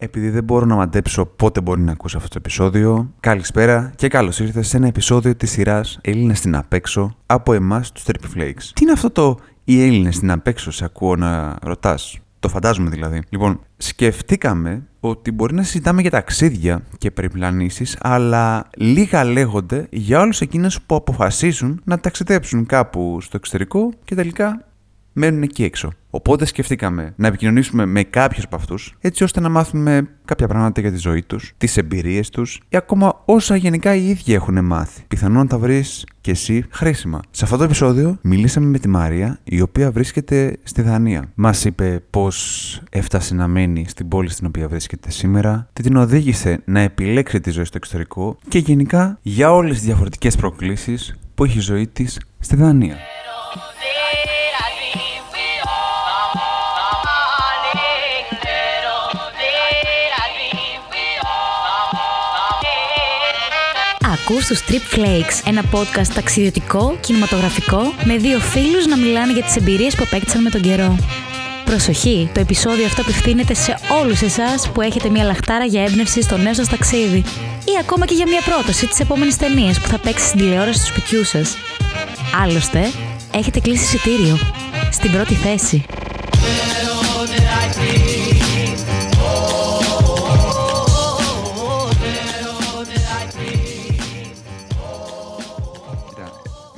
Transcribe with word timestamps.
Επειδή 0.00 0.30
δεν 0.30 0.44
μπορώ 0.44 0.66
να 0.66 0.74
μαντέψω 0.74 1.26
πότε 1.26 1.60
μπορεί 1.60 1.80
να 1.80 1.92
ακούσει 1.92 2.16
αυτό 2.16 2.28
το 2.28 2.34
επεισόδιο, 2.38 3.12
καλησπέρα 3.20 3.92
και 3.96 4.08
καλώς 4.08 4.38
ήρθατε 4.40 4.62
σε 4.62 4.76
ένα 4.76 4.86
επεισόδιο 4.86 5.34
της 5.36 5.50
σειράς 5.50 5.98
Έλληνες 6.02 6.38
στην 6.38 6.56
Απέξω 6.56 7.16
από 7.26 7.52
εμάς 7.52 7.92
τους 7.92 8.04
Triple 8.06 8.38
Flakes. 8.38 8.62
Τι 8.74 8.82
είναι 8.82 8.92
αυτό 8.92 9.10
το 9.10 9.38
Οι 9.64 9.82
Έλληνες 9.82 10.14
στην 10.14 10.30
Απέξω, 10.30 10.70
σε 10.70 10.84
ακούω 10.84 11.16
να 11.16 11.56
ρωτάς; 11.62 12.18
Το 12.40 12.48
φαντάζομαι 12.48 12.90
δηλαδή. 12.90 13.22
Λοιπόν, 13.28 13.60
σκεφτήκαμε 13.76 14.86
ότι 15.00 15.32
μπορεί 15.32 15.54
να 15.54 15.62
συζητάμε 15.62 16.00
για 16.00 16.10
ταξίδια 16.10 16.82
και 16.98 17.10
περιπλανήσεις, 17.10 17.96
αλλά 18.00 18.66
λίγα 18.76 19.24
λέγονται 19.24 19.86
για 19.90 20.20
όλους 20.20 20.40
εκείνους 20.40 20.80
που 20.82 20.94
αποφασίσουν 20.94 21.80
να 21.84 21.98
ταξιδέψουν 21.98 22.66
κάπου 22.66 23.18
στο 23.20 23.36
εξωτερικό 23.36 23.90
και 24.04 24.14
τελικά 24.14 24.67
μένουν 25.12 25.42
εκεί 25.42 25.64
έξω. 25.64 25.92
Οπότε 26.10 26.44
σκεφτήκαμε 26.44 27.12
να 27.16 27.26
επικοινωνήσουμε 27.26 27.86
με 27.86 28.02
κάποιους 28.02 28.44
από 28.44 28.56
αυτούς, 28.56 28.96
έτσι 29.00 29.24
ώστε 29.24 29.40
να 29.40 29.48
μάθουμε 29.48 30.08
κάποια 30.24 30.48
πράγματα 30.48 30.80
για 30.80 30.90
τη 30.90 30.96
ζωή 30.96 31.22
τους, 31.22 31.52
τις 31.58 31.76
εμπειρίες 31.76 32.30
τους 32.30 32.60
ή 32.68 32.76
ακόμα 32.76 33.22
όσα 33.24 33.56
γενικά 33.56 33.94
οι 33.94 34.08
ίδιοι 34.08 34.34
έχουν 34.34 34.64
μάθει. 34.64 35.02
Πιθανόν 35.08 35.38
να 35.38 35.46
τα 35.46 35.58
βρεις 35.58 36.06
και 36.20 36.30
εσύ 36.30 36.64
χρήσιμα. 36.70 37.20
Σε 37.30 37.44
αυτό 37.44 37.56
το 37.56 37.64
επεισόδιο 37.64 38.18
μιλήσαμε 38.22 38.66
με 38.66 38.78
τη 38.78 38.88
Μαρία, 38.88 39.38
η 39.44 39.60
οποία 39.60 39.90
βρίσκεται 39.90 40.56
στη 40.62 40.82
Δανία. 40.82 41.30
Μας 41.34 41.64
είπε 41.64 42.02
πώς 42.10 42.82
έφτασε 42.90 43.34
να 43.34 43.48
μένει 43.48 43.84
στην 43.88 44.08
πόλη 44.08 44.30
στην 44.30 44.46
οποία 44.46 44.68
βρίσκεται 44.68 45.10
σήμερα, 45.10 45.68
τι 45.72 45.82
την 45.82 45.96
οδήγησε 45.96 46.62
να 46.64 46.80
επιλέξει 46.80 47.40
τη 47.40 47.50
ζωή 47.50 47.64
στο 47.64 47.76
εξωτερικό 47.76 48.38
και 48.48 48.58
γενικά 48.58 49.18
για 49.22 49.52
όλες 49.52 49.76
τις 49.76 49.84
διαφορετικές 49.84 50.36
προκλήσεις 50.36 51.18
που 51.34 51.44
έχει 51.44 51.58
η 51.58 51.60
ζωή 51.60 51.86
της 51.86 52.20
στη 52.38 52.56
Δανία. 52.56 52.96
Ακούς 64.30 64.46
τους 64.46 64.60
Trip 64.68 64.96
Flakes, 64.96 65.40
ένα 65.44 65.62
podcast 65.72 66.06
ταξιδιωτικό, 66.14 66.96
κινηματογραφικό, 67.00 67.94
με 68.04 68.16
δύο 68.16 68.38
φίλους 68.38 68.86
να 68.86 68.96
μιλάνε 68.96 69.32
για 69.32 69.42
τις 69.42 69.56
εμπειρίες 69.56 69.94
που 69.94 70.02
απέκτησαν 70.06 70.42
με 70.42 70.50
τον 70.50 70.60
καιρό. 70.60 70.96
Προσοχή, 71.64 72.30
το 72.34 72.40
επεισόδιο 72.40 72.86
αυτό 72.86 73.00
απευθύνεται 73.00 73.54
σε 73.54 73.78
όλους 74.00 74.22
εσάς 74.22 74.70
που 74.70 74.80
έχετε 74.80 75.08
μια 75.08 75.24
λαχτάρα 75.24 75.64
για 75.64 75.82
έμπνευση 75.82 76.22
στο 76.22 76.36
νέο 76.36 76.54
σας 76.54 76.68
ταξίδι 76.68 77.18
ή 77.64 77.72
ακόμα 77.80 78.06
και 78.06 78.14
για 78.14 78.26
μια 78.28 78.40
πρόταση 78.44 78.86
της 78.86 79.00
επόμενης 79.00 79.36
ταινίας 79.36 79.80
που 79.80 79.86
θα 79.86 79.98
παίξει 79.98 80.26
στην 80.26 80.38
τηλεόραση 80.38 80.80
του 80.80 80.86
σπιτιού 80.86 81.24
σας. 81.24 81.56
Άλλωστε, 82.42 82.90
έχετε 83.34 83.60
κλείσει 83.60 83.84
εισιτήριο. 83.84 84.38
Στην 84.90 85.12
πρώτη 85.12 85.34
θέση. 85.34 85.84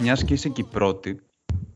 Μιας 0.00 0.24
και 0.24 0.32
είσαι 0.34 0.48
εκεί 0.48 0.62
πρώτη 0.62 1.20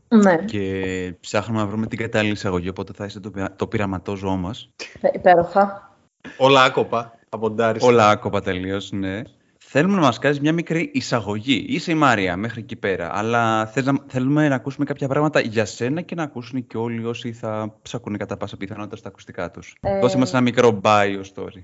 Ναι, 0.07 0.35
και 0.37 1.13
ψάχνουμε 1.19 1.59
να 1.59 1.67
βρούμε 1.67 1.87
την 1.87 1.97
κατάλληλη 1.97 2.33
εισαγωγή, 2.33 2.69
οπότε 2.69 2.93
θα 2.95 3.05
είσαι 3.05 3.19
το, 3.19 3.31
πειρα- 3.31 3.55
το 3.55 3.67
πειραματόζωό 3.67 4.35
μας. 4.35 4.69
υπέροχα. 5.13 5.95
Όλα 6.37 6.63
άκοπα 6.63 7.13
αμοντάριστα. 7.29 7.87
Όλα 7.87 8.09
άκοπα 8.09 8.41
τελείως, 8.41 8.91
ναι. 8.91 9.21
Θέλουμε 9.59 9.95
να 9.95 10.01
μας 10.01 10.19
κάνεις 10.19 10.39
μια 10.39 10.53
μικρή 10.53 10.89
εισαγωγή. 10.93 11.65
Είσαι 11.67 11.91
η 11.91 11.95
Μάρια 11.95 12.37
μέχρι 12.37 12.59
εκεί 12.61 12.75
πέρα. 12.75 13.17
Αλλά 13.17 13.65
θες 13.65 13.85
να, 13.85 13.93
θέλουμε 14.07 14.47
να 14.47 14.55
ακούσουμε 14.55 14.85
κάποια 14.85 15.07
πράγματα 15.07 15.39
για 15.39 15.65
σένα 15.65 16.01
και 16.01 16.15
να 16.15 16.23
ακούσουν 16.23 16.67
και 16.67 16.77
όλοι 16.77 17.05
όσοι 17.05 17.33
θα 17.33 17.75
μας 17.81 17.95
ακούν 17.95 18.17
κατά 18.17 18.37
πάσα 18.37 18.57
πιθανότητα 18.57 18.95
στα 18.95 19.07
ακουστικά 19.07 19.51
τους. 19.51 19.75
Ε, 19.81 19.99
Δώσε 19.99 20.17
μας 20.17 20.31
ένα 20.31 20.41
μικρό 20.41 20.79
bio 20.83 21.21
story. 21.35 21.61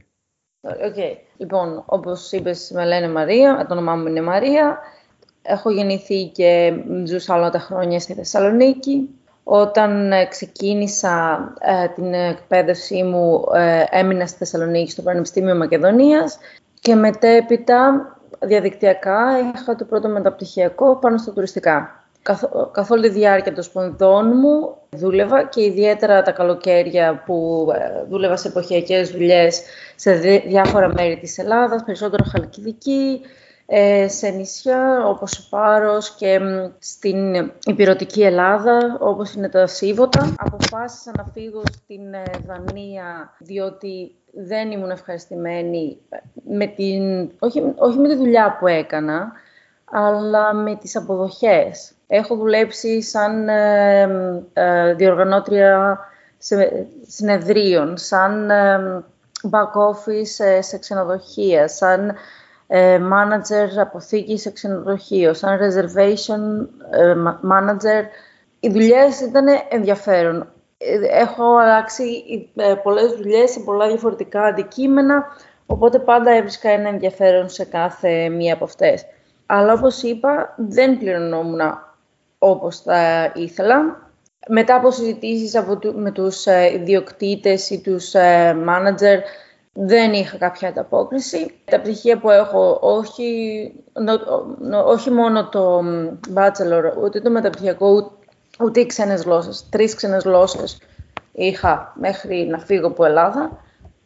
Οκ. 0.62 1.20
Λοιπόν, 1.38 1.84
όπως 1.86 2.32
είπες, 2.32 2.72
με 2.73 2.86
λένε 2.86 3.09
Μαρία, 3.09 3.66
το 3.67 3.73
όνομά 3.73 3.95
μου 3.95 4.08
είναι 4.08 4.22
Μαρία. 4.22 4.80
Έχω 5.42 5.72
γεννηθεί 5.72 6.25
και 6.25 6.73
ζούσα 7.06 7.36
όλα 7.36 7.50
τα 7.50 7.59
χρόνια 7.59 7.99
στη 7.99 8.14
Θεσσαλονίκη. 8.14 9.10
Όταν 9.43 10.11
ε, 10.11 10.26
ξεκίνησα 10.26 11.39
ε, 11.60 11.88
την 11.88 12.14
εκπαίδευσή 12.14 13.04
μου, 13.04 13.43
ε, 13.54 13.83
έμεινα 13.89 14.26
στη 14.26 14.38
Θεσσαλονίκη 14.38 14.92
στο 14.92 15.02
Πανεπιστήμιο 15.02 15.55
Μακεδονίας 15.55 16.38
και 16.80 16.95
μετέπειτα 16.95 18.08
διαδικτυακά 18.39 19.20
είχα 19.55 19.76
το 19.76 19.86
πρώτο 19.86 20.08
μεταπτυχιακό 20.08 20.95
πάνω 20.95 21.17
στα 21.17 21.32
τουριστικά. 21.32 21.95
Καθ, 22.21 22.44
καθ' 22.71 22.92
όλη 22.92 23.02
τη 23.02 23.10
διάρκεια 23.10 23.54
των 23.54 23.64
σπονδών 23.64 24.32
μου 24.36 24.77
δούλευα 24.89 25.44
και 25.44 25.64
ιδιαίτερα 25.64 26.21
τα 26.21 26.32
καλοκαίρια 26.32 27.23
που 27.26 27.67
ε, 27.76 28.04
δούλευα 28.10 28.38
σε 28.38 28.48
εποχιακές 28.48 29.11
δουλειές 29.11 29.61
σε 29.95 30.11
δι- 30.14 30.48
διάφορα 30.48 30.94
μέρη 30.94 31.17
της 31.17 31.38
Ελλάδας, 31.38 31.83
περισσότερο 31.83 32.23
Χαλκιδική, 32.32 33.21
ε, 33.23 33.40
σε 34.08 34.30
νησιά 34.30 35.05
όπως 35.08 35.37
ο 35.39 35.48
Πάρος 35.49 36.15
και 36.15 36.39
μ, 36.39 36.71
στην 36.80 37.52
υπηρετική 37.65 38.21
Ελλάδα 38.23 38.98
όπως 38.99 39.33
είναι 39.33 39.49
τα 39.49 39.67
Σίβωτα. 39.67 40.36
Αποφάσισα 40.37 41.11
να 41.17 41.23
φύγω 41.33 41.61
στην 41.71 42.14
ε, 42.14 42.23
Δανία 42.48 43.33
διότι 43.39 44.15
δεν 44.33 44.71
ήμουν 44.71 44.89
ευχαριστημένη 44.89 45.98
με 46.49 46.67
την, 46.67 47.32
όχι, 47.39 47.73
όχι 47.76 47.98
με 47.98 48.08
τη 48.08 48.15
δουλειά 48.15 48.58
που 48.59 48.67
έκανα, 48.67 49.32
αλλά 49.92 50.53
με 50.53 50.76
τις 50.76 50.95
αποδοχές. 50.95 51.92
Έχω 52.08 52.36
δουλέψει 52.36 53.02
σαν 53.02 53.49
ε, 53.49 54.02
ε, 54.53 54.93
διοργανώτρια 54.93 55.99
σε, 56.38 56.88
συνεδρίων, 57.08 57.98
σαν 57.98 58.49
ε, 58.49 59.03
back 59.52 59.71
office 59.92 60.45
ε, 60.45 60.61
σε 60.61 60.77
ξενοδοχεία, 60.77 61.67
σαν 61.67 62.09
ε, 62.09 62.15
manager 63.14 63.77
αποθήκης 63.80 64.42
σε 64.42 64.52
ξενοδοχείο, 64.52 65.33
σαν 65.33 65.59
reservation 65.59 66.67
ε, 66.92 67.14
ma- 67.26 67.52
manager. 67.52 68.04
Οι 68.59 68.70
δουλειές 68.70 69.20
ήταν 69.21 69.45
ενδιαφέρον. 69.70 70.48
Ε, 70.77 71.20
Έχω 71.21 71.55
αλλάξει 71.58 72.04
ε, 72.55 72.73
πολλές 72.83 73.11
δουλειές 73.11 73.52
σε 73.52 73.59
πολλά 73.59 73.87
διαφορετικά 73.87 74.42
αντικείμενα, 74.43 75.26
οπότε 75.65 75.99
πάντα 75.99 76.32
έβρισκα 76.32 76.70
ένα 76.70 76.89
ενδιαφέρον 76.89 77.49
σε 77.49 77.65
κάθε 77.65 78.30
μία 78.30 78.54
από 78.54 78.64
αυτές. 78.64 79.05
Αλλά 79.45 79.73
όπως 79.73 80.02
είπα, 80.02 80.53
δεν 80.58 80.98
πληρωνόμουν 80.98 81.59
όπως 82.39 82.80
θα 82.82 83.32
ήθελα. 83.36 84.09
Μετά 84.48 84.76
από 84.76 84.92
συζητήσεις 84.92 85.55
από 85.55 85.77
του- 85.77 85.93
με 85.98 86.11
τους 86.11 86.45
ε, 86.45 86.71
ιδιοκτήτες 86.73 87.70
ή 87.70 87.82
τους 87.82 88.14
ε, 88.14 88.55
manager, 88.67 89.17
δεν 89.73 90.14
είχα 90.14 90.37
κάποια 90.37 90.67
ανταπόκριση. 90.67 91.54
Τα 91.65 91.80
πτυχία 91.80 92.20
που 92.20 92.30
έχω, 92.30 92.77
όχι, 92.82 93.71
νο- 93.93 94.55
νο- 94.59 94.86
όχι 94.86 95.11
μόνο 95.11 95.49
το 95.49 95.82
μ, 95.83 96.17
bachelor, 96.36 97.04
ούτε 97.04 97.21
το 97.21 97.30
μεταπτυχιακό, 97.30 97.92
ούτε, 97.92 98.09
ούτε 98.59 98.80
οι 98.80 98.86
ξένες 98.86 99.21
γλώσσες. 99.21 99.70
Τρεις 99.70 99.95
ξένες 99.95 100.23
γλώσσες 100.23 100.77
είχα 101.32 101.93
μέχρι 101.95 102.48
να 102.49 102.58
φύγω 102.58 102.87
από 102.87 103.05
Ελλάδα. 103.05 103.52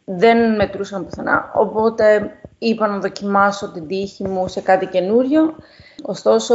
Δεν 0.04 0.54
μετρούσαν 0.54 1.04
πουθενά, 1.04 1.50
οπότε 1.54 2.30
είπα 2.58 2.86
να 2.86 2.98
δοκιμάσω 2.98 3.70
την 3.72 3.86
τύχη 3.86 4.28
μου 4.28 4.48
σε 4.48 4.60
κάτι 4.60 4.86
καινούριο. 4.86 5.54
Ωστόσο, 6.02 6.54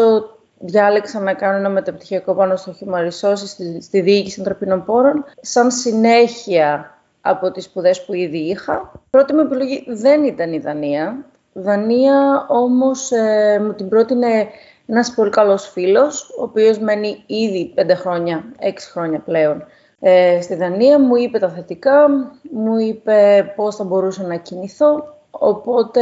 διάλεξα 0.59 1.19
να 1.19 1.33
κάνω 1.33 1.57
ένα 1.57 1.69
μεταπτυχιακό 1.69 2.33
πάνω 2.33 2.55
στο 2.55 2.73
human 2.79 3.09
resources 3.09 3.45
στη, 3.45 3.81
στη 3.81 4.01
διοίκηση 4.01 4.39
ανθρωπίνων 4.39 4.85
πόρων, 4.85 5.25
σαν 5.41 5.72
συνέχεια 5.72 6.95
από 7.21 7.51
τις 7.51 7.63
σπουδές 7.63 8.05
που 8.05 8.13
ήδη 8.13 8.37
είχα. 8.37 8.91
Πρώτη 9.09 9.33
μου 9.33 9.39
επιλογή 9.39 9.85
δεν 9.87 10.23
ήταν 10.23 10.53
η 10.53 10.59
Δανία. 10.59 11.25
Δανία 11.53 12.45
όμως 12.49 13.11
ε, 13.11 13.59
μου 13.63 13.73
την 13.73 13.89
πρότεινε 13.89 14.47
ένας 14.85 15.13
πολύ 15.13 15.29
καλός 15.29 15.69
φίλος, 15.69 16.29
ο 16.39 16.43
οποίος 16.43 16.79
μένει 16.79 17.23
ήδη 17.25 17.71
πέντε 17.75 17.93
χρόνια, 17.93 18.43
έξι 18.59 18.91
χρόνια 18.91 19.19
πλέον. 19.19 19.63
Ε, 19.99 20.41
στη 20.41 20.55
Δανία 20.55 20.99
μου 20.99 21.15
είπε 21.15 21.39
τα 21.39 21.49
θετικά, 21.49 22.07
μου 22.51 22.77
είπε 22.77 23.53
πώς 23.55 23.75
θα 23.75 23.83
μπορούσα 23.83 24.23
να 24.23 24.35
κινηθώ, 24.35 25.16
οπότε 25.31 26.01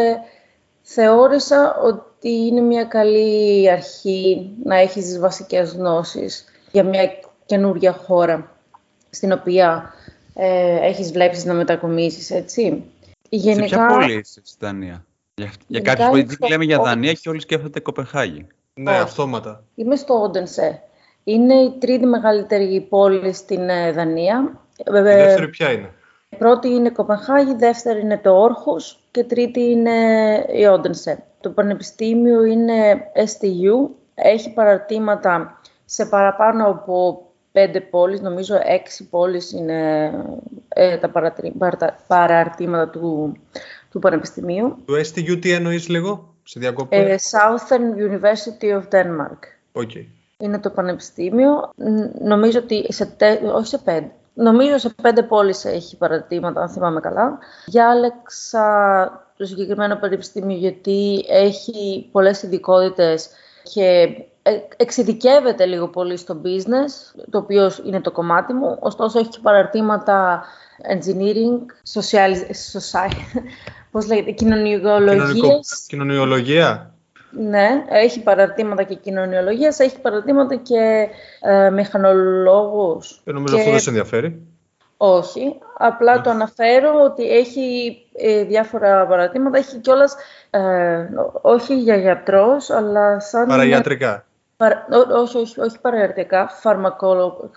θεώρησα 0.81 1.79
ότι 1.83 2.29
είναι 2.29 2.61
μια 2.61 2.83
καλή 2.83 3.71
αρχή 3.71 4.55
να 4.63 4.75
έχεις 4.75 5.03
τις 5.05 5.19
βασικές 5.19 5.73
γνώσεις 5.73 6.45
για 6.71 6.83
μια 6.83 7.09
καινούρια 7.45 7.91
χώρα 7.91 8.51
στην 9.09 9.31
οποία 9.31 9.93
ε, 10.41 10.87
έχεις 10.87 11.11
βλέψεις 11.11 11.45
να 11.45 11.53
μετακομίσεις, 11.53 12.31
έτσι. 12.31 12.83
Σε 13.29 13.55
ποια 13.61 13.85
πόλη 13.85 14.13
είσαι 14.13 14.41
στη 14.43 14.57
Δανία; 14.65 15.05
Για, 15.35 15.45
για 15.45 15.53
Γενικά 15.67 15.95
κάποιους 15.95 16.09
που 16.09 16.15
είμαι 16.15 16.25
δεν 16.25 16.35
στο 16.35 16.47
λέμε 16.47 16.63
για 16.63 16.79
Όντενσε. 16.79 16.95
Δανία 16.95 17.13
και 17.13 17.29
όλοι 17.29 17.41
σκέφτονται 17.41 17.79
Κοπεχάγη. 17.79 18.47
Ναι, 18.73 18.91
Όχι. 18.91 18.99
αυτόματα. 18.99 19.63
Είμαι 19.75 19.95
στο 19.95 20.21
Όντενσε. 20.21 20.81
Είναι 21.23 21.53
η 21.53 21.75
τρίτη 21.79 22.05
μεγαλύτερη 22.05 22.81
πόλη 22.89 23.33
στην 23.33 23.69
ε, 23.69 23.91
Δανία. 23.91 24.59
Η 24.77 24.83
Ε, 24.85 25.01
δεύτερη 25.01 25.49
ποια 25.49 25.71
είναι; 25.71 25.93
Πρώτη 26.37 26.67
είναι 26.67 26.89
Κοπενχάγη, 26.89 27.53
δεύτερη 27.53 27.99
είναι 27.99 28.17
το 28.17 28.41
Όρχους 28.41 28.99
και 29.11 29.23
τρίτη 29.23 29.61
είναι 29.61 29.91
η 30.51 30.65
Όντενσε. 30.65 31.23
Το 31.41 31.49
πανεπιστήμιο 31.49 32.43
είναι 32.43 33.01
STU, 33.15 33.89
έχει 34.13 34.53
παραρτήματα 34.53 35.61
σε 35.85 36.05
παραπάνω 36.05 36.65
από 36.67 37.28
πέντε 37.51 37.81
πόλεις, 37.81 38.21
νομίζω 38.21 38.59
έξι 38.63 39.09
πόλεις 39.09 39.51
είναι 39.51 40.11
ε, 40.67 40.97
τα 40.97 41.09
παραρτήματα 42.07 42.89
του, 42.89 43.37
του 43.89 43.99
Πανεπιστημίου. 43.99 44.77
Το 44.85 44.93
STU 44.93 45.41
τι 45.41 45.51
εννοείς 45.51 45.87
λίγο, 45.87 46.35
σε 46.43 46.59
διακόπτω. 46.59 46.97
Ε, 46.97 47.15
Southern 47.31 48.09
University 48.09 48.79
of 48.79 48.83
Denmark. 48.91 49.39
Okay. 49.73 50.05
Είναι 50.37 50.59
το 50.59 50.69
πανεπιστήμιο. 50.69 51.71
Νομίζω 52.21 52.59
ότι 52.59 52.93
σε, 52.93 53.05
τε, 53.05 53.39
όχι 53.53 53.67
σε 53.67 53.77
πέντε, 53.77 54.11
Νομίζω 54.33 54.77
σε 54.77 54.95
πέντε 55.01 55.23
πόλεις 55.23 55.65
έχει 55.65 55.97
παρατήματα, 55.97 56.61
αν 56.61 56.69
θυμάμαι 56.69 56.99
καλά. 56.99 57.39
Διάλεξα 57.65 58.63
το 59.37 59.45
συγκεκριμένο 59.45 59.95
πανεπιστήμιο 59.95 60.57
γιατί 60.57 61.25
έχει 61.27 62.09
πολλές 62.11 62.43
ειδικότητες 62.43 63.29
και 63.63 64.09
εξειδικεύεται 64.77 65.65
λίγο 65.65 65.87
πολύ 65.87 66.17
στο 66.17 66.41
business, 66.43 67.21
το 67.29 67.37
οποίο 67.37 67.71
είναι 67.85 68.01
το 68.01 68.11
κομμάτι 68.11 68.53
μου. 68.53 68.77
Ωστόσο 68.79 69.19
έχει 69.19 69.29
και 69.29 69.39
παραρτήματα 69.41 70.43
engineering, 70.93 71.65
social, 71.93 72.33
society, 72.73 73.41
πώς 73.91 74.07
λέγεται, 74.07 74.31
κοινωνιολογίες. 74.31 75.85
Κοινωνιολογία. 75.87 76.93
Ναι, 77.31 77.85
έχει 77.89 78.23
παρατήματα 78.23 78.83
και 78.83 78.95
κοινωνιολογίας, 78.95 79.79
έχει 79.79 79.99
παρατήματα 79.99 80.55
και 80.55 81.07
ε, 81.41 81.69
μηχανολόγους. 81.69 83.21
Ε, 83.23 83.31
νομίζω 83.31 83.53
και... 83.53 83.59
αυτό 83.59 83.71
δεν 83.71 83.79
σε 83.79 83.89
ενδιαφέρει. 83.89 84.41
Όχι, 84.97 85.59
απλά 85.77 86.21
το 86.21 86.29
αναφέρω 86.29 87.03
ότι 87.03 87.31
έχει 87.31 87.97
ε, 88.17 88.43
διάφορα 88.43 89.07
παρατήματα, 89.07 89.57
έχει 89.57 89.77
κιόλας, 89.77 90.15
ε, 90.49 91.05
όχι 91.41 91.79
για 91.79 91.95
γιατρός, 91.95 92.69
αλλά 92.69 93.19
σαν... 93.19 93.47
Παραγιατρικά. 93.47 94.25
Παρα... 94.59 94.87
όχι, 95.21 95.37
όχι, 95.37 95.59
όχι 95.59 95.79
παραγιατρικά, 95.81 96.47
φαρμακολο... 96.47 97.51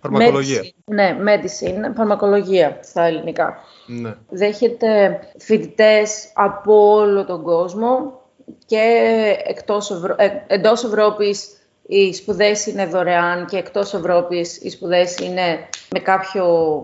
Φαρμακολογία. 0.00 0.62
Medicine, 0.62 0.84
ναι, 0.84 1.16
medicine, 1.24 1.94
φαρμακολογία 1.96 2.78
στα 2.82 3.02
ελληνικά. 3.02 3.56
Ναι. 3.86 4.14
Δέχεται 4.28 5.20
φοιτητές 5.38 6.30
από 6.34 6.92
όλο 6.92 7.24
τον 7.24 7.42
κόσμο, 7.42 8.20
και 8.66 9.36
εκτός 9.44 9.90
Ευρω... 9.90 10.14
Ε, 10.18 10.44
εντός 10.46 10.84
Ευρώπης 10.84 11.48
οι 11.86 12.12
σπουδές 12.14 12.66
είναι 12.66 12.86
δωρεάν 12.86 13.46
και 13.46 13.56
εκτός 13.56 13.94
Ευρώπης 13.94 14.56
οι 14.56 14.70
σπουδές 14.70 15.16
είναι 15.16 15.68
με 15.90 15.98
κάποιο 15.98 16.82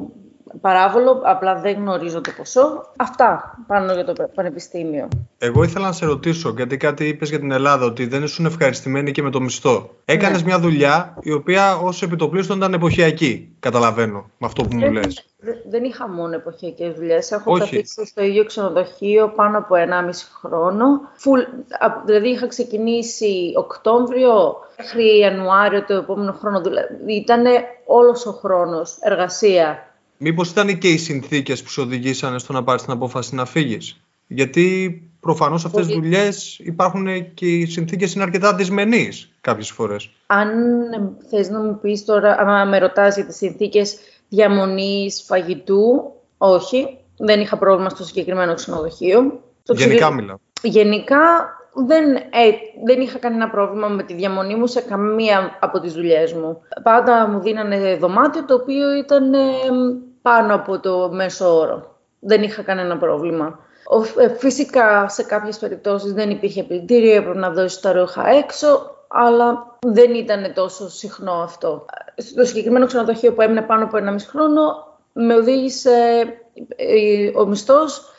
παράβολο, 0.61 1.21
απλά 1.25 1.55
δεν 1.61 1.75
γνωρίζω 1.75 2.21
το 2.21 2.31
ποσό. 2.37 2.91
Αυτά 2.97 3.59
πάνω 3.67 3.93
για 3.93 4.05
το 4.05 4.29
Πανεπιστήμιο. 4.35 5.09
Εγώ 5.39 5.63
ήθελα 5.63 5.87
να 5.87 5.93
σε 5.93 6.07
ρωτήσω, 6.07 6.53
γιατί 6.57 6.77
κάτι 6.77 7.09
είπες 7.09 7.29
για 7.29 7.39
την 7.39 7.53
Ελλάδα, 7.53 7.85
ότι 7.85 8.07
δεν 8.07 8.23
ήσουν 8.23 8.47
ευχαριστημένοι 8.47 9.13
και 9.13 9.23
με 9.23 9.31
το 9.31 9.41
μισθό. 9.41 9.91
Έκανες 10.05 10.41
ναι. 10.41 10.47
μια 10.47 10.59
δουλειά 10.59 11.17
η 11.21 11.33
οποία 11.33 11.77
ως 11.77 12.03
επιτοπλίστων 12.03 12.57
ήταν 12.57 12.73
εποχιακή, 12.73 13.57
καταλαβαίνω, 13.61 14.31
με 14.39 14.47
αυτό 14.47 14.63
που 14.63 14.77
μου 14.77 14.93
λες. 14.93 15.25
Δεν 15.69 15.85
είχα 15.85 16.09
μόνο 16.09 16.35
εποχιακές 16.35 16.95
δουλειές. 16.95 17.31
Έχω 17.31 17.59
καθίσει 17.59 18.07
στο 18.07 18.23
ίδιο 18.23 18.45
ξενοδοχείο 18.45 19.29
πάνω 19.29 19.59
από 19.59 19.75
1,5 19.75 20.11
χρόνο. 20.41 20.87
δηλαδή 22.07 22.29
είχα 22.29 22.47
ξεκινήσει 22.47 23.53
Οκτώβριο 23.57 24.55
μέχρι 24.79 25.19
Ιανουάριο 25.19 25.85
το 25.85 25.95
επόμενο 25.95 26.33
χρόνο. 26.33 26.61
Δηλαδή 26.61 27.15
ήταν 27.15 27.45
όλος 27.87 28.27
ο 28.27 28.33
χρόνος 28.33 28.97
εργασία 29.01 29.87
Μήπως 30.19 30.51
ήταν 30.51 30.79
και 30.79 30.89
οι 30.89 30.97
συνθήκες 30.97 31.63
που 31.63 31.69
σε 31.69 31.81
οδηγήσαν 31.81 32.39
στο 32.39 32.53
να 32.53 32.63
πάρεις 32.65 32.83
την 32.83 32.93
απόφαση 32.93 33.35
να 33.35 33.45
φύγεις; 33.45 34.01
Γιατί 34.27 35.03
προφανώς 35.21 35.65
αυτές 35.65 35.87
τι 35.87 35.93
δουλειές 35.93 36.59
υπάρχουν 36.59 37.35
και 37.35 37.47
οι 37.47 37.67
συνθήκες 37.67 38.15
είναι 38.15 38.23
αρκετά 38.23 38.55
δυσμενείς 38.55 39.33
κάποιες 39.41 39.71
φορές. 39.71 40.11
Αν 40.27 40.49
θες 41.31 41.49
να 41.49 41.61
μου 41.61 41.79
πεις 41.81 42.05
τώρα, 42.05 42.37
αν 42.39 42.69
με 42.69 42.79
ρωτάς 42.79 43.15
για 43.15 43.27
τις 43.27 43.37
συνθήκες 43.37 43.97
διαμονής 44.29 45.23
φαγητού, 45.27 46.13
όχι. 46.39 46.99
Δεν 47.19 47.41
είχα 47.41 47.59
πρόβλημα 47.59 47.89
στο 47.89 48.05
συγκεκριμένο 48.05 48.55
ξενοδοχείο. 48.55 49.41
Γενικά 49.75 50.11
μιλάω. 50.13 50.37
Γενικά 50.63 51.19
δεν, 51.85 52.15
ε, 52.15 52.51
δεν 52.85 53.01
είχα 53.01 53.19
κανένα 53.19 53.51
πρόβλημα 53.51 53.89
με 53.89 54.03
τη 54.03 54.15
διαμονή 54.15 54.55
μου 54.55 54.67
σε 54.67 54.81
καμία 54.81 55.59
από 55.61 55.81
τις 55.81 55.93
δουλειές 55.93 56.33
μου. 56.33 56.63
Πάντα 56.83 57.29
μου 57.29 57.41
δίνανε 57.41 57.97
δωμάτιο 57.97 58.45
το 58.45 58.55
οποίο 58.55 58.93
ήταν 58.95 59.35
ε, 59.35 59.39
πάνω 60.23 60.55
από 60.55 60.81
το 60.81 61.11
μέσο 61.13 61.59
όρο. 61.59 61.97
Δεν 62.21 62.43
είχα 62.43 62.63
κανένα 62.63 62.97
πρόβλημα. 62.97 63.59
Ε, 64.19 64.29
φυσικά 64.29 65.09
σε 65.09 65.23
κάποιες 65.23 65.59
περιπτώσεις 65.59 66.13
δεν 66.13 66.31
υπήρχε 66.31 66.63
πλυντήριο, 66.63 67.15
έπρεπε 67.15 67.39
να 67.39 67.51
δώσει 67.51 67.83
τα 67.83 67.93
ρούχα 67.93 68.29
έξω, 68.29 68.97
αλλά 69.09 69.79
δεν 69.87 70.15
ήταν 70.15 70.53
τόσο 70.55 70.91
συχνό 70.91 71.33
αυτό. 71.33 71.85
Στο 72.17 72.45
συγκεκριμένο 72.45 72.87
ξενοδοχείο 72.87 73.33
που 73.33 73.43
έμεινε 73.43 73.63
πάνω 73.63 73.85
από 73.85 73.97
ένα 73.97 74.13
μισό 74.13 74.29
χρόνο, 74.29 74.87
με 75.13 75.35
οδήγησε 75.35 76.25
ο 77.37 77.47
μισθός 77.47 78.11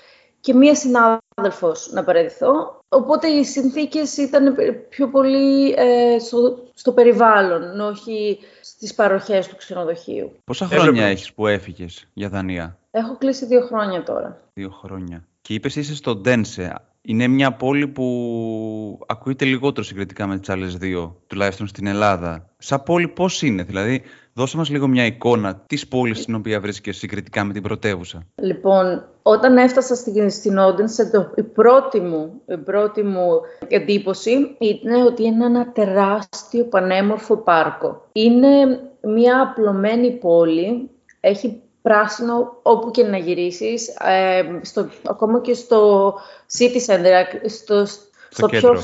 και 0.47 0.53
μία 0.53 0.75
συνάδελφος 0.75 1.89
να 1.91 2.03
παραιτηθώ. 2.03 2.79
Οπότε 2.89 3.27
οι 3.27 3.43
συνθήκες 3.43 4.17
ήταν 4.17 4.55
πιο 4.89 5.09
πολύ 5.09 5.73
ε, 5.77 6.19
στο, 6.19 6.57
στο 6.73 6.91
περιβάλλον, 6.91 7.79
όχι 7.79 8.39
στις 8.61 8.93
παροχές 8.93 9.47
του 9.47 9.55
ξενοδοχείου. 9.55 10.31
Πόσα 10.43 10.65
χρόνια 10.65 11.05
έχεις 11.05 11.33
που 11.33 11.47
έφυγες 11.47 12.07
για 12.13 12.29
Δανία; 12.29 12.77
Έχω 12.91 13.17
κλείσει 13.17 13.45
δύο 13.45 13.61
χρόνια 13.61 14.03
τώρα. 14.03 14.41
Δύο 14.53 14.69
χρόνια. 14.69 15.27
Και 15.41 15.53
είπες 15.53 15.75
είσαι 15.75 15.95
στο 15.95 16.15
Ντένσε. 16.15 16.75
Είναι 17.09 17.27
μια 17.27 17.53
πόλη 17.53 17.87
που 17.87 18.99
ακούγεται 19.07 19.45
λιγότερο 19.45 19.85
συγκριτικά 19.85 20.27
με 20.27 20.39
τις 20.39 20.49
άλλες 20.49 20.77
δύο, 20.77 21.21
τουλάχιστον 21.27 21.67
στην 21.67 21.87
Ελλάδα. 21.87 22.49
Σαν 22.57 22.83
πόλη 22.83 23.07
πώς 23.07 23.41
είναι, 23.41 23.63
δηλαδή 23.63 24.01
Δώσε 24.37 24.57
μας 24.57 24.69
λίγο 24.69 24.87
μια 24.87 25.05
εικόνα 25.05 25.63
της 25.67 25.87
πόλης 25.87 26.21
στην 26.21 26.35
οποία 26.35 26.59
βρίσκεσαι 26.59 26.99
συγκριτικά 26.99 27.43
με 27.43 27.53
την 27.53 27.61
πρωτεύουσα. 27.61 28.25
Λοιπόν, 28.35 29.05
όταν 29.21 29.57
έφτασα 29.57 29.95
στην, 29.95 30.29
στην 30.29 30.57
Όντενσε, 30.57 31.31
η, 31.35 31.43
πρώτη 31.43 31.99
μου, 31.99 32.41
η 32.47 32.57
πρώτη 32.57 33.03
μου 33.03 33.41
εντύπωση 33.67 34.55
ήταν 34.59 35.05
ότι 35.05 35.23
είναι 35.23 35.45
ένα 35.45 35.71
τεράστιο 35.71 36.65
πανέμορφο 36.65 37.37
πάρκο. 37.37 38.07
Είναι 38.11 38.79
μια 39.01 39.41
απλωμένη 39.41 40.11
πόλη, 40.11 40.89
έχει 41.19 41.61
πράσινο 41.87 42.59
όπου 42.61 42.91
και 42.91 43.03
να 43.03 43.17
γυρίσεις, 43.17 43.87
ε, 43.87 44.59
στο, 44.61 44.89
ακόμα 45.07 45.41
και 45.41 45.53
στο 45.53 46.13
city 46.57 46.93
center, 46.93 47.25
στο, 47.45 47.85
στο, 48.29 48.47
πιο, 48.47 48.83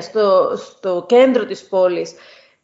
στο, 0.00 0.56
στο 0.56 1.04
κέντρο 1.08 1.44
της 1.44 1.64
πόλης 1.64 2.14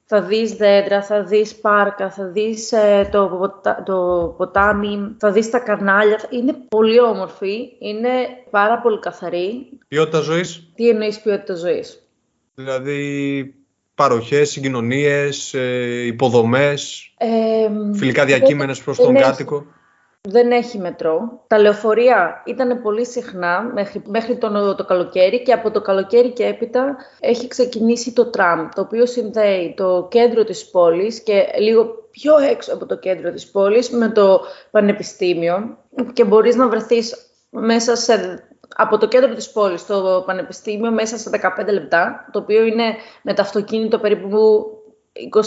θα 0.07 0.23
δεις 0.23 0.53
δέντρα, 0.53 1.03
θα 1.03 1.23
δεις 1.23 1.55
πάρκα, 1.55 2.11
θα 2.11 2.27
δεις 2.27 2.73
ε, 2.73 3.09
το, 3.13 3.53
το 3.85 4.35
ποτάμι, 4.37 5.17
θα 5.19 5.33
δεις 5.33 5.51
τα 5.51 5.59
καρνάλια. 5.59 6.21
Είναι 6.31 6.55
πολύ 6.69 7.01
όμορφη, 7.01 7.77
είναι 7.79 8.09
πάρα 8.51 8.79
πολύ 8.81 8.99
καθαρή. 8.99 9.79
Ποιότητα 9.89 10.21
ζωής; 10.21 10.71
Τι 10.75 10.89
εννοείς 10.89 11.21
ποιότητα 11.21 11.55
ζωής; 11.55 12.09
Δηλαδή 12.55 13.55
παροχές, 13.95 14.51
συγκοινωνίες, 14.51 15.55
ε, 15.55 16.07
υποδομές, 16.07 17.13
ε, 17.19 17.97
φιλικά 17.97 18.25
διακείμενες 18.25 18.83
προς 18.83 18.97
τον 18.97 19.15
κάτοικο; 19.15 19.67
δεν 20.29 20.51
έχει 20.51 20.79
μετρό. 20.79 21.45
Τα 21.47 21.59
λεωφορεία 21.59 22.43
ήταν 22.47 22.83
πολύ 22.83 23.07
συχνά 23.07 23.71
μέχρι, 23.75 24.03
μέχρι 24.07 24.37
το, 24.37 24.75
το 24.75 24.85
καλοκαίρι 24.85 25.43
και 25.43 25.53
από 25.53 25.71
το 25.71 25.81
καλοκαίρι 25.81 26.33
και 26.33 26.45
έπειτα 26.45 26.97
έχει 27.21 27.49
ξεκινήσει 27.49 28.13
το 28.13 28.27
τραμ, 28.27 28.69
το 28.75 28.81
οποίο 28.81 29.07
συνδέει 29.07 29.75
το 29.77 30.09
κέντρο 30.11 30.45
της 30.45 30.71
πόλης 30.71 31.21
και 31.21 31.47
λίγο 31.59 32.09
πιο 32.11 32.39
έξω 32.39 32.75
από 32.75 32.87
το 32.87 32.99
κέντρο 32.99 33.33
της 33.33 33.51
πόλης 33.51 33.91
με 33.91 34.09
το 34.09 34.41
πανεπιστήμιο 34.71 35.79
και 36.13 36.25
μπορείς 36.25 36.57
να 36.57 36.69
βρεθείς 36.69 37.15
μέσα 37.51 37.97
σε, 37.97 38.45
από 38.77 38.99
το 38.99 39.09
κέντρο 39.09 39.35
της 39.35 39.51
πόλης 39.51 39.81
στο 39.81 40.23
πανεπιστήμιο 40.27 40.91
μέσα 40.91 41.17
σε 41.17 41.31
15 41.59 41.73
λεπτά, 41.73 42.29
το 42.33 42.39
οποίο 42.39 42.65
είναι 42.65 42.85
με 43.23 43.35
το 43.35 43.43
αυτοκίνητο 43.43 43.99
περίπου 43.99 44.65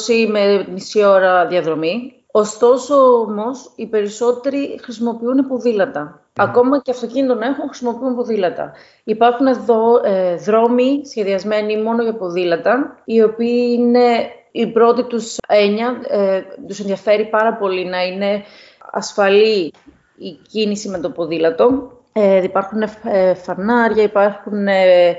20 0.07 0.27
με 0.29 0.65
μισή 0.69 1.03
ώρα 1.03 1.47
διαδρομή 1.47 2.17
Ωστόσο 2.39 3.21
όμως 3.21 3.71
οι 3.75 3.87
περισσότεροι 3.87 4.79
χρησιμοποιούν 4.83 5.47
ποδήλατα. 5.47 6.21
Ακόμα 6.35 6.81
και 6.81 6.91
αυτοκίνητο 6.91 7.35
να 7.35 7.45
έχουν 7.45 7.67
χρησιμοποιούν 7.67 8.15
ποδήλατα. 8.15 8.71
Υπάρχουν 9.03 9.47
εδώ 9.47 10.01
ε, 10.03 10.35
δρόμοι 10.35 11.01
σχεδιασμένοι 11.05 11.81
μόνο 11.81 12.03
για 12.03 12.13
ποδήλατα, 12.13 13.01
οι 13.05 13.21
οποίοι 13.21 13.75
είναι 13.79 14.29
η 14.51 14.67
πρώτη 14.67 15.03
τους 15.03 15.37
έννοια, 15.47 16.01
ε, 16.07 16.41
τους 16.67 16.79
ενδιαφέρει 16.79 17.25
πάρα 17.25 17.53
πολύ 17.53 17.85
να 17.85 18.03
είναι 18.03 18.43
ασφαλή 18.91 19.73
η 20.17 20.31
κίνηση 20.49 20.89
με 20.89 20.99
το 20.99 21.09
ποδήλατο. 21.09 21.96
Ε, 22.19 22.43
υπάρχουν 22.43 22.81
ε, 23.03 23.33
φανάρια, 23.33 24.03
υπάρχουν 24.03 24.67
ε, 24.67 25.15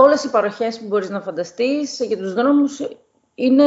όλες 0.00 0.24
οι 0.24 0.30
παροχές 0.30 0.78
που 0.78 0.86
μπορείς 0.86 1.10
να 1.10 1.20
φανταστείς 1.20 2.00
για 2.00 2.16
τους 2.16 2.34
δρόμους 2.34 2.88
είναι 3.34 3.64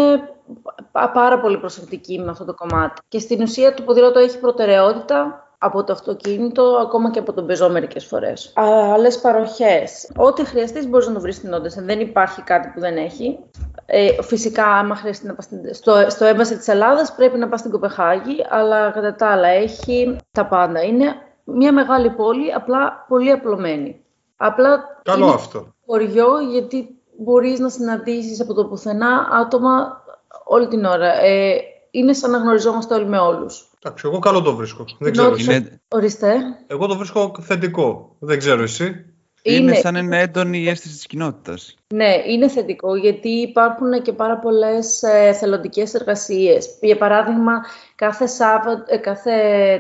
πάρα 1.13 1.39
πολύ 1.39 1.57
προσεκτική 1.57 2.19
με 2.19 2.31
αυτό 2.31 2.45
το 2.45 2.53
κομμάτι. 2.53 3.01
Και 3.07 3.19
στην 3.19 3.41
ουσία 3.41 3.73
το 3.73 3.83
ποδήλατο 3.83 4.19
έχει 4.19 4.39
προτεραιότητα 4.39 5.47
από 5.57 5.83
το 5.83 5.93
αυτοκίνητο, 5.93 6.63
ακόμα 6.63 7.11
και 7.11 7.19
από 7.19 7.33
τον 7.33 7.45
πεζό 7.45 7.69
μερικές 7.69 8.05
φορές. 8.05 8.53
Άλλες 8.55 9.19
παροχές. 9.19 10.11
Ό,τι 10.15 10.45
χρειαστείς 10.45 10.87
μπορείς 10.87 11.07
να 11.07 11.13
το 11.13 11.19
βρεις 11.19 11.35
στην 11.35 11.53
Όντες. 11.53 11.75
Δεν 11.75 11.99
υπάρχει 11.99 12.41
κάτι 12.41 12.71
που 12.73 12.79
δεν 12.79 12.97
έχει. 12.97 13.39
Ε, 13.85 14.21
φυσικά, 14.21 14.65
άμα 14.65 14.95
χρειαστεί 14.95 15.27
να 15.27 15.33
πας 15.33 15.49
στο, 15.71 16.05
στο 16.09 16.25
έμβαση 16.25 16.57
της 16.57 16.67
Ελλάδας 16.67 17.15
πρέπει 17.15 17.37
να 17.37 17.47
πας 17.47 17.59
στην 17.59 17.71
Κοπεχάγη, 17.71 18.45
αλλά 18.49 18.91
κατά 18.91 19.15
τα 19.15 19.27
άλλα 19.27 19.47
έχει 19.47 20.17
τα 20.31 20.45
πάντα. 20.45 20.83
Είναι 20.83 21.15
μια 21.55 21.73
μεγάλη 21.73 22.09
πόλη, 22.09 22.53
απλά 22.53 23.05
πολύ 23.07 23.31
απλωμένη. 23.31 24.03
Απλά 24.37 24.83
Καλό 25.03 25.25
είναι 25.25 25.33
αυτό. 25.33 25.73
χωριό, 25.85 26.39
γιατί 26.51 26.97
μπορείς 27.17 27.59
να 27.59 27.69
συναντήσεις 27.69 28.41
από 28.41 28.53
το 28.53 28.65
πουθενά 28.65 29.27
άτομα 29.31 30.03
όλη 30.45 30.67
την 30.67 30.85
ώρα. 30.85 31.13
Ε, 31.21 31.57
είναι 31.91 32.13
σαν 32.13 32.31
να 32.31 32.37
γνωριζόμαστε 32.37 32.93
όλοι 32.93 33.05
με 33.05 33.17
όλους. 33.19 33.71
Εντάξει, 33.83 34.07
εγώ 34.07 34.19
καλό 34.19 34.41
το 34.41 34.55
βρίσκω. 34.55 34.85
Δεν 34.99 35.11
ξέρω. 35.11 35.27
Ενώ- 35.27 35.37
εσύ. 35.37 35.55
Είναι, 35.55 35.81
Ορίστε. 35.87 36.35
Εγώ 36.67 36.87
το 36.87 36.95
βρίσκω 36.97 37.31
θετικό. 37.41 38.15
Δεν 38.19 38.37
ξέρω 38.37 38.61
εσύ. 38.61 39.05
Είναι 39.43 39.73
σαν 39.73 39.95
ένα 39.95 40.17
έντονη 40.17 40.67
αίσθηση 40.67 40.93
της 40.93 41.05
κοινότητας. 41.07 41.75
Ναι, 41.93 42.15
είναι 42.27 42.47
θετικό 42.47 42.95
γιατί 42.95 43.29
υπάρχουν 43.29 44.01
και 44.01 44.13
πάρα 44.13 44.37
πολλές 44.37 45.03
ε, 45.03 45.33
θελοντικές 45.33 45.93
εργασίες. 45.93 46.69
Για 46.81 46.97
παράδειγμα, 46.97 47.65
κάθε, 47.95 48.27
Σάββα- 48.27 48.85
ε, 48.87 48.97
κάθε 48.97 49.31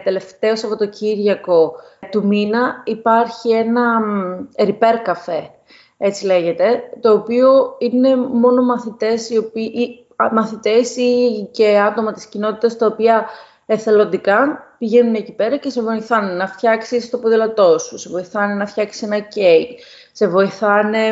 τελευταίο 0.03 0.55
Σαββατοκύριακο 0.55 1.73
του 2.11 2.27
μήνα 2.27 2.81
υπάρχει 2.85 3.49
ένα 3.49 3.99
μ, 3.99 4.47
repair 4.57 4.99
καφέ, 5.03 5.49
έτσι 5.97 6.25
λέγεται, 6.25 6.83
το 7.01 7.11
οποίο 7.13 7.75
είναι 7.77 8.15
μόνο 8.15 8.63
μαθητές, 8.63 9.29
οι 9.29 9.37
οποίοι, 9.37 9.71
ή, 9.75 10.05
α, 10.15 10.33
μαθητές 10.33 10.95
ή 10.95 11.47
και 11.51 11.79
άτομα 11.79 12.13
της 12.13 12.25
κοινότητας 12.25 12.77
τα 12.77 12.85
οποία 12.85 13.25
εθελοντικά 13.73 14.63
πηγαίνουν 14.77 15.15
εκεί 15.15 15.31
πέρα 15.31 15.57
και 15.57 15.69
σε 15.69 15.81
βοηθάνε 15.81 16.33
να 16.33 16.47
φτιάξεις 16.47 17.09
το 17.09 17.17
ποδήλατό 17.17 17.77
σου, 17.77 17.97
σε 17.97 18.09
βοηθάνε 18.09 18.53
να 18.53 18.65
φτιάξεις 18.65 19.01
ένα 19.01 19.19
κέικ, 19.19 19.79
σε 20.11 20.27
βοηθάνε 20.27 21.11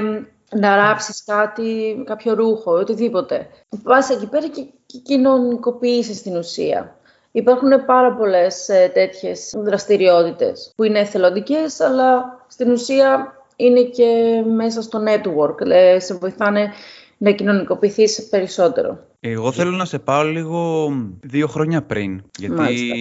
να 0.52 0.76
ράψεις 0.76 1.24
κάτι, 1.24 2.04
κάποιο 2.06 2.34
ρούχο, 2.34 2.72
οτιδήποτε. 2.72 3.48
Πας 3.84 4.10
εκεί 4.10 4.28
πέρα 4.28 4.48
και, 4.48 4.66
και 4.86 4.98
κοινωνικοποιήσεις 4.98 6.18
στην 6.18 6.36
ουσία. 6.36 6.96
Υπάρχουν 7.32 7.86
πάρα 7.86 8.14
πολλές 8.14 8.70
ε, 8.70 8.92
τέτοιες 8.94 9.54
δραστηριότητες 9.58 10.72
που 10.76 10.84
είναι 10.84 11.00
εθελοντικές, 11.00 11.80
αλλά 11.80 12.40
στην 12.48 12.72
ουσία 12.72 13.34
είναι 13.56 13.82
και 13.82 14.44
μέσα 14.46 14.82
στο 14.82 15.04
network. 15.08 15.68
Ε, 15.68 16.00
σε 16.00 16.14
βοηθάνε 16.14 16.72
να 17.18 17.32
κοινωνικοποιηθείς 17.32 18.28
περισσότερο. 18.30 19.06
Εγώ 19.20 19.52
θέλω 19.52 19.72
να 19.72 19.86
σε 19.86 20.00
πάω 20.00 20.24
λίγο 20.24 20.92
δύο 21.22 21.48
χρόνια 21.48 21.84
πριν, 21.84 22.22
γιατί 22.38 22.56
Μάλιστα. 22.56 22.96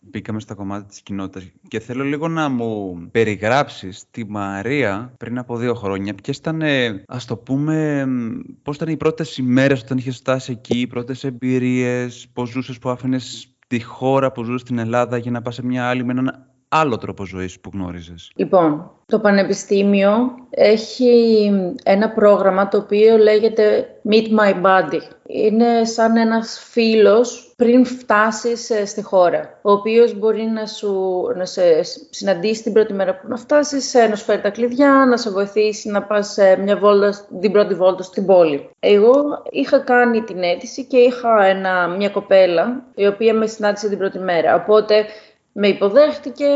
μπήκαμε 0.00 0.40
στα 0.40 0.54
κομμάτια 0.54 0.86
της 0.88 1.00
κοινότητας 1.00 1.50
και 1.68 1.80
θέλω 1.80 2.04
λίγο 2.04 2.28
να 2.28 2.48
μου 2.48 2.98
περιγράψεις 3.10 4.04
τη 4.10 4.24
Μαρία 4.28 5.12
πριν 5.18 5.38
από 5.38 5.56
δύο 5.56 5.74
χρόνια. 5.74 6.14
Ποιες 6.14 6.36
ήταν, 6.36 6.62
ε, 6.62 7.04
ας 7.06 7.24
το 7.24 7.36
πούμε, 7.36 8.06
μ, 8.06 8.40
πώς 8.62 8.76
ήταν 8.76 8.88
οι 8.88 8.96
πρώτες 8.96 9.36
ημέρες 9.36 9.80
όταν 9.82 9.98
είχες 9.98 10.16
φτάσει 10.16 10.52
εκεί, 10.52 10.80
οι 10.80 10.86
πρώτες 10.86 11.24
εμπειρίες, 11.24 12.26
πώς 12.32 12.50
ζούσες 12.50 12.78
που 12.78 12.88
άφηνες 12.88 13.46
τη 13.66 13.82
χώρα 13.82 14.32
που 14.32 14.44
ζούσες 14.44 14.60
στην 14.60 14.78
Ελλάδα 14.78 15.16
για 15.16 15.30
να 15.30 15.42
πας 15.42 15.54
σε 15.54 15.64
μια 15.64 15.88
άλλη 15.88 16.04
με 16.04 16.12
έναν 16.12 16.51
άλλο 16.74 16.98
τρόπο 16.98 17.26
ζωής 17.26 17.60
που 17.60 17.70
γνώριζες. 17.72 18.32
Λοιπόν, 18.36 18.90
το 19.06 19.18
Πανεπιστήμιο 19.18 20.34
έχει 20.50 21.50
ένα 21.82 22.10
πρόγραμμα 22.10 22.68
το 22.68 22.78
οποίο 22.78 23.16
λέγεται 23.16 23.86
Meet 24.10 24.26
My 24.38 24.62
Body. 24.62 25.00
Είναι 25.26 25.84
σαν 25.84 26.16
ένας 26.16 26.66
φίλος 26.70 27.54
πριν 27.56 27.84
φτάσεις 27.84 28.70
ε, 28.70 28.86
στη 28.86 29.02
χώρα, 29.02 29.58
ο 29.62 29.72
οποίος 29.72 30.18
μπορεί 30.18 30.42
να, 30.42 30.66
σου, 30.66 31.22
να 31.36 31.44
σε 31.44 31.62
συναντήσει 32.10 32.62
την 32.62 32.72
πρώτη 32.72 32.92
μέρα 32.92 33.14
που 33.14 33.28
να 33.28 33.36
φτάσεις, 33.36 33.94
ε, 33.94 34.06
να 34.06 34.16
σου 34.16 34.24
φέρει 34.24 34.40
τα 34.40 34.50
κλειδιά, 34.50 35.06
να 35.08 35.16
σε 35.16 35.30
βοηθήσει 35.30 35.90
να 35.90 36.02
πας 36.02 36.38
ε, 36.38 36.56
μια 36.62 36.76
βόλτα, 36.76 37.26
την 37.40 37.52
πρώτη 37.52 37.74
βόλτα 37.74 38.02
στην 38.02 38.26
πόλη. 38.26 38.70
Εγώ 38.80 39.12
είχα 39.50 39.78
κάνει 39.78 40.22
την 40.22 40.42
αίτηση 40.42 40.84
και 40.84 40.96
είχα 40.96 41.44
ένα, 41.44 41.88
μια 41.88 42.08
κοπέλα 42.08 42.84
η 42.94 43.06
οποία 43.06 43.34
με 43.34 43.46
συνάντησε 43.46 43.88
την 43.88 43.98
πρώτη 43.98 44.18
μέρα. 44.18 44.54
Οπότε 44.54 45.04
με 45.52 45.68
υποδέχτηκε, 45.68 46.46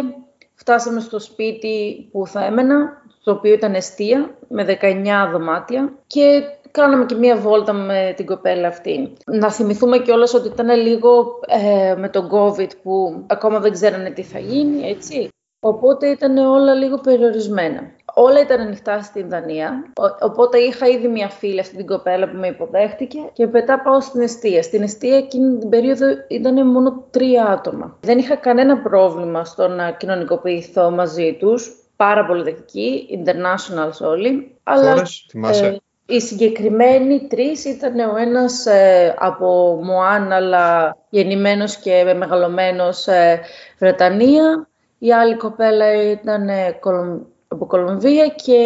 φτάσαμε 0.55 1.01
στο 1.01 1.19
σπίτι 1.19 2.09
που 2.13 2.27
θα 2.27 2.45
έμενα, 2.45 3.03
το 3.25 3.33
οποίο 3.33 3.53
ήταν 3.53 3.75
εστία, 3.75 4.37
με 4.49 4.79
19 4.81 5.31
δωμάτια 5.33 5.93
και 6.07 6.43
κάναμε 6.71 7.05
και 7.05 7.15
μία 7.15 7.37
βόλτα 7.37 7.73
με 7.73 8.13
την 8.17 8.27
κοπέλα 8.27 8.69
αυτή. 8.69 9.13
Να 9.27 9.51
θυμηθούμε 9.51 9.99
κιόλας 9.99 10.35
ότι 10.35 10.49
ήταν 10.49 10.81
λίγο 10.81 11.41
ε, 11.47 11.95
με 11.99 12.09
τον 12.09 12.29
COVID 12.33 12.71
που 12.83 13.25
ακόμα 13.27 13.61
δεν 13.61 13.73
ξέρανε 13.73 14.11
τι 14.11 14.23
θα 14.23 14.39
γίνει, 14.39 14.89
έτσι. 14.89 15.29
Οπότε 15.61 16.07
ήταν 16.07 16.37
όλα 16.37 16.75
λίγο 16.75 16.99
περιορισμένα. 16.99 17.91
Όλα 18.19 18.41
ήταν 18.41 18.61
ανοιχτά 18.61 19.03
στην 19.03 19.29
Δανία, 19.29 19.85
ο- 19.97 20.27
οπότε 20.27 20.59
είχα 20.59 20.87
ήδη 20.87 21.09
μια 21.09 21.29
φίλη 21.29 21.61
αυτή 21.61 21.77
την 21.77 21.87
κοπέλα 21.87 22.29
που 22.29 22.37
με 22.37 22.47
υποδέχτηκε 22.47 23.19
και 23.33 23.47
μετά 23.47 23.81
πάω 23.81 24.01
στην 24.01 24.21
εστία. 24.21 24.63
Στην 24.63 24.83
εστία 24.83 25.17
εκείνη 25.17 25.59
την 25.59 25.69
περίοδο 25.69 26.07
ήταν 26.29 26.67
μόνο 26.67 27.05
τρία 27.11 27.45
άτομα. 27.47 27.97
Δεν 28.01 28.19
είχα 28.19 28.37
κανένα 28.37 28.79
πρόβλημα 28.79 29.45
στο 29.45 29.69
να 29.69 29.91
κοινωνικοποιηθώ 29.91 30.91
μαζί 30.91 31.37
τους, 31.41 31.71
πάρα 31.97 32.27
πολύ 32.27 32.43
δεκτικοί, 32.43 33.07
internationals 33.25 34.07
όλοι. 34.09 34.57
Αλλά 34.63 34.91
Χώρες, 34.93 35.27
θυμάσαι. 35.31 35.67
ε, 35.67 35.77
οι 36.15 36.21
συγκεκριμένοι 36.21 37.27
τρεις 37.29 37.65
ήταν 37.65 37.99
ο 37.99 38.17
ένας 38.17 38.67
ε, 38.67 39.15
από 39.19 39.81
Μουάν, 39.83 40.33
αλλά 40.33 40.97
γεννημένος 41.09 41.77
και 41.77 42.15
μεγαλωμένος 42.17 43.07
ε, 43.07 43.41
Βρετανία. 43.79 44.69
Η 44.99 45.13
άλλη 45.13 45.37
κοπέλα 45.37 46.11
ήταν 46.11 46.49
ε, 46.49 46.79
Κολομ- 46.81 47.23
από 47.49 47.67
Κολομβία 47.67 48.29
και 48.29 48.61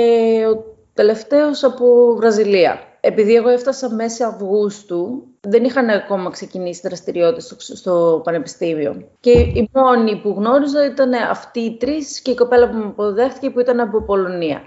ο 0.55 0.65
τελευταίος 0.95 1.65
από 1.65 2.15
Βραζιλία. 2.17 2.79
Επειδή 3.01 3.35
εγώ 3.35 3.49
έφτασα 3.49 3.95
μέσα 3.95 4.27
Αυγούστου, 4.27 5.23
δεν 5.41 5.65
είχαν 5.65 5.89
ακόμα 5.89 6.31
ξεκινήσει 6.31 6.81
δραστηριότητες 6.85 7.45
στο, 7.45 7.77
στο 7.77 8.21
πανεπιστήμιο. 8.25 9.09
Και 9.21 9.31
οι 9.31 9.71
μόνοι 9.73 10.17
που 10.17 10.35
γνώριζα 10.39 10.85
ήταν 10.85 11.13
αυτοί 11.13 11.61
οι 11.61 11.77
τρεις 11.77 12.21
και 12.21 12.31
η 12.31 12.35
κοπέλα 12.35 12.71
που 12.71 12.77
με 12.77 12.85
αποδέχτηκε 12.85 13.51
που 13.51 13.61
ήταν 13.61 13.81
από 13.81 14.03
Πολωνία. 14.03 14.61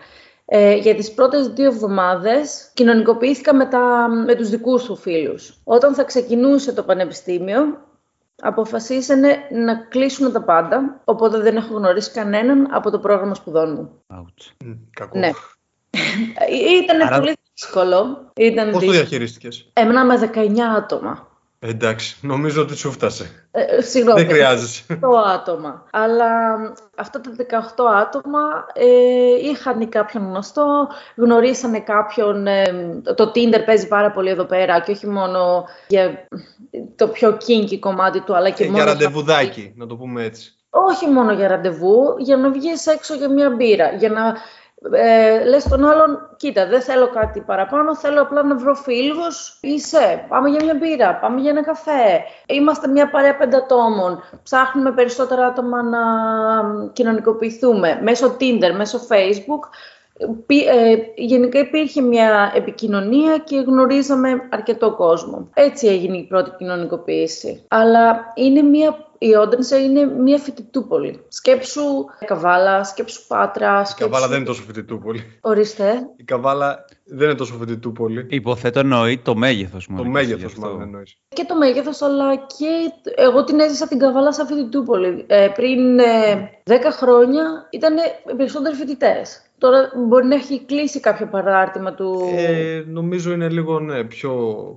Ε, 0.45 0.75
για 0.75 0.95
τις 0.95 1.13
πρώτες 1.13 1.47
δύο 1.47 1.65
εβδομάδες 1.65 2.71
κοινωνικοποιήθηκα 2.73 3.53
με, 3.53 3.65
τα, 3.65 4.07
με 4.25 4.35
τους 4.35 4.49
δικούς 4.49 4.83
του 4.83 4.95
φίλους. 4.95 5.61
Όταν 5.63 5.93
θα 5.93 6.03
ξεκινούσε 6.03 6.73
το 6.73 6.83
πανεπιστήμιο, 6.83 7.63
αποφασίσανε 8.43 9.37
να 9.51 9.75
κλείσουν 9.75 10.31
τα 10.31 10.41
πάντα, 10.43 11.01
οπότε 11.05 11.37
δεν 11.39 11.55
έχω 11.55 11.75
γνωρίσει 11.77 12.11
κανέναν 12.11 12.67
από 12.71 12.91
το 12.91 12.99
πρόγραμμα 12.99 13.33
σπουδών 13.33 13.73
μου. 13.73 14.01
Ouch. 14.13 14.51
Μ, 14.65 14.71
Κακό. 14.93 15.19
Ναι. 15.19 15.31
Ήταν 16.83 17.01
Άρα- 17.01 17.19
πολύ 17.19 17.33
δύσκολο. 17.53 18.31
Ήταν 18.35 18.63
Πώς 18.65 18.73
το 18.73 18.79
δύσκολο. 18.79 18.91
διαχειρίστηκες; 18.91 19.69
Έμενα 19.73 20.05
με 20.05 20.17
19 20.17 20.59
άτομα. 20.77 21.27
Ε, 21.65 21.69
εντάξει, 21.69 22.17
νομίζω 22.21 22.61
ότι 22.61 22.75
σου 22.75 22.91
φτάσε. 22.91 23.47
Ε, 23.51 23.61
ε, 23.61 23.81
συγγνώμη. 23.81 24.21
Δεν 24.21 24.29
χρειάζεσαι. 24.29 24.83
18 24.89 24.95
άτομα. 25.33 25.85
Αλλά 25.91 26.27
αυτά 26.97 27.21
τα 27.21 27.31
18 27.75 27.85
άτομα 28.01 28.39
ε, 28.73 28.85
είχαν 29.49 29.89
κάποιον 29.89 30.23
γνωστό, 30.27 30.87
γνωρίσανε 31.15 31.79
κάποιον. 31.79 32.47
ε, 32.47 32.63
το 33.15 33.31
Tinder 33.35 33.65
παίζει 33.65 33.87
πάρα 33.87 34.11
πολύ 34.11 34.29
εδώ 34.29 34.43
πέρα 34.43 34.79
και 34.79 34.91
όχι 34.91 35.07
μόνο 35.07 35.65
για 35.87 36.27
το 36.95 37.07
πιο 37.07 37.37
kinky 37.47 37.77
κομμάτι 37.79 38.19
του, 38.21 38.35
αλλά 38.35 38.49
και 38.49 38.63
Ε, 38.63 38.65
μόνο 38.65 38.77
για 38.77 38.85
ραντεβουδάκι, 38.85 39.73
να 39.75 39.87
το 39.87 39.95
πούμε 39.95 40.23
έτσι. 40.23 40.55
όχι 40.69 41.07
μόνο 41.09 41.33
για 41.33 41.47
ραντεβού, 41.47 42.15
για 42.17 42.37
να 42.37 42.49
βγεις 42.51 42.85
έξω 42.87 43.13
για 43.15 43.29
μια 43.29 43.49
μπύρα. 43.49 43.91
Για 43.91 44.09
να 44.09 44.33
ε, 44.91 45.43
λες 45.43 45.63
τον 45.63 45.85
άλλον, 45.85 46.29
κοίτα, 46.37 46.67
δεν 46.67 46.81
θέλω 46.81 47.09
κάτι 47.09 47.39
παραπάνω, 47.39 47.95
θέλω 47.95 48.21
απλά 48.21 48.43
να 48.43 48.55
βρω 48.55 48.75
φίλους. 48.75 49.57
Είσαι, 49.61 50.25
πάμε 50.27 50.49
για 50.49 50.63
μια 50.63 50.73
μπύρα, 50.73 51.15
πάμε 51.15 51.41
για 51.41 51.49
ένα 51.49 51.63
καφέ. 51.63 52.23
Είμαστε 52.45 52.87
μια 52.87 53.09
παρέα 53.09 53.37
πεντατόμων. 53.37 54.23
Ψάχνουμε 54.43 54.91
περισσότερα 54.91 55.45
άτομα 55.45 55.83
να 55.83 55.99
κοινωνικοποιηθούμε. 56.93 57.99
Μέσω 58.01 58.37
Tinder, 58.39 58.71
μέσω 58.75 58.99
Facebook. 59.09 59.69
Πι- 60.45 60.67
ε, 60.67 60.95
γενικά 61.15 61.59
υπήρχε 61.59 62.01
μια 62.01 62.51
επικοινωνία 62.55 63.37
και 63.37 63.63
γνωρίζαμε 63.67 64.29
αρκετό 64.51 64.95
κόσμο. 64.95 65.49
Έτσι 65.53 65.87
έγινε 65.87 66.17
η 66.17 66.23
πρώτη 66.23 66.51
κοινωνικοποίηση. 66.57 67.63
Αλλά 67.67 68.31
είναι 68.35 68.61
μια, 68.61 69.07
η 69.17 69.35
Όντενσε 69.35 69.77
είναι 69.77 70.05
μια 70.05 70.37
φοιτητούπολη. 70.37 71.25
Σκέψου 71.27 71.81
Καβάλα, 72.25 72.83
σκέψου 72.83 73.27
Πάτρα, 73.27 73.81
Η 73.81 73.85
σκέψου... 73.85 74.09
Καβάλα 74.09 74.27
δεν 74.27 74.37
είναι 74.37 74.45
τόσο 74.45 74.61
φοιτητούπολη. 74.61 75.39
Ορίστε. 75.41 76.07
Η 76.15 76.23
Καβάλα 76.23 76.85
δεν 77.05 77.29
είναι 77.29 77.37
τόσο 77.37 77.53
φοιτητούπολη. 77.53 78.25
Υποθέτω 78.29 78.79
εννοεί 78.79 79.17
το 79.17 79.35
μέγεθος 79.35 79.87
μου. 79.87 79.97
Το 79.97 80.03
μέγεθος 80.03 80.55
μάλλον 80.55 80.81
εννοείς. 80.81 81.17
Και 81.27 81.45
το 81.47 81.55
μέγεθος, 81.55 82.01
αλλά 82.01 82.35
και 82.35 82.91
εγώ 83.15 83.43
την 83.43 83.59
έζησα 83.59 83.87
την 83.87 83.99
Καβάλα 83.99 84.33
σαν 84.33 84.47
φοιτητούπολη. 84.47 85.23
Ε, 85.27 85.47
πριν 85.55 85.99
ε, 85.99 86.49
10 86.63 86.73
χρόνια 86.91 87.67
ήταν 87.69 87.95
περισσότεροι 88.37 88.75
φοιτητές. 88.75 89.41
Τώρα 89.63 89.91
μπορεί 89.95 90.25
να 90.27 90.35
έχει 90.35 90.65
κλείσει 90.65 90.99
κάποιο 90.99 91.27
παράρτημα 91.27 91.93
του... 91.93 92.31
Ε, 92.35 92.83
νομίζω 92.87 93.31
είναι 93.31 93.49
λίγο 93.49 93.79
ναι, 93.79 94.03
πιο 94.03 94.33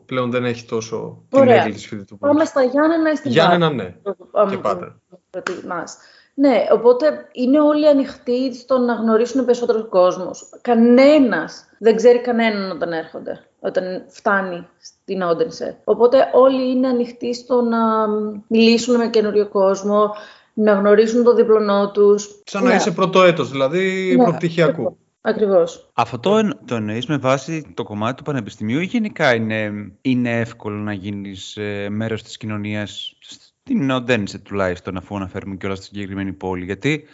πλέον 0.06 0.30
δεν 0.30 0.44
έχει 0.44 0.64
τόσο 0.66 1.22
την 1.28 1.38
Ωραία. 1.40 1.54
έγκλη 1.54 1.72
της 1.72 1.86
φοιτητούπολης. 1.86 2.34
Πάμε 2.34 2.44
στα 2.44 2.62
Γιάννενα 2.62 3.10
ή 3.10 3.16
στην 3.16 3.30
Γιάννενα 3.30 3.68
Πάτρα. 3.68 3.84
ναι. 3.84 4.14
Πάμε 4.30 4.50
και 4.50 4.58
Πάτρα. 4.58 5.00
προτιμάς. 5.30 5.96
Ναι, 6.34 6.66
οπότε 6.72 7.28
είναι 7.32 7.60
όλοι 7.60 7.88
ανοιχτοί 7.88 8.54
στο 8.54 8.78
να 8.78 8.94
γνωρίσουν 8.94 9.44
περισσότερο 9.44 9.88
κόσμο. 9.88 10.30
Κανένας 10.60 11.64
δεν 11.78 11.96
ξέρει 11.96 12.20
κανέναν 12.20 12.70
όταν 12.70 12.92
έρχονται, 12.92 13.46
όταν 13.60 14.04
φτάνει 14.08 14.66
στην 14.78 15.22
Όντενσε. 15.22 15.80
Οπότε 15.84 16.30
όλοι 16.32 16.70
είναι 16.70 16.88
ανοιχτοί 16.88 17.34
στο 17.34 17.60
να 17.62 18.08
μιλήσουν 18.48 18.96
με 18.96 19.08
καινούριο 19.08 19.48
κόσμο, 19.48 20.14
να 20.58 20.72
γνωρίσουν 20.72 21.24
το 21.24 21.34
διπλωνό 21.34 21.90
τους. 21.90 22.28
Σαν 22.44 22.62
να 22.62 22.68
ναι. 22.68 22.74
είσαι 22.74 22.90
πρωτοέτο, 22.90 23.44
δηλαδή 23.44 24.14
Ναι, 24.16 24.24
προπτυχιακού. 24.24 24.96
Ακριβώς. 25.20 25.90
Αυτό 25.92 26.18
το, 26.18 26.36
εν- 26.36 26.58
το 26.64 26.74
εννοείς 26.74 27.06
με 27.06 27.16
βάση 27.16 27.72
το 27.74 27.82
κομμάτι 27.82 28.16
του 28.16 28.22
πανεπιστημίου 28.22 28.80
ή 28.80 28.84
γενικά 28.84 29.34
είναι, 29.34 29.72
είναι 30.02 30.38
εύκολο 30.40 30.76
να 30.76 30.92
γίνεις 30.92 31.56
ε, 31.56 31.88
μέρος 31.90 32.22
της 32.22 32.36
κοινωνίας 32.36 33.16
στην 33.20 33.90
Οντένισε 33.90 34.38
τουλάχιστον 34.38 34.96
αφού 34.96 35.16
αναφέρουμε 35.16 35.56
και 35.56 35.66
όλα 35.66 35.74
στη 35.74 35.84
συγκεκριμένη 35.84 36.32
πόλη 36.32 36.64
γιατί 36.64 37.04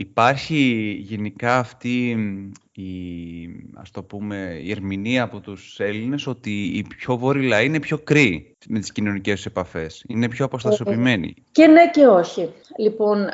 υπάρχει 0.00 0.96
γενικά 1.00 1.58
αυτή 1.58 2.14
μ, 2.16 2.50
η, 2.72 2.86
ας 3.74 3.90
το 3.90 4.02
πούμε, 4.02 4.60
η 4.62 4.70
ερμηνεία 4.70 5.22
από 5.22 5.40
τους 5.40 5.80
Έλληνες 5.80 6.26
ότι 6.26 6.50
οι 6.50 6.86
πιο 6.96 7.16
βόρειοι 7.16 7.46
λαοί 7.46 7.66
είναι 7.66 7.80
πιο 7.80 7.98
κρύοι 7.98 8.56
με 8.68 8.78
τις 8.78 8.92
κοινωνικές 8.92 9.34
τους 9.34 9.46
επαφές, 9.46 10.04
είναι 10.08 10.28
πιο 10.28 10.44
αποστασιοποιημένοι. 10.44 11.34
Και 11.52 11.66
ναι 11.66 11.90
και 11.90 12.06
όχι. 12.06 12.52
Λοιπόν, 12.78 13.28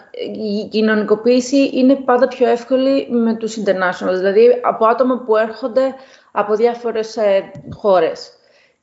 η 0.64 0.68
κοινωνικοποίηση 0.68 1.70
είναι 1.74 1.94
πάντα 1.94 2.28
πιο 2.28 2.48
εύκολη 2.48 3.10
με 3.10 3.34
τους 3.36 3.56
internationals, 3.58 4.16
δηλαδή 4.16 4.46
από 4.62 4.86
άτομα 4.86 5.18
που 5.18 5.36
έρχονται 5.36 5.94
από 6.32 6.56
διάφορες 6.56 7.16
ε, 7.16 7.50
χώρες. 7.72 8.32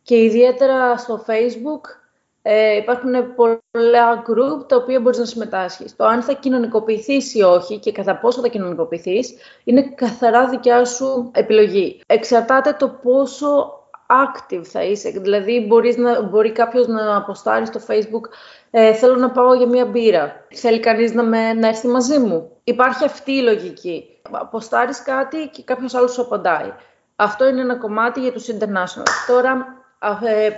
Και 0.04 0.24
ιδιαίτερα 0.24 0.98
στο 0.98 1.26
Facebook 1.28 2.01
ε, 2.42 2.76
υπάρχουν 2.76 3.12
πολλά 3.36 4.24
group 4.28 4.68
τα 4.68 4.76
οποία 4.76 5.00
μπορείς 5.00 5.18
να 5.18 5.26
συμμετάσχεις. 5.26 5.96
Το 5.96 6.06
αν 6.06 6.22
θα 6.22 6.34
κοινωνικοποιηθείς 6.34 7.36
ή 7.36 7.42
όχι 7.42 7.80
και 7.80 7.92
κατά 7.92 8.16
πόσο 8.16 8.42
θα 8.42 8.48
κοινωνικοποιηθείς 8.48 9.36
είναι 9.64 9.82
καθαρά 9.82 10.48
δικιά 10.48 10.86
σου 10.86 11.32
επιλογή. 11.34 12.02
Εξαρτάται 12.06 12.76
το 12.80 12.90
πόσο 12.90 13.80
active 14.12 14.64
θα 14.64 14.84
είσαι. 14.84 15.10
Δηλαδή, 15.10 15.66
μπορείς 15.68 15.98
να, 15.98 16.22
μπορεί 16.22 16.52
κάποιος 16.52 16.88
να 16.88 17.16
αποστάρει 17.16 17.66
στο 17.66 17.80
Facebook 17.88 18.30
ε, 18.72 18.94
«Θέλω 18.94 19.16
να 19.16 19.32
πάω 19.32 19.54
για 19.54 19.68
μία 19.68 19.86
μπύρα». 19.86 20.46
Θέλει 20.54 20.80
κανείς 20.80 21.14
να, 21.14 21.24
με, 21.24 21.54
να 21.54 21.68
έρθει 21.68 21.88
μαζί 21.88 22.20
μου. 22.20 22.52
Υπάρχει 22.64 23.06
αυτή 23.06 23.32
η 23.32 23.42
λογική. 23.42 24.20
Αποστάρεις 24.32 25.04
κάτι 25.04 25.50
και 25.54 25.64
κάποιος 25.64 25.94
άλλος 25.94 26.14
σου 26.14 26.22
απαντάει. 26.22 26.74
Αυτό 27.16 27.48
είναι 27.48 27.62
ένα 27.62 27.76
κομμάτι 27.76 28.20
για 28.20 28.32
τους 28.32 28.48
international. 28.48 29.08
Τώρα, 29.28 29.52
α, 29.52 29.56
ε, 29.56 29.81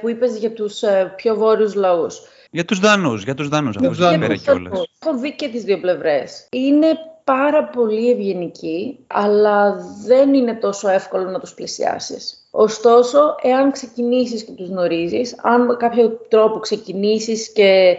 που 0.02 0.10
είπες 0.10 0.38
για 0.38 0.52
τους 0.52 0.82
ε, 0.82 1.14
πιο 1.16 1.36
βόρειους 1.36 1.76
λαούς. 1.76 2.22
Για 2.52 2.66
τους 2.66 2.80
Δανούς, 2.80 3.24
για 3.24 3.34
τους 3.34 3.50
Δανούς, 3.50 3.76
Για 3.76 3.88
από 3.88 3.98
τους 3.98 4.06
εκεί 4.06 4.18
Δανούς. 4.18 4.28
πέρα 4.28 4.58
κιόλας. 4.60 4.84
Έχω 5.06 5.18
δει 5.18 5.36
και 5.36 5.48
τις 5.48 5.64
δύο 5.64 5.80
πλευρές. 5.80 6.48
Είναι 6.52 6.88
πάρα 7.24 7.64
πολύ 7.64 8.12
ευγενικοί, 8.12 9.00
αλλά 9.08 9.76
δεν 10.06 10.34
είναι 10.34 10.54
τόσο 10.54 10.90
εύκολο 10.90 11.30
να 11.30 11.40
τους 11.40 11.54
πλησιάσεις. 11.54 12.48
Ωστόσο, 12.52 13.36
εάν 13.42 13.72
ξεκινήσεις 13.72 14.44
και 14.44 14.52
τους 14.52 14.68
γνωρίζεις, 14.68 15.36
αν 15.42 15.66
με 15.66 15.76
κάποιο 15.76 16.10
τρόπο 16.28 16.60
ξεκινήσεις 16.60 17.52
και 17.52 17.98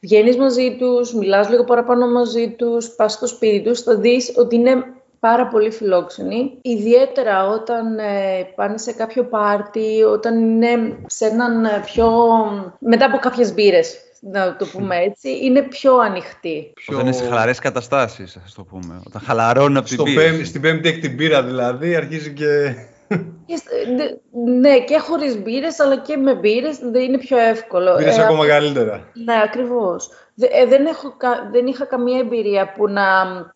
βγαίνεις 0.00 0.36
μαζί 0.36 0.76
τους, 0.78 1.14
μιλάς 1.14 1.48
λίγο 1.48 1.64
παραπάνω 1.64 2.10
μαζί 2.10 2.50
τους, 2.50 2.88
πας 2.88 3.12
στο 3.12 3.26
σπίτι 3.26 3.62
τους, 3.62 3.80
θα 3.80 3.96
δεις 3.96 4.34
ότι 4.36 4.54
είναι 4.54 4.84
πάρα 5.20 5.46
πολύ 5.46 5.70
φιλόξενοι. 5.70 6.58
Ιδιαίτερα 6.62 7.48
όταν 7.48 7.98
ε, 7.98 8.42
πάνε 8.54 8.78
σε 8.78 8.92
κάποιο 8.92 9.24
πάρτι, 9.24 10.02
όταν 10.02 10.40
είναι 10.40 10.96
σε 11.06 11.26
έναν 11.26 11.64
ε, 11.64 11.82
πιο... 11.84 12.08
μετά 12.78 13.04
από 13.06 13.18
κάποιες 13.18 13.54
μπύρες, 13.54 13.96
να 14.20 14.56
το 14.56 14.66
πούμε 14.66 14.96
έτσι, 14.96 15.38
είναι 15.44 15.62
πιο 15.62 15.96
ανοιχτοί. 15.98 16.72
Πιο... 16.74 16.94
Όταν 16.94 17.06
είναι 17.06 17.16
σε 17.16 17.24
χαλαρές 17.24 17.58
καταστάσεις, 17.58 18.38
ας 18.44 18.54
το 18.54 18.62
πούμε. 18.64 19.00
Όταν 19.06 19.22
χαλαρώνουν 19.24 19.76
από 19.76 19.86
την 19.86 19.94
Στο 19.94 20.04
πίεση. 20.04 20.30
πέμπ- 20.30 20.44
στην 20.44 20.60
πέμπτη 20.60 20.88
έκτη 20.88 21.08
μπύρα 21.08 21.42
δηλαδή 21.42 21.94
αρχίζει 21.96 22.32
και... 22.32 22.74
Και 23.46 23.56
σ- 23.56 23.94
ντε- 23.96 24.20
Ναι, 24.60 24.78
και 24.80 24.98
χωρίς 24.98 25.42
μπύρες, 25.42 25.80
αλλά 25.80 25.96
και 25.96 26.16
με 26.16 26.34
μπύρες 26.34 26.78
δεν 26.78 27.02
είναι 27.02 27.18
πιο 27.18 27.38
εύκολο. 27.38 27.94
Μπύρες 27.96 28.18
Ε, 28.18 28.22
ακόμα 28.22 28.46
καλύτερα. 28.46 29.04
Ναι, 29.24 29.34
ακριβώς. 29.44 30.08
Δε- 30.34 30.46
ε, 30.50 30.66
δεν, 30.66 30.86
έχω, 30.86 31.14
κα- 31.16 31.48
δεν 31.52 31.66
είχα 31.66 31.84
καμία 31.84 32.18
εμπειρία 32.18 32.72
που 32.72 32.88
να 32.88 33.02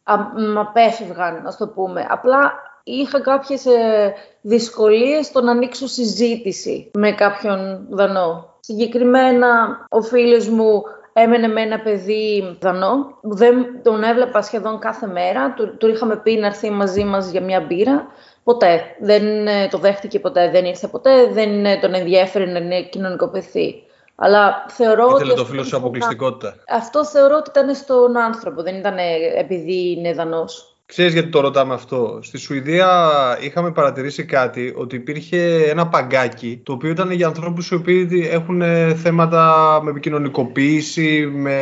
α, 0.02 0.16
μ' 0.52 0.58
απέφευγαν, 0.58 1.46
ας 1.46 1.56
το 1.56 1.68
πούμε. 1.68 2.06
Απλά 2.10 2.52
είχα 2.84 3.20
κάποιες 3.20 3.66
ε, 3.66 4.12
δυσκολίες 4.40 5.26
στο 5.26 5.40
να 5.42 5.50
ανοίξω 5.50 5.86
συζήτηση 5.86 6.90
με 6.94 7.12
κάποιον 7.12 7.86
Δανό. 7.90 8.54
Συγκεκριμένα, 8.60 9.48
ο 9.90 10.00
φίλος 10.02 10.48
μου 10.48 10.82
έμενε 11.12 11.46
με 11.48 11.60
ένα 11.60 11.80
παιδί 11.80 12.56
Δανό. 12.60 13.18
Δεν 13.22 13.82
τον 13.82 14.02
έβλεπα 14.02 14.42
σχεδόν 14.42 14.78
κάθε 14.78 15.06
μέρα. 15.06 15.52
Του, 15.56 15.76
του 15.76 15.88
είχαμε 15.88 16.16
πει 16.16 16.36
να 16.36 16.46
έρθει 16.46 16.70
μαζί 16.70 17.04
μας 17.04 17.30
για 17.30 17.40
μια 17.42 17.60
μπύρα. 17.60 18.06
Ποτέ. 18.44 18.82
Δεν 19.00 19.46
ε, 19.46 19.68
το 19.68 19.78
δέχτηκε 19.78 20.20
ποτέ, 20.20 20.50
δεν 20.50 20.64
ήρθε 20.64 20.86
ποτέ, 20.88 21.26
δεν 21.32 21.64
ε, 21.66 21.76
τον 21.76 21.94
ενδιέφερε 21.94 22.46
να 22.46 22.58
είναι 22.58 22.82
κοινωνικοποιηθεί. 22.82 23.74
Αλλά 24.14 24.64
θεωρώ 24.68 25.06
Ήθελε 25.06 25.18
ότι 25.18 25.26
το 25.26 25.32
αυτό 25.32 25.44
φίλο 25.44 25.62
σου 25.62 25.68
ήταν- 25.68 25.80
αποκλειστικότητα. 25.80 26.54
Αυτό 26.68 27.04
θεωρώ 27.04 27.36
ότι 27.36 27.50
ήταν 27.50 27.74
στον 27.74 28.16
άνθρωπο, 28.16 28.62
δεν 28.62 28.74
ήταν 28.74 28.96
επειδή 29.38 29.90
είναι 29.90 30.12
δανός. 30.12 30.74
Ξέρεις 30.86 31.12
γιατί 31.12 31.28
το 31.28 31.40
ρωτάμε 31.40 31.74
αυτό; 31.74 32.18
Στη 32.22 32.38
Σουηδία 32.38 33.10
είχαμε 33.40 33.72
παρατηρήσει 33.72 34.24
κάτι, 34.24 34.74
ότι 34.76 34.96
υπήρχε 34.96 35.64
ένα 35.68 35.88
παγκάκι, 35.88 36.60
το 36.64 36.72
οποίο 36.72 36.90
ήταν 36.90 37.10
για 37.10 37.26
ανθρώπους 37.26 37.70
οι 37.70 37.74
οποίοι 37.74 38.28
έχουν 38.30 38.62
ε, 38.62 38.94
θέματα 38.94 39.80
με 39.82 39.90
επικοινωνικοποίηση, 39.90 41.26
με... 41.26 41.58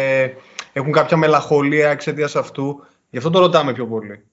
έχουν 0.72 0.92
κάποια 0.92 1.16
μελαγχολία 1.16 1.90
εξαιτίας 1.90 2.36
αυτού. 2.36 2.84
Γι' 3.10 3.18
αυτό 3.18 3.30
το 3.30 3.38
ρωτάμε 3.38 3.72
πιο 3.72 3.86
πολύ. 3.86 4.24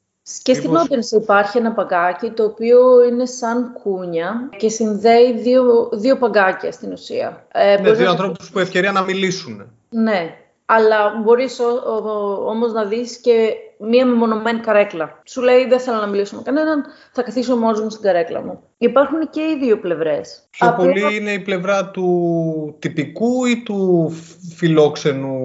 Και 0.43 0.53
στην 0.53 0.69
Μήπως- 0.69 0.83
Όπενς 0.85 1.11
υπάρχει 1.11 1.57
ένα 1.57 1.71
παγκάκι 1.71 2.29
το 2.29 2.43
οποίο 2.43 3.03
είναι 3.03 3.25
σαν 3.25 3.73
κούνια 3.83 4.49
και 4.57 4.69
συνδέει 4.69 5.31
δύο, 5.39 5.89
δύο 5.93 6.17
παγκάκια 6.17 6.71
στην 6.71 6.91
ουσία. 6.91 7.45
Ε, 7.51 7.75
Ναι, 7.75 7.81
μπορείς 7.81 7.97
δύο 7.97 8.05
να- 8.05 8.11
ανθρώπους 8.11 8.49
που 8.49 8.59
ευκαιρία 8.59 8.91
να 8.91 9.01
μιλήσουν. 9.01 9.71
Ναι, 9.89 10.35
αλλά 10.65 11.21
μπορείς 11.23 11.59
ο, 11.59 11.63
ο- 11.91 12.49
όμως 12.49 12.71
να 12.73 12.83
δεις 12.85 13.17
και 13.17 13.53
μία 13.79 14.05
μεμονωμένη 14.05 14.59
καρέκλα. 14.59 15.21
Σου 15.25 15.41
λέει 15.41 15.67
δεν 15.67 15.79
θέλω 15.79 15.97
να 15.97 16.07
μιλήσω 16.07 16.35
με 16.35 16.41
κανέναν, 16.41 16.85
θα 17.11 17.21
καθίσω 17.21 17.55
μόνος 17.55 17.81
μου 17.81 17.89
στην 17.89 18.03
καρέκλα 18.03 18.41
μου. 18.41 18.59
Υπάρχουν 18.77 19.29
και 19.29 19.41
οι 19.41 19.57
δύο 19.61 19.79
πλευρές. 19.79 20.47
Πιο 20.49 20.67
Απλά- 20.67 20.85
πολύ 20.85 21.15
είναι 21.15 21.31
η 21.31 21.39
πλευρά 21.39 21.89
του 21.89 22.75
τυπικού 22.79 23.45
ή 23.45 23.63
του 23.63 24.11
φιλόξενου 24.55 25.35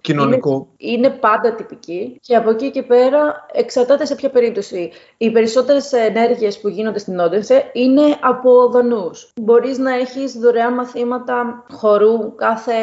κοινωνικού; 0.00 0.68
είναι 0.76 1.10
πάντα 1.10 1.54
τυπική 1.54 2.18
και 2.20 2.36
από 2.36 2.50
εκεί 2.50 2.70
και 2.70 2.82
πέρα 2.82 3.46
εξαρτάται 3.52 4.04
σε 4.04 4.14
ποια 4.14 4.30
περίπτωση. 4.30 4.90
Οι 5.16 5.30
περισσότερες 5.30 5.92
ενέργειες 5.92 6.60
που 6.60 6.68
γίνονται 6.68 6.98
στην 6.98 7.18
Όντενσε 7.18 7.70
είναι 7.72 8.02
από 8.20 8.68
δανούς. 8.68 9.32
Μπορείς 9.40 9.78
να 9.78 9.94
έχεις 9.94 10.32
δωρεάν 10.32 10.74
μαθήματα 10.74 11.64
χορού 11.72 12.34
κάθε 12.34 12.74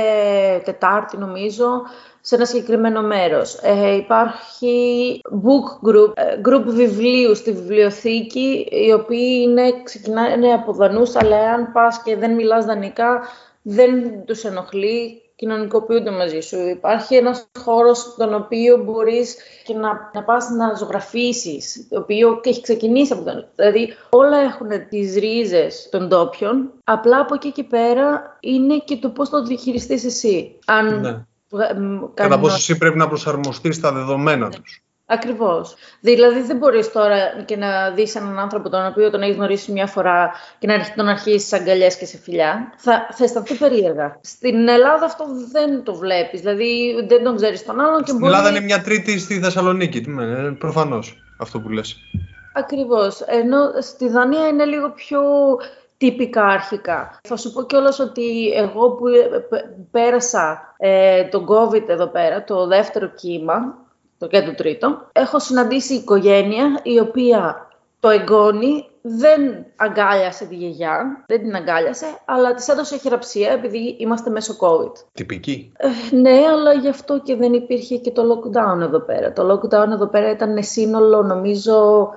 Τετάρτη 0.64 1.18
νομίζω 1.18 1.82
σε 2.28 2.36
ένα 2.36 2.46
συγκεκριμένο 2.46 3.02
μέρος. 3.02 3.60
Ε, 3.62 3.96
υπάρχει 3.96 5.20
book 5.44 5.90
group, 5.90 6.12
ε, 6.14 6.42
group 6.46 6.64
βιβλίου 6.66 7.36
στη 7.36 7.52
βιβλιοθήκη, 7.52 8.68
οι 8.72 8.92
οποίοι 8.92 9.40
είναι, 9.42 9.84
ξεκινάνε 9.84 10.54
από 10.54 10.74
δανούς, 10.74 11.16
αλλά 11.16 11.38
αν 11.38 11.72
πας 11.72 12.02
και 12.02 12.16
δεν 12.16 12.34
μιλάς 12.34 12.66
δανεικά, 12.66 13.22
δεν 13.62 14.26
τους 14.26 14.44
ενοχλεί, 14.44 15.22
κοινωνικοποιούνται 15.36 16.12
μαζί 16.12 16.40
σου. 16.40 16.58
Υπάρχει 16.58 17.16
ένας 17.16 17.48
χώρος 17.60 18.00
στον 18.00 18.34
οποίο 18.34 18.78
μπορείς 18.78 19.36
και 19.64 19.74
να, 19.74 20.12
να 20.14 20.24
πας 20.24 20.50
να 20.50 20.74
ζωγραφίσεις, 20.74 21.88
το 21.90 22.00
οποίο 22.00 22.40
και 22.40 22.50
έχει 22.50 22.62
ξεκινήσει 22.62 23.14
από 23.14 23.24
τον... 23.24 23.48
Δηλαδή 23.56 23.94
όλα 24.10 24.38
έχουν 24.38 24.70
τις 24.90 25.16
ρίζες 25.16 25.90
των 25.92 26.08
ντόπιων, 26.08 26.72
απλά 26.84 27.20
από 27.20 27.34
εκεί 27.34 27.52
και 27.52 27.64
πέρα 27.64 28.38
είναι 28.40 28.78
και 28.78 28.98
το 28.98 29.10
πώς 29.10 29.30
το 29.30 29.44
διαχειριστείς 29.44 30.06
εσύ. 30.06 30.60
Αν 30.66 31.00
Ναι. 31.00 31.26
Βγα- 31.50 31.76
μ, 31.76 32.00
Κατά 32.14 32.30
κάνει 32.30 32.42
πόσο 32.42 32.56
εσύ 32.56 32.78
πρέπει 32.78 32.98
να 32.98 33.08
προσαρμοστείς 33.08 33.76
στα 33.76 33.92
δεδομένα 33.92 34.50
τους. 34.50 34.80
Ακριβώς. 35.08 35.76
Δηλαδή 36.02 36.42
δεν 36.42 36.58
μπορείς 36.58 36.92
τώρα 36.92 37.18
και 37.46 37.56
να 37.56 37.92
δεις 37.92 38.16
έναν 38.16 38.40
άνθρωπο 38.40 38.70
τον 38.70 38.86
οποίο 38.86 39.10
τον 39.10 39.22
έχεις 39.22 39.36
γνωρίσει 39.36 39.72
μια 39.72 39.88
φορά 39.88 40.32
και 40.60 40.68
να 40.68 40.74
αρχ- 40.74 40.96
τον 40.96 41.08
αρχίσεις 41.08 41.48
σε 41.48 41.56
αγκαλιές 41.56 41.98
και 41.98 42.06
σε 42.06 42.18
φιλιά. 42.18 42.74
Θα, 42.78 43.08
θα 43.12 43.24
αισθανθεί 43.24 43.54
περίεργα. 43.56 44.20
Στην 44.24 44.68
Ελλάδα 44.68 45.06
αυτό 45.06 45.26
δεν 45.52 45.84
το 45.84 45.96
βλέπεις. 45.96 46.40
Δηλαδή 46.42 46.96
δεν 47.08 47.24
τον 47.24 47.36
ξέρεις 47.36 47.66
τον 47.66 47.80
άλλον 47.80 47.98
και 47.98 48.06
Στην 48.08 48.20
μπορεί... 48.20 48.34
Ελλάδα 48.34 48.50
είναι 48.50 48.60
μια 48.60 48.82
τρίτη 48.82 49.20
στη 49.20 49.40
Θεσσαλονίκη. 49.40 50.02
Τι 50.02 50.10
με, 50.10 50.24
ε, 50.24 50.56
προφανώς 50.60 51.24
αυτό 51.40 51.60
που 51.60 51.70
λες. 51.70 51.96
Ακριβώς. 52.54 53.22
Ενώ 53.22 53.58
στη 53.82 54.10
Δανία 54.10 54.48
είναι 54.48 54.66
λίγο 54.66 54.90
πιο 54.92 55.20
τυπικά 56.06 56.46
αρχικά. 56.46 57.20
Θα 57.24 57.38
σου 57.38 57.54
πω 57.54 57.64
κιόλας 57.64 58.00
ότι 58.00 58.52
εγώ 58.56 58.90
που 58.92 59.08
ε, 59.08 59.38
π- 59.50 59.92
πέρασα 59.92 60.76
ε, 60.78 61.24
τον 61.24 61.48
COVID 61.50 61.90
εδώ 61.90 62.08
πέρα, 62.08 62.44
το 62.44 62.68
δεύτερο 62.68 63.08
κύμα, 63.08 63.78
το 64.18 64.28
και 64.28 64.42
το 64.42 64.56
τρίτο, 64.56 65.08
έχω 65.12 65.40
συναντήσει 65.40 65.94
οικογένεια 65.94 66.80
η 66.84 67.00
οποία 67.00 67.68
το 68.00 68.10
εγγόνι 68.10 68.90
δεν 69.02 69.66
αγκάλιασε 69.76 70.46
τη 70.46 70.56
γιαγιά, 70.56 71.24
δεν 71.28 71.42
την 71.42 71.56
αγκάλιασε, 71.56 72.06
αλλά 72.26 72.54
της 72.54 72.68
έδωσε 72.68 72.98
χειραψία 72.98 73.52
επειδή 73.52 73.96
είμαστε 74.00 74.30
μέσω 74.30 74.56
COVID. 74.60 74.92
Τυπική. 75.14 75.72
Ε, 75.78 76.16
ναι, 76.16 76.46
αλλά 76.52 76.74
γι' 76.74 76.90
αυτό 76.90 77.20
και 77.20 77.36
δεν 77.36 77.54
υπήρχε 77.54 77.98
και 77.98 78.12
το 78.12 78.22
lockdown 78.22 78.82
εδώ 78.82 79.00
πέρα. 79.00 79.34
Το 79.34 79.52
lockdown 79.52 79.92
εδώ 79.92 80.08
πέρα 80.08 80.30
ήταν 80.30 80.64
σύνολο, 80.64 81.24
νομίζω, 81.24 82.10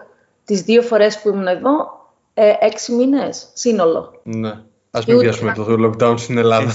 τις 0.45 0.63
δύο 0.63 0.83
φορές 0.83 1.21
που 1.21 1.29
ήμουν 1.29 1.47
εδώ, 1.47 1.98
ε, 2.41 2.57
έξι 2.61 2.93
μήνες 2.93 3.51
σύνολο. 3.53 4.21
Ναι. 4.23 4.61
Ας 4.91 5.07
μην 5.07 5.19
πιάσουμε 5.19 5.53
το 5.53 5.67
lockdown 5.69 6.15
στην 6.19 6.39
Ελλάδα. 6.39 6.73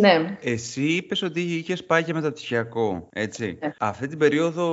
Ναι. 0.00 0.38
Εσύ 0.42 0.82
είπες 0.82 1.22
ότι 1.22 1.40
είχες 1.40 1.84
πάει 1.84 2.02
για 2.02 2.14
μεταπτυχιακό, 2.14 3.08
έτσι. 3.12 3.58
Ναι. 3.62 3.72
Αυτή 3.78 4.06
την 4.08 4.18
περίοδο 4.18 4.66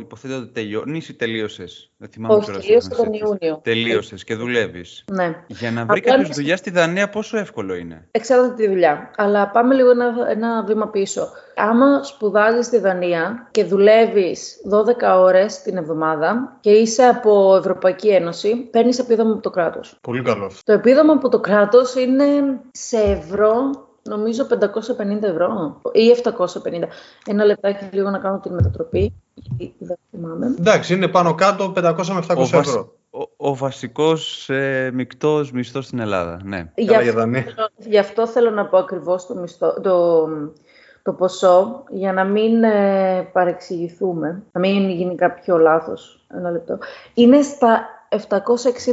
υποθέτω 0.00 0.34
ότι 0.36 0.52
τελειώνεις 0.52 1.08
ή 1.08 1.14
τελείωσες; 1.14 1.90
Δεν 1.96 2.08
θυμάμαι 2.08 2.34
Όχι, 2.34 2.44
κιόλας 2.44 2.64
τελείωσε 2.64 2.88
αν 2.90 2.96
τον 2.96 3.12
έχεις- 3.12 3.20
Ιούνιο. 3.28 3.60
Τελείωσες 3.64 4.24
και 4.24 4.34
δουλεύεις. 4.34 5.04
Ναι. 5.12 5.34
Για 5.46 5.70
να 5.70 5.84
βρει 5.84 5.98
Απλά 5.98 6.00
κάποιος 6.00 6.26
είναι- 6.26 6.34
δουλειά 6.34 6.56
στη 6.56 6.70
Δανία, 6.70 7.08
πόσο 7.08 7.38
εύκολο 7.38 7.74
είναι; 7.74 8.08
Εξάρτητα 8.10 8.54
τη 8.54 8.68
δουλειά. 8.68 9.10
Αλλά 9.16 9.48
πάμε 9.50 9.74
λίγο 9.74 9.90
ένα, 9.90 10.14
ένα 10.30 10.64
βήμα 10.64 10.88
πίσω. 10.88 11.28
Άμα 11.56 12.02
σπουδάζεις 12.02 12.66
στη 12.66 12.78
Δανία 12.78 13.48
και 13.50 13.64
δουλεύεις 13.64 14.60
12 14.64 15.18
ώρες 15.20 15.62
την 15.62 15.76
εβδομάδα 15.76 16.56
και 16.60 16.70
είσαι 16.70 17.02
από 17.02 17.56
Ευρωπαϊκή 17.56 18.08
Ένωση, 18.08 18.56
παίρνεις 18.56 18.98
επίδομα 18.98 19.32
από 19.32 19.40
το 19.42 19.50
κράτος. 19.50 19.98
Πολύ 20.00 20.22
καλό 20.22 20.44
αυτό. 20.44 20.60
Το 20.64 20.72
επίδομα 20.72 21.12
από 21.12 21.28
το 21.28 21.40
κράτος 21.40 21.94
είναι 21.94 22.24
σε 22.72 22.96
ευρώ, 22.96 23.70
νομίζω 24.02 24.46
550 24.50 25.22
ευρώ 25.22 25.80
ή 25.92 26.10
750. 26.24 26.88
Ένα 27.26 27.44
λεπτάκι 27.44 27.84
λίγο 27.92 28.10
να 28.10 28.18
κάνω 28.18 28.38
την 28.40 28.54
μετατροπή, 28.54 29.12
γιατί 29.34 29.74
δεν 29.78 29.96
θυμάμαι. 30.10 30.54
Εντάξει, 30.58 30.94
είναι 30.94 31.08
πάνω 31.08 31.34
κάτω 31.34 31.72
500 31.76 32.06
με 32.06 32.22
700 32.28 32.36
Ο, 32.36 32.46
βασ- 32.46 32.54
ευρώ. 32.68 32.92
ο, 33.10 33.48
ο 33.50 33.54
βασικός 33.56 34.48
ε, 34.50 34.90
μεικτός 34.94 35.52
μισθός 35.52 35.84
στην 35.86 35.98
Ελλάδα, 35.98 36.40
ναι. 36.44 36.70
Γι' 36.74 36.84
Καλά 36.86 36.98
αυτό, 36.98 37.10
για 37.10 37.20
Δανία. 37.20 37.44
γι' 37.76 37.98
αυτό 37.98 38.26
θέλω 38.26 38.50
να 38.50 38.66
πω 38.66 38.78
ακριβώς 38.78 39.26
το, 39.26 39.34
μισθό, 39.34 39.80
το, 39.80 40.28
το 41.02 41.12
ποσό, 41.12 41.84
για 41.90 42.12
να 42.12 42.24
μην 42.24 42.62
ε, 42.62 43.28
παρεξηγηθούμε, 43.32 44.42
να 44.52 44.60
μην 44.60 44.90
γίνει 44.90 45.14
κάποιο 45.14 45.58
λάθος. 45.58 46.26
Ένα 46.34 46.50
λεπτό. 46.50 46.78
Είναι 47.14 47.42
στα 47.42 47.86
760 48.08 48.18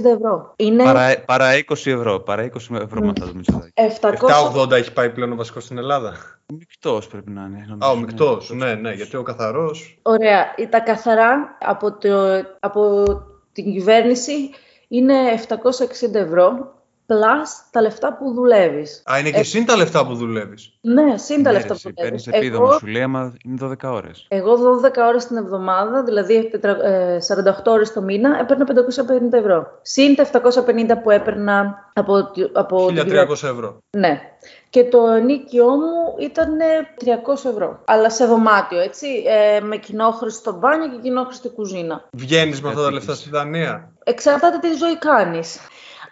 ευρώ. 0.04 0.54
Είναι 0.56 0.84
Παρά, 0.84 1.23
παρά 1.25 1.49
20 1.54 1.86
ευρώ, 1.86 2.19
παρά 2.19 2.43
20 2.43 2.56
ευρώ 2.56 3.01
με 3.01 3.10
αυτό 3.10 3.25
το 3.25 3.34
μισθό. 3.36 3.63
700... 4.01 4.67
780 4.67 4.71
έχει 4.71 4.93
πάει 4.93 5.10
πλέον 5.10 5.32
ο 5.32 5.36
βασικός 5.36 5.63
στην 5.63 5.78
Ελλάδα. 5.78 6.13
Μεικτός 6.54 7.08
πρέπει 7.08 7.32
να 7.32 7.41
είναι. 7.41 7.65
νομίζω, 7.67 7.89
Α, 7.89 7.91
ο 7.91 7.95
ναι. 7.95 8.01
μεικτός. 8.01 8.49
Ναι, 8.49 8.73
ναι, 8.73 8.91
γιατί 8.93 9.17
ο 9.17 9.23
καθαρός. 9.23 9.99
Ωραία. 10.01 10.45
Τα 10.69 10.80
καθαρά 10.80 11.58
από, 11.60 11.97
το, 11.97 12.43
από 12.60 13.04
την 13.51 13.71
κυβέρνηση 13.71 14.49
είναι 14.88 15.13
760 15.47 16.13
ευρώ, 16.13 16.74
plus 17.07 17.47
τα 17.71 17.81
λεφτά 17.81 18.13
που 18.13 18.33
δουλεύεις. 18.33 19.03
Α, 19.11 19.19
είναι 19.19 19.31
και 19.31 19.43
συν 19.43 19.65
τα 19.65 19.75
λεφτά 19.77 20.05
που 20.07 20.15
δουλεύεις. 20.15 20.77
Ναι, 20.81 21.17
συν 21.17 21.43
τα 21.43 21.51
Ναι, 21.51 21.57
λεφτά 21.57 21.73
εσύ 21.73 21.87
που 21.87 21.93
παίρνεις 22.01 22.23
δουλεύεις. 22.23 22.47
επίδομα, 22.47 22.69
Εγώ- 22.69 22.77
σου 22.79 22.87
λέει, 22.87 23.01
άμα 23.01 23.33
είναι 23.45 23.55
12 23.61 23.91
ώρες. 23.91 24.25
Εγώ 24.29 24.55
12 24.57 25.05
ώρες 25.07 25.25
την 25.27 25.37
εβδομάδα, 25.37 26.03
δηλαδή 26.03 26.49
τετρα- 26.51 26.83
ε, 26.85 27.19
48 27.19 27.71
ώρες 27.71 27.93
το 27.93 28.01
μήνα, 28.01 28.39
έπαιρνα 28.39 28.65
550 28.65 29.37
ευρώ. 29.37 29.67
Συν 29.81 30.15
τα 30.15 30.21
750 30.21 30.97
που 31.01 31.09
έπαιρνα 31.11 31.75
από, 31.93 32.31
τη- 32.31 32.49
από 32.53 32.85
την 32.87 32.95
1300 32.95 33.03
κυβέρνηση. 33.03 33.47
ευρώ. 33.47 33.77
Ναι. 33.97 34.21
Και 34.69 34.83
το 34.83 35.07
ενίκιό 35.07 35.69
μου 35.69 36.15
ήταν 36.19 36.59
ε, 36.59 36.65
300 36.99 37.49
ευρώ. 37.49 37.79
Αλλά 37.85 38.09
σε 38.09 38.25
δωμάτιο, 38.25 38.79
έτσι, 38.79 39.07
ε, 39.27 39.59
με 39.59 39.77
κοινόχρηστο 39.77 40.51
μπάνιο 40.53 40.89
και 40.89 40.97
κοινόχρηστη 41.01 41.49
κουζίνα. 41.49 42.03
Βγαίνεις 42.11 42.61
με 42.61 42.67
αυτά 42.69 42.81
τα 42.81 42.85
Καθήκης. 42.89 43.07
λεφτά 43.07 43.21
στη 43.21 43.29
Δανία. 43.29 43.91
Εξαρτάται 44.03 44.57
τι 44.67 44.73
ζωή 44.73 44.97
κάνεις. 44.97 45.59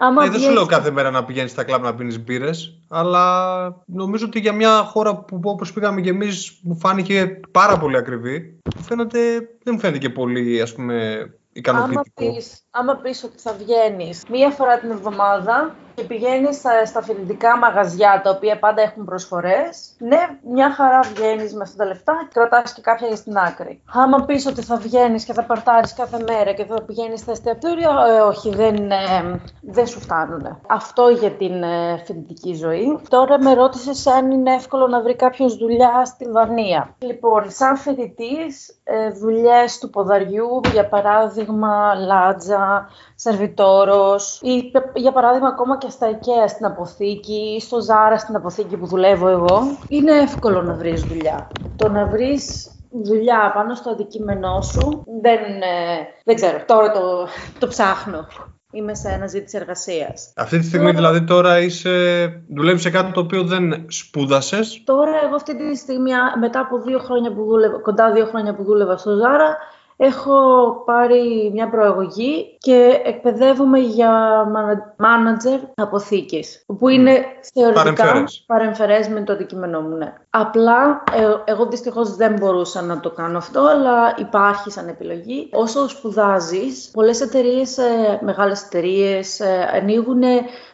Άμα 0.06 0.24
Ε, 0.24 0.26
δεν 0.26 0.34
σου 0.34 0.38
βγαίνεις- 0.39 0.56
λέω 0.58 0.66
κάθε 0.66 0.92
μέρα 0.92 1.12
να 1.12 1.24
πηγαίνεις 1.24 1.52
στα 1.52 1.63
κλαμπ 1.63 1.84
να 1.84 1.96
πίνεις 1.96 2.24
μπύρες, 2.24 2.80
αλλά 2.89 3.26
νομίζω 3.86 4.26
ότι 4.26 4.39
για 4.39 4.54
μια 4.54 4.84
χώρα 4.84 5.16
που 5.16 5.39
όπως 5.44 5.74
πήγαμε 5.74 6.02
κι 6.02 6.10
εμείς 6.10 6.60
μου 6.63 6.76
φάνηκε 6.78 7.39
πάρα 7.52 7.78
πολύ 7.78 7.98
ακριβή. 7.98 8.60
Μου 8.76 8.84
φαίνεται, 8.84 9.20
δεν 9.63 9.74
μου 9.74 9.80
φαίνεται 9.80 10.00
και 10.00 10.10
πολύ 10.10 10.62
ας 10.62 10.74
πούμε 10.74 11.18
Άμα 11.18 11.30
ικανοποιητικό. 11.54 12.34
πεις, 12.34 12.63
άμα 12.72 12.96
πεις 12.96 13.24
ότι 13.24 13.38
θα 13.39 13.54
βγαίνεις 13.54 14.24
μία 14.30 14.50
φορά 14.50 14.80
την 14.80 14.92
εβδομάδα 14.92 15.76
και 15.95 16.03
πηγαίνεις 16.03 16.56
στα, 16.56 16.86
στα 16.86 17.01
φοιτητικά 17.01 17.58
μαγαζιά 17.58 18.21
τα 18.23 18.29
οποία 18.29 18.60
πάντα 18.60 18.82
έχουν 18.82 19.06
προσφορές, 19.06 19.95
ναι, 19.97 20.19
μια 20.53 20.71
χαρά 20.71 20.99
βγαίνεις 21.13 21.53
με 21.53 21.62
αυτά 21.63 21.75
τα 21.77 21.86
λεφτά 21.86 22.13
και 22.21 22.39
κρατάς 22.39 22.73
και 22.73 22.82
κάποια 22.82 23.08
για 23.08 23.15
στην 23.15 23.38
άκρη. 23.38 23.82
Άμα 23.93 24.25
πεις 24.25 24.45
ότι 24.45 24.62
θα 24.62 24.77
βγαίνεις 24.77 25.25
και 25.25 25.34
θα 25.34 25.43
παρτάρεις 25.43 25.93
κάθε 25.93 26.23
μέρα 26.27 26.53
και 26.53 26.65
θα 26.65 26.82
πηγαίνεις 26.82 27.19
στα 27.19 27.32
εστιατόρια, 27.32 27.89
ε, 28.08 28.19
όχι, 28.19 28.49
δεν, 28.49 28.91
ε, 28.91 29.41
δεν 29.62 29.88
σου 29.88 29.99
φτάνουν. 29.99 30.62
Αυτό 30.67 31.08
για 31.08 31.32
την 31.32 31.63
ε, 31.63 31.97
φοιτητική 32.06 32.53
ζωή. 32.53 32.99
Τώρα 33.10 33.41
με 33.41 33.53
ρώτησες 33.53 34.08
αν 34.08 34.32
είναι 34.32 34.53
εύκολο 34.53 34.88
να 34.88 35.01
βρει 35.01 35.15
κάποιος 35.15 35.56
δουλειά 35.58 36.06
στη 36.06 36.29
Δανία. 36.29 36.95
Λοιπόν, 36.99 37.51
σαν 37.51 37.77
φοιτητής, 37.77 38.79
ε, 38.84 39.10
δουλειές 39.10 39.77
του 39.79 39.89
ποδαριού, 39.89 40.62
για 40.73 40.88
παράδειγμα, 40.88 41.93
λάτζα, 41.93 42.89
σερβιτόρος 43.24 44.40
ή 44.42 44.70
πε- 44.72 44.98
για 44.98 45.12
παράδειγμα 45.12 45.48
ακόμα 45.48 45.78
και 45.78 45.90
στα 45.90 46.08
IKEA 46.12 46.48
στην 46.48 46.66
αποθήκη 46.66 47.56
ή 47.58 47.60
στο 47.60 47.78
Zara 47.78 48.16
στην 48.18 48.36
αποθήκη 48.36 48.78
που 48.78 48.86
δουλεύω 48.86 49.28
εγώ, 49.28 49.78
είναι 49.88 50.12
εύκολο 50.12 50.62
να 50.62 50.74
βρεις 50.74 51.02
δουλειά. 51.04 51.48
Το 51.76 51.90
να 51.90 52.06
βρεις 52.06 52.72
δουλειά 53.04 53.52
πάνω 53.54 53.76
στο 53.76 53.90
αντικείμενό 53.90 54.62
σου, 54.62 55.04
δεν, 55.22 55.40
ε, 55.62 56.08
δεν 56.24 56.36
ξέρω, 56.36 56.64
τώρα 56.66 56.92
το, 56.92 57.28
το 57.60 57.68
ψάχνω. 57.68 58.28
Είμαι 58.76 58.96
σε 58.96 59.10
αναζήτηση 59.10 59.58
εργασίας. 59.58 60.34
Αυτή 60.36 60.60
τη 60.60 60.66
στιγμή 60.66 60.92
δηλαδή 60.92 61.24
τώρα 61.24 61.60
είσαι, 61.60 61.92
δουλεύεις 62.56 62.82
σε 62.82 62.90
κάτι 62.90 63.12
το 63.12 63.20
οποίο 63.20 63.44
δεν 63.44 63.86
σπούδασες; 63.90 64.84
Τώρα 64.86 65.12
εγώ 65.26 65.36
αυτή 65.36 65.58
τη 65.58 65.78
στιγμή, 65.78 66.14
α, 66.14 66.38
μετά 66.40 66.60
από 66.60 66.82
δύο 66.82 67.00
χρόνια 67.00 67.34
που 67.34 67.44
δούλευα, 67.44 67.78
κοντά 67.80 68.12
δύο 68.12 68.26
χρόνια 68.26 68.56
που 68.56 68.64
δούλευα 68.64 68.98
στο 68.98 69.16
Ζάρα, 69.16 69.58
έχω 69.97 70.34
πάρει 70.86 71.49
μια 71.53 71.69
προαγωγή 71.69 72.58
και 72.60 73.01
εκπαιδεύομαι 73.06 73.79
για 73.79 74.12
μάνατζερ 74.97 75.60
αποθήκης, 75.75 76.63
που 76.79 76.88
είναι 76.88 77.25
θεωρητικά 77.53 77.84
Παρεμφερές. 77.84 78.43
παρεμφερές 78.47 79.08
με 79.08 79.21
το 79.21 79.34
αντικείμενό 79.34 79.82
μου. 79.82 79.95
Ναι. 79.97 80.13
Απλά, 80.29 81.03
ε, 81.45 81.51
εγώ 81.51 81.65
δυστυχώς 81.65 82.15
δεν 82.15 82.34
μπορούσα 82.39 82.82
να 82.82 82.99
το 82.99 83.10
κάνω 83.10 83.38
αυτό, 83.38 83.60
αλλά 83.62 84.13
υπάρχει 84.17 84.71
σαν 84.71 84.88
επιλογή. 84.88 85.49
Όσο 85.51 85.88
σπουδάζεις, 85.89 86.89
πολλές 86.93 87.21
εταιρείες, 87.21 87.77
ε, 87.77 88.19
μεγάλες 88.21 88.63
εταιρείες, 88.63 89.39
ε, 89.39 89.69
ανοίγουν 89.82 90.21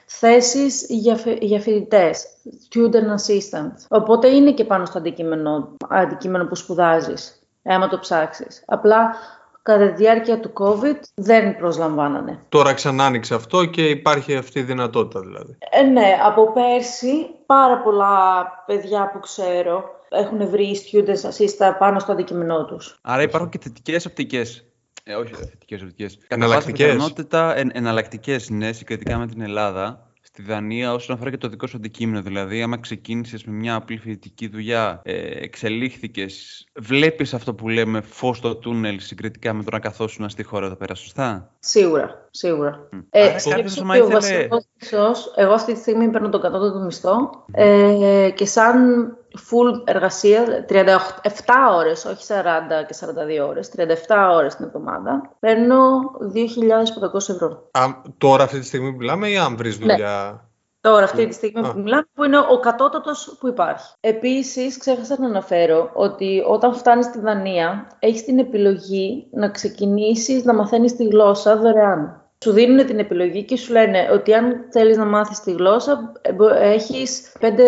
θέσεις 0.06 0.86
για, 0.90 1.16
φοι- 1.16 1.44
για 1.44 1.60
φοιτητές, 1.60 2.26
student 2.74 3.10
assistant. 3.20 3.72
Οπότε 3.90 4.28
είναι 4.28 4.52
και 4.52 4.64
πάνω 4.64 4.86
στο 4.86 4.98
αντικείμενο, 4.98 5.76
αντικείμενο 5.90 6.46
που 6.46 6.56
σπουδάζεις, 6.56 7.39
άμα 7.74 7.88
το 7.88 8.00
ψάξεις. 8.00 8.64
Απλά 8.68 9.16
κατά 9.62 9.88
τη 9.88 9.96
διάρκεια 9.96 10.40
του 10.40 10.54
COVID 10.54 11.00
δεν 11.16 11.58
προσλαμβάνανε. 11.58 12.40
Τώρα 12.50 12.74
ξανά 12.74 13.06
άνοιξε 13.06 13.34
αυτό 13.34 13.66
και 13.66 13.90
υπάρχει 13.90 14.36
αυτή 14.36 14.60
η 14.60 14.64
δυνατότητα 14.64 15.20
δηλαδή. 15.20 15.58
Ε, 15.72 15.82
ναι, 15.82 16.18
από 16.26 16.52
πέρσι 16.54 17.28
πάρα 17.46 17.82
πολλά 17.82 18.46
παιδιά 18.66 19.10
που 19.12 19.20
ξέρω 19.20 19.84
έχουν 20.10 20.50
βρει 20.50 20.76
student 20.92 21.30
assistant 21.30 21.76
πάνω 21.80 22.00
στο 22.00 22.12
αντικείμενό 22.12 22.66
τους. 22.66 23.00
Άρα 23.02 23.22
υπάρχουν 23.22 23.50
και 23.50 23.60
θετικές 23.62 24.06
οπτικές. 24.06 24.64
Ε, 25.04 25.16
όχι 25.16 25.34
θετικές 25.34 25.82
οπτικές. 25.82 26.18
Κατά 26.18 26.36
Εναλλακτικές. 26.36 26.86
πάσα 26.86 26.94
πιθανότητα 26.98 27.56
εν, 27.56 27.70
εναλλακτικές, 27.74 28.50
ναι, 28.50 28.72
συγκριτικά 28.72 29.18
με 29.18 29.28
την 29.28 29.42
Ελλάδα. 29.42 30.09
Στη 30.42 30.48
Δανία, 30.52 30.94
όσον 30.94 31.16
αφορά 31.16 31.30
και 31.30 31.38
το 31.38 31.48
δικό 31.48 31.68
σου 31.68 31.78
αντικείμενο, 31.78 32.22
δηλαδή, 32.22 32.62
άμα 32.62 32.78
ξεκίνησες 32.78 33.44
με 33.44 33.52
μια 33.54 33.76
απλή 33.76 33.98
φοιτητική 33.98 34.48
δουλειά, 34.48 35.02
ε, 35.04 35.44
εξελίχθηκες, 35.44 36.66
βλέπεις 36.80 37.34
αυτό 37.34 37.54
που 37.54 37.70
λέμε 37.70 38.02
φως 38.02 38.38
στο 38.38 38.56
τούνελ 38.56 39.00
συγκριτικά 39.00 39.54
με 39.54 39.64
το 39.64 39.70
να 39.72 39.80
καθόσουν 39.80 40.30
στη 40.30 40.44
χώρα 40.44 40.66
εδώ 40.66 40.76
πέρα, 40.76 40.96
σωστά; 40.96 41.52
Σίγουρα, 41.60 42.28
σίγουρα. 42.32 42.70
Άρα 42.70 43.06
Ε, 43.10 43.24
κάποιος 43.26 43.42
σκέψου 43.42 43.82
άμα 43.82 43.94
ότι 43.96 44.02
ο 44.02 44.06
ήθελε- 44.18 44.22
βασικός 44.22 44.66
μισθός, 44.80 45.34
εγώ 45.36 45.54
αυτή 45.54 45.74
τη 45.74 45.80
στιγμή 45.80 46.08
παίρνω 46.10 46.30
τον 46.30 46.42
κατώτατο 46.42 46.80
μισθό 46.80 47.46
ε, 47.52 48.30
και 48.36 48.46
σαν 48.46 48.78
full 49.38 49.82
εργασία, 49.86 50.66
37 50.70 51.76
ώρες, 51.78 52.06
όχι 52.06 52.24
40 52.24 52.84
και 52.88 52.94
42 52.94 53.48
ώρες, 53.48 53.70
37 53.70 54.30
ώρες 54.34 54.56
την 54.56 54.66
εβδομάδα, 54.66 55.36
παίρνω 55.40 56.00
2.500 56.34 57.30
ευρώ. 57.30 57.70
Α, 57.72 57.86
τώρα 58.18 58.44
αυτή 58.44 58.60
τη 58.60 58.66
στιγμή 58.66 58.92
που 58.92 58.98
μιλάμε 58.98 59.30
ή 59.30 59.38
αν 59.38 59.58
βρεις 59.58 59.80
Ναι. 59.80 59.94
δουλειά; 59.94 60.44
Τώρα, 60.82 61.04
αυτή 61.04 61.28
τη 61.28 61.34
στιγμή 61.34 61.68
Α. 61.68 61.72
που 61.72 61.80
μιλάμε, 61.80 62.04
που 62.14 62.24
είναι 62.24 62.38
ο 62.38 62.60
κατώτατος 62.60 63.38
που 63.40 63.48
υπάρχει. 63.48 63.94
Επίσης, 64.00 64.78
ξέχασα 64.78 65.16
να 65.20 65.26
αναφέρω 65.28 65.90
ότι 65.94 66.44
όταν 66.48 66.74
φτάνεις 66.74 67.06
στη 67.06 67.20
Δανία, 67.20 67.88
έχεις 68.00 68.24
την 68.24 68.40
επιλογή 68.40 69.28
να 69.32 69.50
ξεκινήσεις 69.50 70.44
να 70.44 70.54
μαθαίνεις 70.54 70.96
τη 70.96 71.04
γλώσσα 71.08 71.58
δωρεάν. 71.58 72.24
Σου 72.44 72.52
δίνουν 72.52 72.86
την 72.86 73.00
επιλογή 73.00 73.44
και 73.44 73.58
σου 73.58 73.72
λένε 73.72 74.10
ότι 74.12 74.34
αν 74.34 74.66
θέλεις 74.72 74.98
να 74.98 75.06
μάθεις 75.06 75.40
τη 75.40 75.52
γλώσσα, 75.52 76.12
ε, 76.22 76.34
μπο- 76.34 76.54
έχεις 76.54 77.32
πέντε 77.40 77.64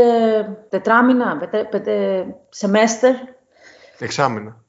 τετράμινα, 0.70 1.38
πέντε, 1.38 1.64
πέντε 1.72 2.26
σεμέστερ, 2.50 3.14
Εξάμεινα. 4.00 4.64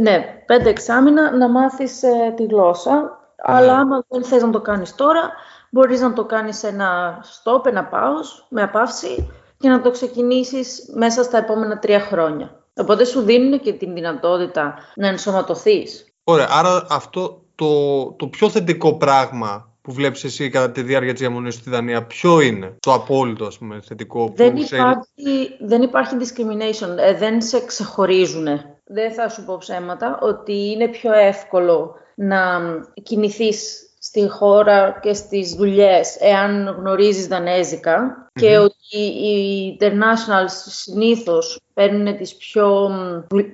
ναι, 0.00 0.42
πέντε 0.46 0.68
εξάμηνα 0.68 1.36
να 1.36 1.48
μάθεις 1.48 2.02
ε, 2.02 2.32
τη 2.36 2.44
γλώσσα 2.44 3.18
Αλλά 3.42 3.76
άμα 3.78 4.04
δεν 4.08 4.24
θες 4.24 4.42
να 4.42 4.50
το 4.50 4.60
κάνεις 4.60 4.94
τώρα, 4.94 5.30
μπορείς 5.70 6.00
να 6.00 6.12
το 6.12 6.24
κάνεις 6.24 6.62
ένα 6.62 7.18
stop, 7.42 7.66
ένα 7.66 7.88
pause, 7.92 8.44
με 8.48 8.62
απαύση 8.62 9.30
και 9.58 9.68
να 9.68 9.80
το 9.80 9.90
ξεκινήσεις 9.90 10.90
μέσα 10.94 11.22
στα 11.22 11.38
επόμενα 11.38 11.78
τρία 11.78 12.00
χρόνια. 12.00 12.64
Οπότε 12.74 13.04
σου 13.04 13.20
δίνουν 13.20 13.60
και 13.60 13.72
την 13.72 13.94
δυνατότητα 13.94 14.74
να 14.94 15.06
ενσωματωθείς. 15.08 16.06
Ωραία, 16.24 16.48
άρα 16.50 16.86
αυτό 16.90 17.42
το, 17.58 18.12
το 18.12 18.26
πιο 18.26 18.48
θετικό 18.50 18.96
πράγμα 18.96 19.72
που 19.82 19.92
βλέπεις 19.92 20.24
εσύ 20.24 20.48
κατά 20.48 20.70
τη 20.70 20.82
διάρκεια 20.82 21.12
της 21.12 21.20
διαμονής 21.20 21.54
στη 21.54 21.70
Δανία, 21.70 22.06
ποιο 22.06 22.40
είναι 22.40 22.76
το 22.80 22.92
απόλυτο 22.92 23.44
ας 23.44 23.58
πούμε, 23.58 23.80
θετικό 23.80 24.32
Δεν 24.34 24.52
που 24.52 24.62
σε... 24.62 24.76
υπάρχει, 24.76 25.56
δεν 25.60 25.82
υπάρχει 25.82 26.16
discrimination, 26.18 26.98
ε, 26.98 27.14
δεν 27.14 27.42
σε 27.42 27.64
ξεχωρίζουν. 27.66 28.46
Δεν 28.84 29.12
θα 29.12 29.28
σου 29.28 29.44
πω 29.44 29.56
ψέματα 29.58 30.18
ότι 30.22 30.70
είναι 30.70 30.88
πιο 30.88 31.12
εύκολο 31.12 31.94
να 32.14 32.60
κινηθείς 33.02 33.88
στη 33.98 34.28
χώρα 34.28 34.98
και 35.02 35.12
στις 35.12 35.54
δουλειές 35.54 36.16
εάν 36.20 36.76
γνωρίζεις 36.78 37.26
δανέζικα 37.26 38.28
και 38.32 38.58
ότι 38.58 38.98
οι 38.98 39.76
internationals 39.80 40.52
συνήθως 40.66 41.60
παίρνουν 41.74 42.16
τις, 42.16 42.36
πιο, 42.36 42.90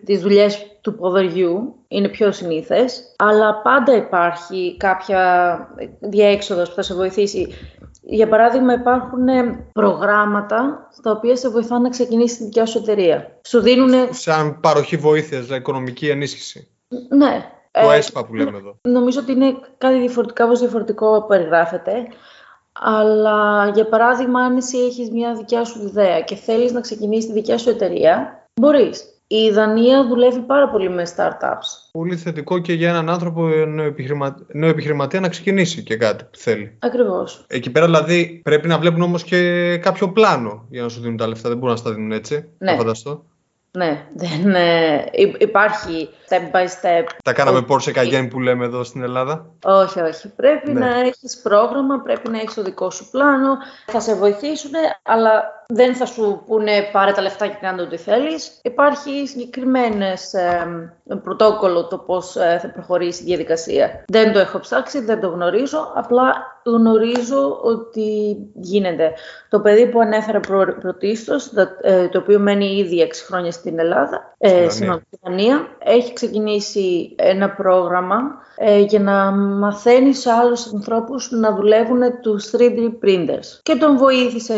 τις 0.05 0.21
δουλειές 0.21 0.67
του 0.85 0.95
ποδαριού, 0.95 1.75
είναι 1.89 2.09
πιο 2.09 2.33
συνήθες, 2.33 3.15
αλλά 3.17 3.55
πάντα 3.63 3.97
υπάρχει 3.97 4.77
κάποια 4.79 5.59
διέξοδος 6.01 6.69
που 6.69 6.75
θα 6.75 6.83
σε 6.83 6.95
βοηθήσει. 6.95 7.55
Για 8.03 8.29
παράδειγμα, 8.29 8.73
υπάρχουν 8.73 9.27
προγράμματα 9.73 10.89
στα 10.93 11.11
οποία 11.11 11.37
σε 11.37 11.49
βοηθάνε 11.49 11.83
να 11.83 11.89
ξεκινήσεις 11.89 12.39
τη 12.39 12.45
δικιά 12.45 12.67
σου 12.67 12.79
εταιρεία. 12.79 13.39
Σου 13.47 13.61
δίνουν. 13.61 13.93
Σαν 14.11 14.61
παροχή 14.61 14.97
βοήθειας, 14.97 15.49
οικονομική 15.49 16.09
ενίσχυση. 16.09 16.69
Ναι, 17.09 17.51
Το 17.71 17.91
Ε, 17.91 17.97
ΕΣΠΑ 17.97 18.25
που 18.25 18.35
λέμε 18.35 18.57
εδώ. 18.57 18.77
Νομίζω 18.83 19.21
ότι 19.21 19.33
είναι 19.33 19.55
κάτι 19.79 19.99
διαφορετικό, 19.99 20.43
κάπως 20.43 20.61
διαφορετικό 20.61 21.21
που 21.21 21.27
περιγράφεται. 21.27 21.93
Αλλά, 22.73 23.69
για 23.69 23.87
παράδειγμα, 23.89 24.41
αν 24.41 24.57
εσύ 24.57 24.79
έχεις 24.79 25.11
μια 25.11 25.35
δικιά 25.35 25.65
σου 25.65 25.83
ιδέα 25.83 26.21
και 26.21 26.35
θέλεις 26.35 26.73
να 26.73 26.81
ξεκινήσεις 26.81 27.27
τη 27.27 27.33
δικιά 27.33 27.59
σου 27.59 27.71
εταιρεία, 27.71 28.47
μπορείς. 28.61 29.14
Η 29.27 29.51
Δανία 29.51 30.07
δουλεύει 30.07 30.41
πάρα 30.41 30.69
πολύ 30.69 30.91
με 30.91 31.03
startups. 31.17 31.91
Πολύ 31.93 32.17
θετικό 32.17 32.59
και 32.59 32.73
για 32.73 32.89
έναν 32.89 33.09
άνθρωπο 33.09 33.47
νέο, 33.47 33.87
επιχειρημα... 33.87 34.37
νέο 34.53 34.69
επιχειρηματία 34.69 35.21
να 35.21 35.29
ξεκινήσει 35.29 35.83
και 35.83 35.97
κάτι 35.97 36.25
που 36.25 36.39
θέλει. 36.39 36.79
Ακριβώς. 36.79 37.45
Εκεί 37.49 37.71
πέρα 37.71 37.85
δηλαδή 37.87 38.41
πρέπει 38.45 38.69
να 38.69 38.79
βλέπουν 38.79 39.03
όμως 39.03 39.23
και 39.25 39.77
κάποιο 39.79 40.09
πλάνο 40.13 40.67
για 40.71 40.83
να 40.83 40.89
σου 40.89 41.01
δίνουν 41.01 41.17
τα 41.17 41.27
λεφτά. 41.27 41.49
Δεν 41.49 41.59
μπορούν 41.59 41.75
να 41.75 41.81
στα 41.81 41.93
δίνουν 41.93 42.13
έτσι. 42.13 42.49
Ναι. 42.59 42.71
Να 42.71 42.77
φανταστώ. 42.77 43.25
Ναι, 43.79 44.07
δεν, 44.15 44.55
ε, 44.55 45.05
υ- 45.13 45.43
υπάρχει 45.43 46.09
step 46.29 46.57
by 46.57 46.63
step. 46.65 47.05
Τα 47.25 47.33
κάναμε 47.33 47.65
Porsche 47.69 47.93
Cayenne 47.95 48.29
που 48.31 48.41
λέμε 48.41 48.65
εδώ 48.65 48.85
στην 48.85 49.03
Ελλάδα. 49.03 49.47
Όχι, 49.65 50.01
όχι. 50.01 50.29
Πρέπει 50.29 50.73
Ναι. 50.73 50.81
να 50.81 51.01
έχεις 51.01 51.41
πρόγραμμα, 51.43 52.01
πρέπει 52.01 52.31
να 52.31 52.39
έχεις 52.39 52.55
το 52.55 52.63
δικό 52.63 52.91
σου 52.91 53.11
πλάνο. 53.11 53.57
Θα 53.87 54.01
σε 54.01 54.15
βοηθήσουν, 54.15 54.71
αλλά 55.03 55.64
δεν 55.69 55.95
θα 55.95 56.07
σου 56.07 56.43
πούνε 56.47 56.71
πάρε 56.93 57.13
τα 57.13 57.23
λεφτά 57.23 57.47
και 57.47 57.57
κάνε 57.61 57.83
ό,τι 57.83 57.97
θέλεις. 57.97 58.61
Υπάρχει 58.63 59.27
συγκεκριμένες 59.27 60.33
ε, 60.35 60.67
πρωτόκολλο 61.23 61.87
το 61.87 61.99
πώς 61.99 62.37
ε, 62.37 62.59
θα 62.63 62.69
προχωρήσει 62.71 63.23
η 63.23 63.27
διαδικασία. 63.27 64.05
Δεν 64.09 64.33
το 64.33 64.39
έχω 64.39 64.59
ψάξει, 64.59 65.01
δεν 65.01 65.21
το 65.21 65.29
γνωρίζω, 65.29 65.93
απλά 65.95 66.35
γνωρίζω 66.65 67.61
ότι 67.63 68.37
γίνεται. 68.55 69.13
Το 69.49 69.61
παιδί 69.61 69.87
που 69.87 70.01
ανέφερα 70.01 70.41
προ, 70.41 70.75
πρωτίστως, 70.81 71.51
τα- 71.53 71.77
ε, 71.83 72.09
το 72.09 72.19
οποίο 72.19 72.39
μένει 72.39 72.77
ήδη 72.77 73.01
6 73.03 73.25
χρόνια 73.27 73.51
στην 73.53 73.79
Ελλάδα, 73.79 74.35
Στη 74.39 74.49
ε, 74.49 74.53
Δανία. 74.55 74.71
συγγνώμη, 74.71 75.01
στη 75.07 75.19
Δανία, 75.23 75.67
έχει 75.79 76.13
ξεκινήσει 76.13 77.15
ένα 77.19 77.51
πρόγραμμα 77.51 78.21
ε, 78.57 78.79
για 78.79 79.01
να 79.01 79.31
μαθαίνεις 79.33 80.21
σε 80.21 80.31
άλλους 80.31 80.73
ανθρώπους 80.75 81.31
να 81.31 81.55
δουλεύουν 81.55 82.01
τους 82.23 82.51
3D 82.57 82.79
printers. 83.05 83.59
Και 83.63 83.75
τον 83.77 83.97
βοήθησε 83.97 84.55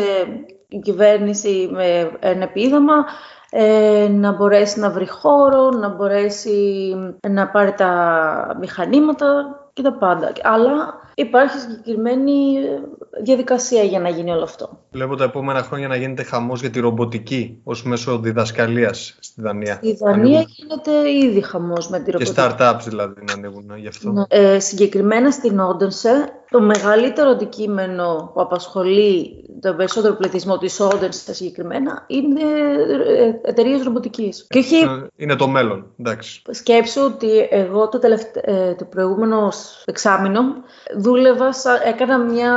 η 0.69 0.79
κυβέρνηση 0.79 1.69
με 1.71 2.11
ένα 2.19 2.43
επίδομα 2.43 3.05
ε, 3.49 4.07
να 4.11 4.31
μπορέσει 4.31 4.79
να 4.79 4.89
βρει 4.89 5.07
χώρο, 5.07 5.69
να 5.69 5.89
μπορέσει 5.89 6.93
να 7.27 7.47
πάρει 7.47 7.73
τα 7.73 8.57
μηχανήματα 8.59 9.59
και 9.73 9.81
τα 9.81 9.93
πάντα. 9.93 10.31
Αλλά 10.43 10.93
υπάρχει 11.19 11.57
συγκεκριμένη 11.59 12.33
διαδικασία 13.23 13.83
για 13.83 13.99
να 13.99 14.09
γίνει 14.09 14.31
όλο 14.31 14.43
αυτό. 14.43 14.79
Βλέπω 14.91 15.15
τα 15.15 15.23
επόμενα 15.23 15.61
χρόνια 15.63 15.87
να 15.87 15.95
γίνεται 15.95 16.23
χαμός 16.23 16.59
για 16.61 16.69
τη 16.69 16.79
ρομποτική 16.79 17.59
ως 17.63 17.83
μέσο 17.83 18.19
διδασκαλίας 18.19 19.15
στη 19.19 19.41
Δανία. 19.41 19.79
Η 19.81 19.93
Δανία 19.93 20.45
γίνεται 20.47 21.11
ήδη 21.11 21.41
χαμός 21.41 21.89
με 21.89 21.97
τη 21.99 22.03
Και 22.03 22.11
ρομποτική. 22.11 22.35
startups 22.39 22.81
δηλαδή 22.87 23.23
να 23.27 23.33
ανοίγουν 23.33 23.71
γι' 23.77 23.87
αυτό. 23.87 24.11
Ναι. 24.11 24.23
Ε, 24.27 24.59
συγκεκριμένα 24.59 25.31
στην 25.31 25.59
Όντενσε, 25.59 26.29
το 26.49 26.61
μεγαλύτερο 26.61 27.29
αντικείμενο 27.29 28.31
που 28.33 28.41
απασχολεί 28.41 29.41
τον 29.61 29.75
περισσότερο 29.75 30.13
πληθυσμό 30.13 30.57
της 30.57 30.79
Όντενσε 30.79 31.33
συγκεκριμένα 31.33 32.03
είναι 32.07 32.41
εταιρείες 33.43 33.83
ρομποτικής. 33.83 34.45
Και 34.49 34.59
όχι 34.59 34.75
Ε, 34.75 35.07
Είναι 35.15 35.35
το 35.35 35.47
μέλλον. 35.47 35.85
Εντάξει. 35.99 36.41
σκέψου 36.49 37.01
ότι 37.03 37.47
εγώ 37.49 37.89
το, 37.89 37.99
τελευτα... 37.99 38.41
ε, 38.43 38.73
το 38.73 38.85
προηγούμενο 38.85 39.51
εξάμηνο 39.85 40.41
δούλευα, 41.07 41.53
σα- 41.53 41.83
έκανα 41.87 42.17
μια 42.17 42.53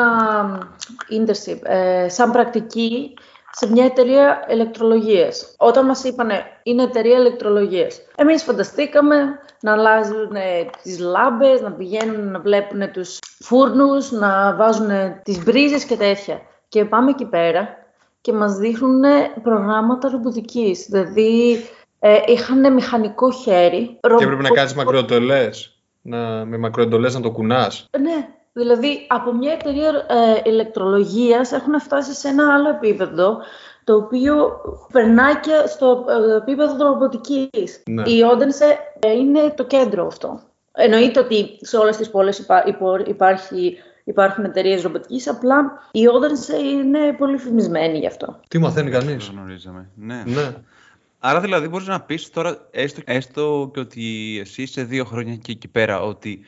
internship 1.10 1.58
ε, 1.62 2.08
σαν 2.08 2.30
πρακτική 2.30 3.14
σε 3.52 3.70
μια 3.70 3.84
εταιρεία 3.84 4.46
ηλεκτρολογίας. 4.50 5.54
Όταν 5.58 5.86
μας 5.86 6.04
είπανε 6.04 6.42
είναι 6.62 6.82
εταιρεία 6.82 7.18
ηλεκτρολογίας, 7.18 8.00
εμείς 8.16 8.42
φανταστήκαμε 8.42 9.16
να 9.60 9.72
αλλάζουν 9.72 10.34
ε, 10.34 10.70
τις 10.82 10.98
λάμπες, 10.98 11.60
να 11.60 11.72
πηγαίνουν 11.72 12.30
να 12.30 12.38
βλέπουν 12.40 12.90
τους 12.92 13.18
φούρνους, 13.40 14.10
να 14.10 14.56
βάζουν 14.56 14.90
τις 15.22 15.44
μπρίζες 15.44 15.84
και 15.84 15.96
τέτοια. 15.96 16.40
Και 16.68 16.84
πάμε 16.84 17.10
εκεί 17.10 17.24
πέρα 17.24 17.68
και 18.20 18.32
μας 18.32 18.56
δείχνουν 18.56 19.02
προγράμματα 19.42 20.08
ρομποτικής. 20.08 20.86
Δηλαδή 20.90 21.64
ε, 21.98 22.16
είχαν 22.26 22.72
μηχανικό 22.72 23.32
χέρι. 23.32 23.98
Και 24.16 24.26
πρέπει 24.26 24.42
να 24.42 24.48
κάνεις 24.48 24.74
μακροεντολές. 24.74 25.74
Να, 26.02 26.44
με 26.44 26.58
μακροεντολές 26.58 27.14
να 27.14 27.20
το 27.20 27.30
κουνάς. 27.30 27.88
Ναι, 28.00 28.28
δηλαδή 28.52 29.06
από 29.08 29.34
μια 29.34 29.52
εταιρεία 29.52 29.88
ε, 30.08 30.50
ηλεκτρολογίας 30.50 31.52
έχουν 31.52 31.80
φτάσει 31.80 32.14
σε 32.14 32.28
ένα 32.28 32.54
άλλο 32.54 32.68
επίπεδο 32.68 33.38
το 33.84 33.96
οποίο 33.96 34.50
περνάει 34.92 35.34
και 35.40 35.50
στο 35.66 36.04
ε, 36.08 36.36
επίπεδο 36.36 36.72
της 36.72 36.82
ρομποτικής. 36.82 37.82
Ναι. 37.86 38.10
Η 38.10 38.22
Όντενσε 38.22 38.78
ε, 38.98 39.12
είναι 39.12 39.50
το 39.56 39.64
κέντρο 39.64 40.06
αυτό. 40.06 40.40
Εννοείται 40.72 41.20
ότι 41.20 41.58
σε 41.60 41.76
όλες 41.76 41.96
τις 41.96 42.10
πόλεις 42.10 42.38
υπά, 42.38 42.64
υπό- 42.66 43.08
υπάρχει, 43.08 43.76
υπάρχουν 44.04 44.44
εταιρείες 44.44 44.82
ρομποτικής, 44.82 45.28
απλά 45.28 45.72
η 45.92 46.06
Όντενσε 46.06 46.56
είναι 46.56 47.12
πολύ 47.18 47.36
φημισμένη 47.38 47.98
γι' 47.98 48.06
αυτό. 48.06 48.40
Τι 48.48 48.58
μαθαίνει 48.58 48.90
Δεν 48.90 49.00
κανείς; 49.00 49.26
το 49.26 49.32
γνωρίζαμε. 49.32 49.90
Ναι. 49.94 50.22
Ναι. 50.26 50.54
Άρα 51.18 51.40
δηλαδή 51.40 51.68
μπορείς 51.68 51.86
να 51.86 52.00
πεις 52.00 52.30
τώρα, 52.30 52.68
έστω, 52.70 53.00
έστω 53.04 53.70
και 53.74 53.80
ότι 53.80 54.38
εσύ 54.40 54.62
είσαι 54.62 54.82
δύο 54.82 55.04
χρόνια 55.04 55.36
και 55.36 55.52
εκεί 55.52 55.68
πέρα, 55.68 56.02
ότι 56.02 56.40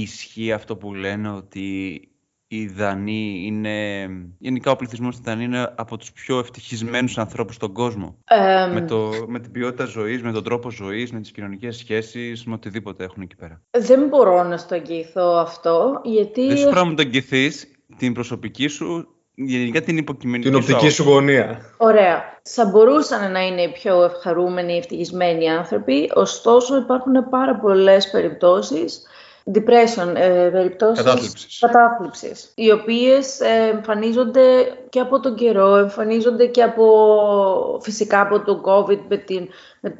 ισχύει 0.00 0.52
αυτό 0.52 0.76
που 0.76 0.94
λένε 0.94 1.30
ότι 1.30 2.00
οι 2.46 2.66
Δανείοι 2.66 3.42
είναι, 3.46 4.08
γενικά 4.38 4.70
ο 4.70 4.76
πληθυσμός 4.76 5.14
στη 5.14 5.22
Δανία 5.24 5.44
είναι 5.44 5.74
από 5.76 5.96
τους 5.96 6.12
πιο 6.12 6.38
ευτυχισμένους 6.38 7.18
ανθρώπους 7.18 7.54
στον 7.54 7.72
κόσμο. 7.72 8.16
Ε, 8.24 8.66
Με, 8.72 8.80
το, 8.80 9.10
με 9.26 9.38
την 9.38 9.50
ποιότητα 9.50 9.84
ζωής, 9.84 10.22
με 10.22 10.32
τον 10.32 10.44
τρόπο 10.44 10.70
ζωής, 10.70 11.12
με 11.12 11.20
τις 11.20 11.30
κοινωνικές 11.30 11.76
σχέσεις, 11.76 12.44
με 12.44 12.52
οτιδήποτε 12.54 13.04
έχουν 13.04 13.22
εκεί 13.22 13.36
πέρα. 13.36 13.62
δεν 13.70 14.08
μπορώ 14.08 14.42
να 14.42 14.56
στο 14.56 14.74
εγγυηθώ 14.74 15.36
αυτό, 15.36 16.00
γιατί... 16.04 16.46
Δεν 16.46 16.56
σου 16.56 16.70
πρέπει 16.70 16.86
να 16.86 16.94
το 16.94 17.02
εγγυηθείς 17.02 17.70
την 17.96 18.12
προσωπική 18.12 18.68
σου, 18.68 19.08
γενικά 19.34 19.80
την 19.80 19.96
υποκειμενική 19.96 20.48
Την 20.48 20.58
οπτική 20.58 20.88
σου 20.88 21.02
γωνία. 21.02 21.60
Ωραία. 21.76 22.40
Θα 22.42 22.64
μπορούσαν 22.64 23.32
να 23.32 23.46
είναι 23.46 23.62
οι 23.62 23.72
πιο 23.72 24.04
ευχαρούμενοι, 24.04 24.76
ευτυχισμένοι 24.76 25.50
άνθρωποι, 25.50 26.10
ωστόσο 26.14 26.76
υπάρχουν 26.76 27.28
πάρα 27.30 27.56
πολλές 27.56 28.10
περιπτώσεις 28.10 29.06
depression, 29.54 30.14
ε, 30.14 30.48
περιπτώσεις 30.52 31.04
Κατάθλιψης. 31.04 31.58
κατάθλιψης, 31.58 32.52
οι 32.54 32.70
οποίες 32.72 33.40
ε, 33.40 33.70
εμφανίζονται 33.74 34.42
και 34.88 35.00
από 35.00 35.20
τον 35.20 35.34
καιρό, 35.34 35.76
εμφανίζονται 35.76 36.46
και 36.46 36.62
από, 36.62 37.78
φυσικά 37.82 38.20
από 38.20 38.40
τον 38.40 38.60
COVID, 38.64 38.98
με, 39.08 39.16
την, 39.16 39.48
με 39.80 39.94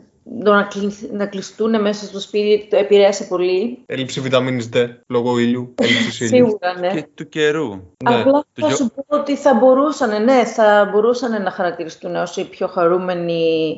το 0.45 0.53
να, 0.53 0.63
κλει- 0.63 1.13
να 1.13 1.27
κλειστούν 1.27 1.81
μέσα 1.81 2.05
στο 2.05 2.21
σπίτι, 2.21 2.67
το 2.71 2.77
επηρέασε 2.77 3.25
πολύ. 3.25 3.83
Έλλειψη 3.87 4.21
βιταμίνης 4.21 4.69
D 4.75 4.89
λόγω 5.09 5.39
ήλιου. 5.39 5.75
Έλλειψης 5.83 6.21
ήλιου. 6.21 6.47
Σίγουρα, 6.47 6.79
ναι. 6.79 6.89
Και 6.95 7.07
του 7.15 7.29
καιρού. 7.29 7.69
Ναι. 7.69 8.15
Απλά 8.15 8.33
Το 8.33 8.45
θα 8.61 8.67
γιο- 8.67 8.77
σου 8.77 8.91
πω 8.95 9.05
ότι 9.17 9.37
θα 9.37 9.55
μπορούσαν, 9.55 10.25
ναι, 10.25 10.45
θα 10.45 10.89
μπορούσαν 10.93 11.43
να 11.43 11.51
χαρακτηριστούν 11.51 12.17
ως 12.17 12.37
η 12.37 12.45
πιο 12.45 12.67
χαρούμενη 12.67 13.75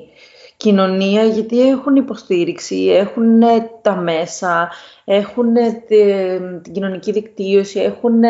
κοινωνία 0.64 1.24
γιατί 1.24 1.68
έχουν 1.68 1.96
υποστήριξη, 1.96 2.76
έχουν 2.76 3.40
τα 3.82 3.94
μέσα, 3.96 4.70
έχουν 5.04 5.54
τη- 5.86 6.60
την 6.62 6.72
κοινωνική 6.72 7.12
δικτύωση, 7.12 7.80
έχουν 7.80 8.20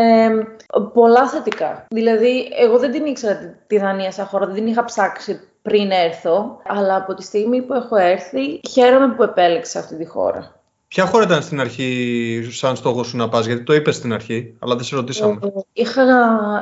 πολλά 0.93 1.29
θετικά. 1.29 1.87
Δηλαδή, 1.91 2.49
εγώ 2.61 2.79
δεν 2.79 2.93
την 2.93 3.07
ήξερα 3.07 3.37
τη- 3.37 3.47
τη 3.67 3.79
Δανία 3.79 4.13
σαν 4.13 4.27
χώρα, 4.27 4.47
δεν 4.47 4.55
την 4.55 4.67
είχα 4.67 4.85
ψάξει 4.85 5.41
πριν 5.63 5.91
έρθω, 5.91 6.59
αλλά 6.67 6.97
από 6.97 7.15
τη 7.15 7.23
στιγμή 7.23 7.63
που 7.63 7.75
έχω 7.75 7.97
έρθει, 7.97 8.61
χαίρομαι 8.71 9.15
που 9.15 9.23
επέλεξα 9.23 9.79
αυτή 9.79 9.97
τη 9.97 10.07
χώρα. 10.07 10.63
Ποια 10.89 11.07
χώρα 11.07 11.25
ήταν 11.25 11.43
στην 11.43 11.61
αρχή 11.61 12.49
σαν 12.51 12.77
στόχο 12.77 13.03
σου 13.03 13.17
να 13.17 13.29
πας, 13.29 13.47
γιατί 13.47 13.63
το 13.63 13.75
είπες 13.75 13.97
στην 13.97 14.13
αρχή, 14.13 14.57
αλλά 14.59 14.75
δεν 14.75 14.85
σε 14.85 14.97
ρωτήσαμε. 14.97 15.39
Ε, 15.43 15.49
είχα 15.73 16.05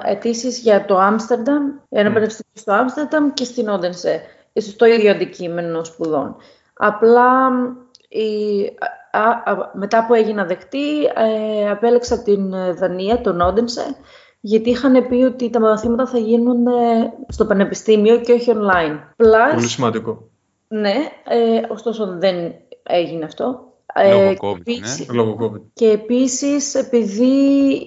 αιτήσεις 0.05 0.59
για 0.59 0.85
το 0.85 0.99
Άμστερνταμ, 0.99 1.63
ένα 1.89 2.11
mm. 2.11 2.13
πανεπιστήμιο 2.13 2.53
στο 2.53 2.73
Άμστερνταμ 2.73 3.33
και 3.33 3.45
στην 3.45 3.69
Όντενσε, 3.69 4.23
στο 4.55 4.87
ίδιο 4.87 5.11
αντικείμενο 5.11 5.85
σπουδών. 5.85 6.37
Απλά 6.75 7.51
η, 8.09 8.65
α, 9.11 9.53
α, 9.53 9.71
μετά 9.73 10.07
που 10.07 10.15
έγινα 10.15 10.45
δεκτή, 10.45 11.05
ε, 11.05 11.71
απέλεξα 11.71 12.23
την 12.23 12.51
Δανία, 12.75 13.21
τον 13.21 13.41
Όντενσε, 13.41 13.97
γιατί 14.41 14.71
είχαν 14.71 15.09
πει 15.09 15.15
ότι 15.15 15.51
τα 15.51 15.61
μαθήματα 15.61 16.07
θα 16.07 16.19
γίνουν 16.19 16.67
στο 17.29 17.45
πανεπιστήμιο 17.47 18.21
και 18.21 18.33
όχι 18.33 18.53
online. 18.55 18.99
Plus, 19.17 19.55
Πολύ 19.55 19.69
σημαντικό. 19.69 20.29
Ναι, 20.69 20.95
ε, 21.29 21.61
ωστόσο 21.69 22.07
δεν 22.19 22.55
έγινε 22.83 23.25
αυτό. 23.25 23.73
Λόγω 24.11 24.31
ε, 24.31 24.37
COVID, 24.41 24.81
ναι. 24.81 25.15
Λόγω 25.15 25.37
COVID. 25.41 25.61
Και 25.73 25.91
επίσης 25.91 26.75
επειδή 26.75 27.35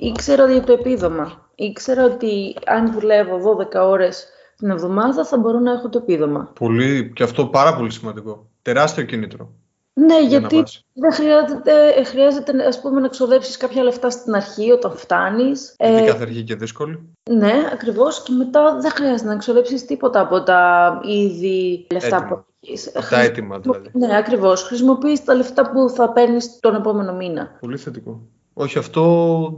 ήξερα 0.01 0.51
για 0.51 0.63
το 0.63 0.73
επίδομα. 0.73 1.49
Ήξερα 1.55 2.03
ότι 2.05 2.55
αν 2.65 2.91
δουλεύω 2.91 3.57
12 3.73 3.87
ώρες 3.87 4.27
την 4.57 4.69
εβδομάδα 4.69 5.25
θα 5.25 5.37
μπορώ 5.37 5.59
να 5.59 5.71
έχω 5.71 5.89
το 5.89 5.97
επίδομα. 5.97 6.51
Πολύ, 6.59 7.11
και 7.15 7.23
αυτό 7.23 7.45
πάρα 7.45 7.75
πολύ 7.75 7.91
σημαντικό. 7.91 8.47
Τεράστιο 8.61 9.03
κίνητρο. 9.03 9.53
Ναι, 9.97 10.21
γιατί 10.27 10.63
δεν 10.93 11.13
χρειάζεται, 11.13 12.03
χρειάζεται 12.03 12.65
ας 12.67 12.81
πούμε, 12.81 12.99
να 12.99 13.07
ξοδέψεις 13.07 13.57
κάποια 13.57 13.83
λεφτά 13.83 14.09
στην 14.09 14.33
αρχή 14.33 14.71
όταν 14.71 14.91
φτάνεις. 14.95 15.75
Γιατί 15.79 16.03
ε, 16.03 16.05
κάθε 16.05 16.21
αρχή 16.23 16.43
και 16.43 16.55
δύσκολη. 16.55 17.09
Ναι, 17.29 17.53
ακριβώς. 17.73 18.23
Και 18.23 18.33
μετά 18.33 18.77
δεν 18.79 18.91
χρειάζεται 18.91 19.29
να 19.29 19.37
ξοδέψεις 19.37 19.85
τίποτα 19.85 20.19
από 20.19 20.43
τα 20.43 20.99
ήδη 21.03 21.87
λεφτά 21.91 22.15
έτοιμα. 22.15 22.29
που 22.29 22.45
έχεις. 22.59 22.91
Τα 23.09 23.19
έτοιμα 23.19 23.59
δηλαδή. 23.59 23.89
Ναι, 23.93 24.17
ακριβώς. 24.17 24.63
Χρησιμοποιείς 24.63 25.23
τα 25.23 25.33
λεφτά 25.33 25.71
που 25.71 25.89
θα 25.89 26.11
παίρνεις 26.11 26.59
τον 26.59 26.75
επόμενο 26.75 27.13
μήνα. 27.13 27.57
Πολύ 27.59 27.77
θετικό. 27.77 28.21
Όχι, 28.57 28.77
αυτό 28.77 29.03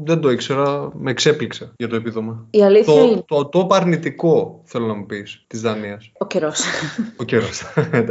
δεν 0.04 0.20
το 0.20 0.30
ήξερα. 0.30 0.90
Με 0.94 1.12
εξέπληξε 1.12 1.72
για 1.78 1.88
το 1.88 1.96
επίδομα. 1.96 2.46
Η 2.50 2.64
αλήθεια 2.64 2.94
το, 2.94 3.00
είναι. 3.00 3.24
Το, 3.28 3.46
το, 3.46 3.66
το 3.66 3.76
αρνητικό, 3.76 4.62
θέλω 4.64 4.86
να 4.86 4.94
μου 4.94 5.06
πεις, 5.06 5.44
της 5.48 5.62
Δανίας. 5.62 6.12
Ο 6.18 6.26
καιρός. 6.26 6.64
Ο 7.18 7.24
καιρός. 7.24 7.64
ναι, 7.92 8.04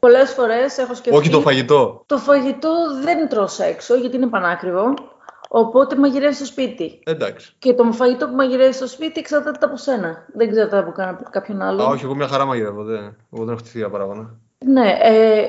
Πολλές 0.00 0.30
φορές 0.30 0.78
έχω 0.78 0.94
σκεφτεί. 0.94 1.18
Όχι 1.18 1.30
το 1.30 1.40
φαγητό. 1.40 2.02
Το 2.06 2.18
φαγητό 2.18 2.70
δεν 3.02 3.28
τρως 3.28 3.58
έξω 3.58 3.94
γιατί 3.94 4.16
είναι 4.16 4.26
πανάκριβο. 4.26 4.94
Οπότε 5.48 5.96
μαγειρεύει 5.96 6.34
στο 6.34 6.44
σπίτι. 6.44 6.98
Εντάξει. 7.04 7.54
Και 7.58 7.72
το 7.72 7.92
φαγητό 7.92 8.28
που 8.28 8.34
μαγειρεύεις 8.34 8.76
στο 8.76 8.86
σπίτι 8.86 9.20
εξαρτάται 9.20 9.66
από 9.66 9.76
σένα. 9.76 10.26
Δεν 10.34 10.50
ξέρετε 10.50 10.78
από 10.78 10.92
κάποιον 11.30 11.62
άλλο. 11.62 11.82
Α, 11.82 11.86
όχι, 11.86 12.04
εγώ 12.04 12.14
μια 12.14 12.28
χαρά 12.28 12.44
μαγειρεύω. 12.44 12.82
Δεν, 12.82 13.16
εγώ 13.32 13.44
δεν 13.44 13.48
έχω 13.48 13.56
χτυπήσει 13.56 13.78
για 13.78 13.90
παράγωνα. 13.90 14.38
Ναι, 14.64 14.98
ε, 15.00 15.46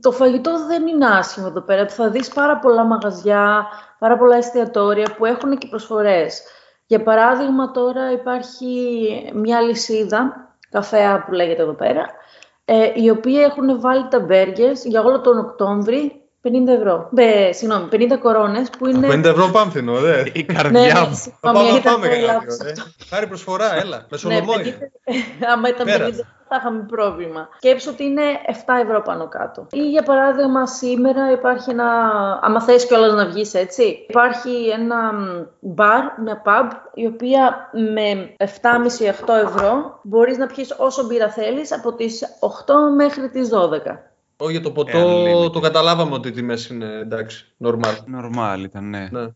το 0.00 0.12
φαγητό 0.12 0.66
δεν 0.66 0.86
είναι 0.86 1.06
άσχημο 1.06 1.46
εδώ 1.50 1.60
πέρα. 1.60 1.88
Θα 1.88 2.10
δεις 2.10 2.28
πάρα 2.28 2.58
πολλά 2.58 2.84
μαγαζιά, 2.84 3.66
πάρα 3.98 4.16
πολλά 4.18 4.36
εστιατόρια 4.36 5.14
που 5.16 5.24
έχουν 5.24 5.58
και 5.58 5.66
προσφορές. 5.68 6.42
Για 6.86 7.02
παράδειγμα 7.02 7.70
τώρα 7.70 8.12
υπάρχει 8.12 9.30
μια 9.34 9.60
λυσίδα, 9.60 10.48
καφέα 10.70 11.24
που 11.24 11.32
λέγεται 11.32 11.62
εδώ 11.62 11.74
πέρα, 11.74 12.06
ε, 12.64 12.92
οι 12.94 13.10
οποίοι 13.10 13.38
έχουν 13.50 13.80
βάλει 13.80 14.08
τα 14.08 14.20
μπέργκες 14.20 14.84
για 14.84 15.02
όλο 15.02 15.20
τον 15.20 15.38
Οκτώβρη 15.38 16.19
50 16.42 16.48
ευρώ. 16.66 17.08
Μπε, 17.10 17.52
συγγνώμη, 17.52 17.88
50 17.92 18.18
κορώνες 18.20 18.70
που 18.70 18.86
είναι... 18.86 19.08
50 19.08 19.24
ευρώ 19.24 19.48
πάμφθινο, 19.52 19.94
δε. 19.94 20.24
Η 20.32 20.44
καρδιά 20.44 20.80
ναι, 20.80 21.00
μου. 21.00 21.16
Θα 21.16 21.52
πάμε, 21.52 21.80
θα 21.80 21.90
πάμε 21.90 22.08
Χάρη 23.08 23.26
προσφορά, 23.26 23.76
έλα. 23.80 24.06
Με 24.10 24.16
σολομόνια. 24.16 24.78
Ναι, 25.38 25.46
άμα 25.52 25.68
ήταν 25.68 25.86
50 25.88 26.12
θα 26.52 26.56
είχαμε 26.56 26.84
πρόβλημα. 26.88 27.48
Σκέψω 27.56 27.90
ότι 27.90 28.04
είναι 28.04 28.22
7 28.46 28.52
ευρώ 28.84 29.02
πάνω 29.02 29.28
κάτω. 29.28 29.66
Ή 29.70 29.90
για 29.90 30.02
παράδειγμα 30.02 30.66
σήμερα 30.66 31.30
υπάρχει 31.32 31.70
ένα, 31.70 31.88
άμα 32.42 32.62
θες 32.62 32.86
κιόλας 32.86 33.12
να 33.12 33.26
βγεις 33.26 33.54
έτσι, 33.54 34.04
υπάρχει 34.08 34.68
ένα 34.68 35.12
μπαρ, 35.60 36.02
μια 36.22 36.42
pub, 36.44 36.70
η 36.94 37.06
οποία 37.06 37.70
με 37.94 38.34
7,5-8 38.36 39.34
ευρώ 39.44 40.00
μπορείς 40.02 40.36
να 40.36 40.46
πιεις 40.46 40.74
όσο 40.78 41.06
μπύρα 41.06 41.30
θέλεις 41.30 41.72
από 41.72 41.94
τις 41.94 42.24
8 42.40 42.74
μέχρι 42.96 43.28
τις 43.30 43.48
12. 43.48 44.09
Όχι, 44.40 44.52
για 44.52 44.60
το 44.60 44.70
ποτό 44.70 45.50
το 45.50 45.60
καταλάβαμε 45.60 46.14
ότι 46.14 46.28
οι 46.28 46.30
τιμές 46.30 46.66
είναι 46.68 46.98
εντάξει, 47.02 47.46
normal. 47.64 47.94
Normal 48.16 48.58
ήταν, 48.62 48.88
ναι. 48.88 49.08
ναι. 49.10 49.26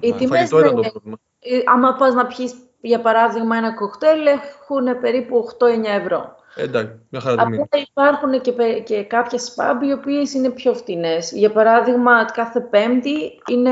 Οι 0.00 0.12
τιμές 0.12 0.48
Φαγητό 0.48 0.58
ήταν 0.58 0.74
το 0.74 0.90
πρόβλημα. 0.90 1.16
Ε, 1.40 1.58
άμα 1.64 1.94
πας 1.94 2.14
να 2.14 2.26
πιεις 2.26 2.54
για 2.80 3.00
παράδειγμα 3.00 3.56
ένα 3.56 3.74
κοκτέιλ 3.74 4.26
έχουν 4.26 5.00
περίπου 5.00 5.48
8-9 5.58 5.66
ευρώ. 6.00 6.36
Εντάξει, 6.56 6.98
μια 7.08 7.20
χαρά 7.20 7.44
τιμή. 7.44 7.60
Απλά 7.60 7.82
υπάρχουν 7.90 8.40
και, 8.40 8.52
πε- 8.52 8.82
και 8.84 9.02
κάποιες 9.02 9.54
pub 9.56 9.82
οι 9.86 9.92
οποίες 9.92 10.34
είναι 10.34 10.50
πιο 10.50 10.74
φτηνές. 10.74 11.32
Για 11.32 11.52
παράδειγμα, 11.52 12.24
κάθε 12.24 12.60
πέμπτη 12.60 13.42
είναι 13.48 13.70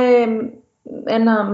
ένα, 1.04 1.50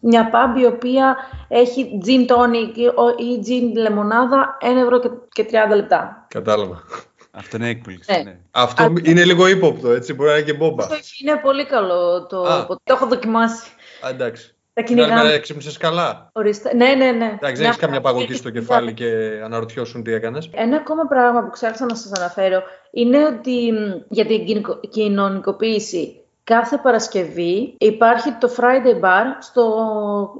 μια 0.00 0.30
pub 0.32 0.60
η 0.60 0.64
οποία 0.64 1.16
έχει 1.48 2.00
gin 2.04 2.32
tonic 2.32 2.76
ή 3.18 3.40
gin 3.46 3.72
λεμονάδα 3.80 4.56
1 4.60 4.64
ευρώ 4.82 5.00
και, 5.00 5.10
και 5.28 5.46
30 5.72 5.74
λεπτά. 5.74 6.26
Κατάλαβα. 6.28 6.82
Αυτό 7.30 7.56
είναι 7.56 7.68
έκπληξη. 7.68 8.12
Ναι. 8.12 8.22
Ναι. 8.22 8.36
Αυτό 8.50 8.82
Α, 8.82 8.92
είναι 9.02 9.24
λίγο 9.24 9.46
ύποπτο, 9.46 9.90
έτσι, 9.90 10.14
μπορεί 10.14 10.28
να 10.30 10.36
είναι 10.36 10.44
και 10.44 10.54
μπόμπα. 10.54 10.84
Αυτό 10.84 10.96
είναι 11.22 11.36
πολύ 11.42 11.66
καλό. 11.66 12.26
Το, 12.26 12.42
Α. 12.42 12.66
το 12.66 12.76
έχω 12.84 13.06
δοκιμάσει. 13.06 13.66
Α, 14.06 14.08
εντάξει. 14.08 14.54
Τα 14.72 14.82
Την 14.82 14.94
άλλη 14.94 15.00
μέρα 15.04 15.14
κυνηγάμε. 15.14 15.34
έξυπνησες 15.36 15.76
καλά. 15.76 16.30
Ορίστε. 16.32 16.74
Ναι, 16.74 16.86
ναι, 16.94 17.10
ναι. 17.10 17.24
Εντάξει, 17.24 17.38
δεν 17.40 17.58
Μια 17.58 17.66
έχεις 17.68 17.76
καμιά 17.80 17.96
χαρά. 17.96 18.00
παγωτή 18.00 18.34
στο 18.34 18.50
κεφάλι 18.50 18.94
και 18.94 19.40
αναρωτιώσουν 19.44 20.02
τι 20.02 20.12
έκανες. 20.12 20.48
Ένα 20.52 20.76
ακόμα 20.76 21.04
πράγμα 21.04 21.42
που 21.44 21.50
ξέχασα 21.50 21.84
να 21.84 21.94
σας 21.94 22.12
αναφέρω 22.12 22.62
είναι 22.90 23.24
ότι 23.26 23.72
μ, 23.72 24.02
για 24.08 24.26
την 24.26 24.44
κοινικο- 24.46 24.80
κοινωνικοποίηση 24.88 26.20
κάθε 26.44 26.76
Παρασκευή 26.82 27.74
υπάρχει 27.78 28.32
το 28.32 28.50
Friday 28.56 29.04
Bar 29.04 29.24
στο, 29.40 29.74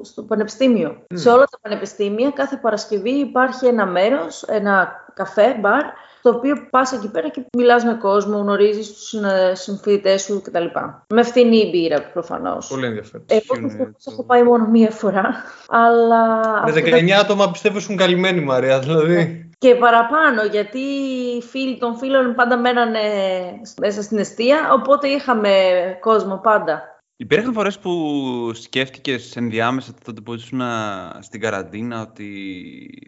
στο 0.02 0.22
πανεπιστήμιο. 0.22 1.02
Σε 1.14 1.28
όλα 1.28 1.44
τα 1.44 1.58
πανεπιστήμια 1.62 2.30
κάθε 2.30 2.56
Παρασκευή 2.56 3.10
υπάρχει 3.10 3.66
ένα 3.66 3.86
μέρος, 3.86 4.42
ένα 4.42 5.04
καφέ, 5.14 5.56
μπαρ, 5.60 5.82
το 6.22 6.30
οποίο 6.30 6.66
πας 6.70 6.92
εκεί 6.92 7.08
πέρα 7.10 7.28
και 7.28 7.42
μιλάς 7.56 7.84
με 7.84 7.94
κόσμο, 7.94 8.38
γνωρίζεις 8.38 8.92
τους 8.92 9.08
συνα- 9.08 9.54
συμφοιτητές 9.54 10.22
σου 10.22 10.42
κτλ. 10.44 10.64
Με 11.14 11.22
φθηνή 11.22 11.68
μπύρα 11.70 12.02
προφανώς. 12.02 12.66
Πολύ 12.68 12.86
ενδιαφέρον. 12.86 13.24
Εγώ 13.28 13.38
Ισχύουν, 13.40 13.68
δυστυχώς 13.68 14.04
το- 14.04 14.10
έχω 14.12 14.24
πάει 14.24 14.42
μόνο 14.42 14.66
μία 14.66 14.90
φορά, 14.90 15.34
αλλά... 15.68 16.26
Με 16.64 16.70
αυτό 16.70 16.80
19 16.80 17.10
άτομα 17.10 17.50
πιστεύω 17.50 17.78
ήσουν 17.78 17.96
καλυμμένοι, 17.96 18.40
Μαρία, 18.40 18.78
δηλαδή. 18.78 19.44
και 19.58 19.74
παραπάνω, 19.74 20.42
γιατί 20.42 20.78
οι 20.78 21.42
φίλοι 21.42 21.78
των 21.78 21.96
φίλων 21.96 22.34
πάντα 22.34 22.56
μένανε 22.56 23.00
μέσα 23.80 24.02
στην 24.02 24.18
αιστεία, 24.18 24.72
οπότε 24.72 25.08
είχαμε 25.08 25.50
κόσμο 26.00 26.36
πάντα. 26.42 26.99
Υπήρχαν 27.22 27.52
φορές 27.52 27.78
που 27.78 27.90
σκέφτηκες 28.54 29.36
ενδιάμεσα 29.36 29.94
τότε 30.04 30.20
που 30.20 30.34
ήσουν 30.34 30.60
στην 31.20 31.40
καραντίνα 31.40 32.00
ότι 32.00 32.28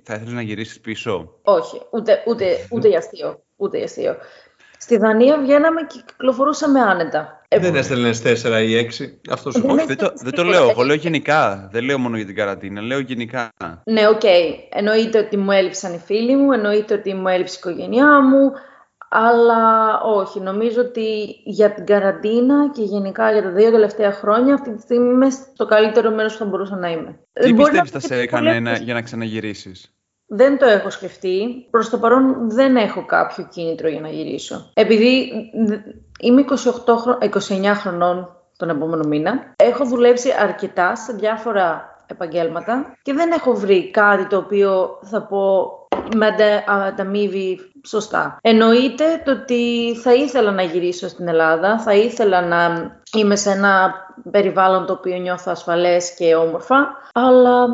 θα 0.05 0.14
ήθελες 0.14 0.33
να 0.33 0.42
γυρίσεις 0.42 0.81
πίσω; 0.81 1.38
Όχι, 1.42 1.81
ούτε, 1.90 2.22
ούτε, 2.27 2.46
ούτε 2.70 2.88
για 2.88 2.98
αστείο. 2.98 3.42
Ούτε 3.57 3.77
για 3.77 3.87
αστείο. 3.87 4.16
Στη 4.79 4.96
Δανία 4.96 5.38
βγαίναμε 5.38 5.81
και 5.83 6.03
κυκλοφορούσαμε 6.07 6.81
άνετα. 6.81 7.40
Ε, 7.48 7.59
Δεν 7.59 7.75
έστελνες 7.77 8.22
4 8.22 8.62
ή 8.62 8.75
6. 8.77 9.20
Αυτό 9.31 9.51
σου 9.51 9.59
Δεν 9.61 9.66
πω. 9.68 9.72
είναι- 9.72 9.83
Όχι, 9.83 9.94
δεν 9.94 9.96
το, 9.96 10.12
δεν 10.16 10.33
το 10.33 10.42
τίποτα. 10.42 10.48
λέω. 10.59 10.70
Εγώ 10.70 10.83
λέω 10.83 10.96
γενικά. 10.96 11.68
Δεν 11.72 11.85
λέω 11.85 11.98
μόνο 11.98 12.16
για 12.16 12.27
την 12.27 12.35
καραντίνα. 12.35 12.81
Λέω 12.81 12.98
γενικά. 12.98 13.48
Ναι, 13.85 14.09
οκ. 14.09 14.22
Εννοείται 14.70 15.18
ότι 15.18 15.37
μου 15.37 15.51
έλειψαν 15.51 15.94
οι 15.94 15.98
φίλοι 16.05 16.37
μου, 16.37 16.53
εννοείται 16.53 16.94
ότι 16.94 17.14
μου 17.14 17.29
έλειψε 17.29 17.55
η 17.55 17.59
οικογένειά 17.61 18.20
μου, 18.20 18.53
αλλά 19.14 20.01
όχι. 20.01 20.40
Νομίζω 20.40 20.81
ότι 20.81 21.37
για 21.44 21.70
την 21.75 21.87
καραντίνα 21.87 22.70
και 22.70 22.83
γενικά 22.83 23.33
για 23.33 23.42
τα 23.42 23.48
δύο 23.51 23.70
τελευταία 23.70 24.12
χρόνια 24.12 24.55
αυτή 24.55 24.75
τη 24.75 24.81
στιγμή 24.81 25.09
είμαι 25.12 25.31
στο 25.31 25.66
καλύτερο 25.66 26.11
μέρος 26.11 26.33
που 26.33 26.38
θα 26.38 26.44
μπορούσα 26.44 26.77
να 26.77 26.90
είμαι. 26.90 27.18
Τι 27.33 27.53
Μπορεί 27.53 27.75
να 27.77 27.83
πιστεύεις 27.83 27.90
θα 27.90 27.98
πω 27.98 28.07
σε 28.07 28.14
και 28.14 28.20
έκανε 28.22 28.48
πολύ 28.48 28.61
να- 28.61 28.77
για 28.77 28.94
να 28.94 29.03
ξαναγυρίσεις; 29.03 29.94
Δεν 30.27 30.59
το 30.59 30.66
έχω 30.66 30.90
σκεφτεί. 30.90 31.66
Προς 31.70 31.90
το 31.90 31.98
παρόν 31.98 32.51
δεν 32.51 32.77
έχω 32.77 33.05
κάποιο 33.07 33.48
κίνητρο 33.51 33.88
για 33.88 34.01
να 34.01 34.09
γυρίσω. 34.09 34.70
Επειδή 34.75 35.33
είμαι 36.20 36.40
28, 36.40 36.96
χρο- 36.96 37.18
29 37.20 37.75
χρονών 37.75 38.37
τον 38.57 38.68
επόμενο 38.68 39.05
μήνα, 39.09 39.55
έχω 39.57 39.85
δουλέψει 39.85 40.29
αρκετά 40.42 40.96
σε 40.96 41.12
διάφορα 41.12 41.96
επαγγέλματα 42.07 42.94
και 43.03 43.12
δεν 43.12 43.31
έχω 43.33 43.53
βρει 43.55 43.90
κάτι 43.90 44.27
το 44.27 44.37
οποίο 44.37 44.98
θα 45.03 45.22
πω 45.22 45.70
με 46.16 46.27
αντα- 46.27 46.64
ανταμείβει 46.66 47.71
σωστά. 47.86 48.38
Εννοείται 48.42 49.04
το 49.24 49.30
ότι 49.32 49.94
θα 50.02 50.14
ήθελα 50.14 50.50
να 50.50 50.62
γυρίσω 50.62 51.08
στην 51.08 51.28
Ελλάδα, 51.28 51.78
θα 51.78 51.94
ήθελα 51.94 52.40
να 52.46 52.90
είμαι 53.16 53.36
σε 53.36 53.50
ένα 53.50 53.92
περιβάλλον 54.30 54.86
το 54.86 54.92
οποίο 54.92 55.16
νιώθω 55.16 55.50
ασφαλές 55.50 56.14
και 56.14 56.34
όμορφα, 56.34 56.96
αλλά 57.12 57.66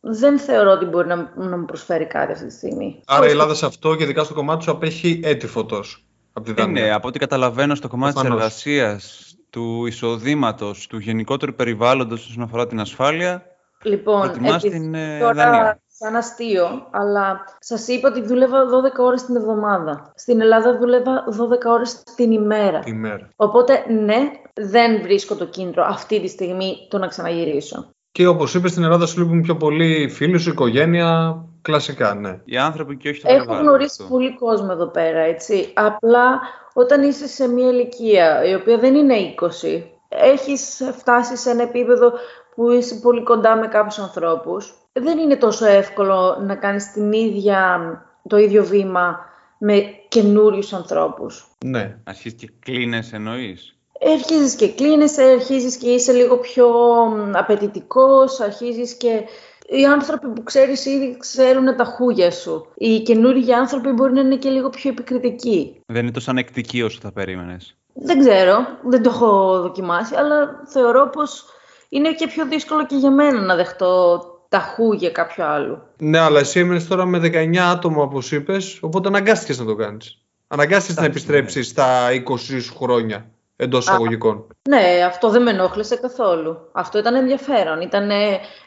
δεν 0.00 0.38
θεωρώ 0.38 0.70
ότι 0.70 0.84
μπορεί 0.84 1.08
να, 1.08 1.32
να 1.34 1.56
μου 1.56 1.64
προσφέρει 1.64 2.06
κάτι 2.06 2.32
αυτή 2.32 2.46
τη 2.46 2.52
στιγμή. 2.52 3.00
Άρα 3.06 3.20
η 3.20 3.24
Όχι. 3.24 3.32
Ελλάδα 3.32 3.54
σε 3.54 3.66
αυτό 3.66 3.94
και 3.94 4.02
ειδικά 4.02 4.24
στο 4.24 4.34
κομμάτι 4.34 4.64
σου 4.64 4.70
απέχει 4.70 5.20
έτη 5.24 5.46
φωτός 5.46 6.04
από 6.32 6.44
τη 6.44 6.50
Ε, 6.50 6.54
Δανία. 6.54 6.84
ναι, 6.84 6.92
από 6.92 7.08
ό,τι 7.08 7.18
καταλαβαίνω 7.18 7.74
στο 7.74 7.88
κομμάτι 7.88 8.12
της 8.12 8.22
Προφανώς. 8.22 8.44
εργασίας, 8.44 9.34
του 9.50 9.86
εισοδήματος, 9.86 10.86
του 10.86 10.98
γενικότερου 10.98 11.54
περιβάλλοντος 11.54 12.28
όσον 12.28 12.42
αφορά 12.42 12.66
την 12.66 12.80
ασφάλεια, 12.80 13.42
Λοιπόν, 13.82 14.20
προτιμάς 14.20 14.64
επειδή 14.64 14.80
την, 14.80 14.94
ε, 14.94 15.18
τώρα 15.18 15.34
Δανία. 15.34 15.80
Σαν 15.98 16.16
αστείο, 16.16 16.86
αλλά 16.90 17.44
σας 17.58 17.88
είπα 17.88 18.08
ότι 18.08 18.22
δούλευα 18.22 18.64
12 18.64 19.04
ώρες 19.04 19.24
την 19.24 19.36
εβδομάδα. 19.36 20.12
Στην 20.14 20.40
Ελλάδα 20.40 20.78
δούλευα 20.78 21.24
12 21.28 21.70
ώρες 21.72 22.02
την 22.16 22.32
ημέρα. 22.32 22.78
Τη 22.78 22.92
μέρα. 22.92 23.28
Οπότε, 23.36 23.84
ναι, 23.88 24.30
δεν 24.54 25.02
βρίσκω 25.02 25.34
το 25.34 25.46
κίνητρο 25.46 25.84
αυτή 25.84 26.20
τη 26.20 26.28
στιγμή 26.28 26.76
το 26.90 26.98
να 26.98 27.06
ξαναγυρίσω. 27.06 27.90
Και 28.12 28.26
όπως 28.26 28.54
είπες 28.54 28.70
στην 28.70 28.82
Ελλάδα 28.82 29.06
σου 29.06 29.20
λείπουν 29.20 29.40
πιο 29.40 29.56
πολλοί 29.56 30.08
φίλοι 30.08 30.38
σου, 30.38 30.50
οικογένεια, 30.50 31.36
κλασικά, 31.62 32.14
ναι. 32.14 32.40
Οι 32.44 32.56
άνθρωποι 32.56 32.96
και 32.96 33.08
όχι 33.08 33.20
το 33.20 33.28
Έχω 33.28 33.36
περιβάλλον 33.38 33.66
γνωρίσει 33.66 34.02
αυτό. 34.02 34.14
πολύ 34.14 34.34
κόσμο 34.34 34.68
εδώ 34.70 34.86
πέρα, 34.86 35.20
έτσι. 35.20 35.72
Απλά 35.74 36.40
όταν 36.74 37.02
είσαι 37.02 37.26
σε 37.28 37.48
μια 37.48 37.68
ηλικία 37.68 38.44
η 38.44 38.54
οποία 38.54 38.78
δεν 38.78 38.94
είναι 38.94 39.14
20, 39.40 39.82
έχεις 40.08 40.82
φτάσει 40.92 41.36
σε 41.36 41.50
ένα 41.50 41.62
επίπεδο 41.62 42.12
που 42.54 42.70
είσαι 42.70 42.94
πολύ 42.94 43.22
κοντά 43.22 43.56
με 43.56 43.66
κάποιους 43.66 43.98
ανθρώπους, 43.98 44.74
δεν 45.00 45.18
είναι 45.18 45.36
τόσο 45.36 45.66
εύκολο 45.66 46.38
να 46.40 46.54
κάνεις 46.54 46.92
την 46.92 47.12
ίδια, 47.12 47.80
το 48.28 48.36
ίδιο 48.36 48.64
βήμα 48.64 49.18
με 49.58 49.82
καινούριους 50.08 50.72
ανθρώπους. 50.72 51.46
Ναι. 51.64 51.96
Αρχίζεις 52.04 52.38
και 52.38 52.50
κλείνες 52.60 53.12
εννοείς; 53.12 53.76
Αρχίζεις 54.12 54.54
και 54.54 54.68
κλείνεσαι, 54.68 55.22
αρχίζεις 55.22 55.76
και 55.76 55.88
είσαι 55.88 56.12
λίγο 56.12 56.36
πιο 56.38 56.68
μ, 57.06 57.36
απαιτητικός, 57.36 58.40
αρχίζεις 58.40 58.94
και 58.94 59.22
οι 59.68 59.84
άνθρωποι 59.84 60.28
που 60.28 60.42
ξέρεις 60.42 60.86
ήδη 60.86 61.16
ξέρουν 61.18 61.76
τα 61.76 61.84
χούγια 61.84 62.30
σου. 62.30 62.66
Οι 62.74 63.00
καινούργιοι 63.00 63.52
άνθρωποι 63.52 63.90
μπορεί 63.90 64.12
να 64.12 64.20
είναι 64.20 64.36
και 64.36 64.48
λίγο 64.48 64.70
πιο 64.70 64.90
επικριτικοί. 64.90 65.80
Δεν 65.86 66.02
είναι 66.02 66.12
τόσο 66.12 66.30
ανεκτική 66.30 66.82
όσο 66.82 66.98
θα 67.02 67.12
περίμενες; 67.12 67.76
Δεν 67.92 68.18
ξέρω, 68.18 68.66
δεν 68.82 69.02
το 69.02 69.10
έχω 69.10 69.60
δοκιμάσει, 69.60 70.14
αλλά 70.14 70.62
θεωρώ 70.66 71.10
πως 71.10 71.44
είναι 71.88 72.12
και 72.12 72.26
πιο 72.26 72.46
δύσκολο 72.46 72.86
και 72.86 72.96
για 72.96 73.10
μένα 73.10 73.40
να 73.40 73.54
δεχτώ 73.54 74.22
τα 74.48 74.58
χούγια 74.58 75.10
κάποιου 75.10 75.44
άλλου. 75.44 75.82
Ναι, 75.98 76.18
αλλά 76.18 76.40
εσύ 76.40 76.60
έμενες 76.60 76.86
τώρα 76.86 77.04
με 77.04 77.18
19 77.18 77.56
άτομα, 77.56 78.02
όπως 78.02 78.32
είπες, 78.32 78.78
οπότε 78.80 79.08
αναγκάστηκες 79.08 79.58
να 79.58 79.64
το 79.64 79.74
κάνεις. 79.74 80.18
Αναγκάστηκες 80.46 80.96
να 80.96 81.04
Εντάξει, 81.04 81.18
επιστρέψεις 81.18 81.68
στα 81.68 82.10
20 82.10 82.60
σου 82.60 82.74
χρόνια, 82.76 83.30
εντός 83.56 83.84
εισαγωγικών. 83.84 84.46
Ναι, 84.68 85.04
αυτό 85.06 85.30
δεν 85.30 85.42
με 85.42 85.50
ενόχλησε 85.50 85.96
καθόλου. 85.96 86.68
Αυτό 86.72 86.98
ήταν 86.98 87.14
ενδιαφέρον. 87.14 87.80
Ήταν 87.80 88.10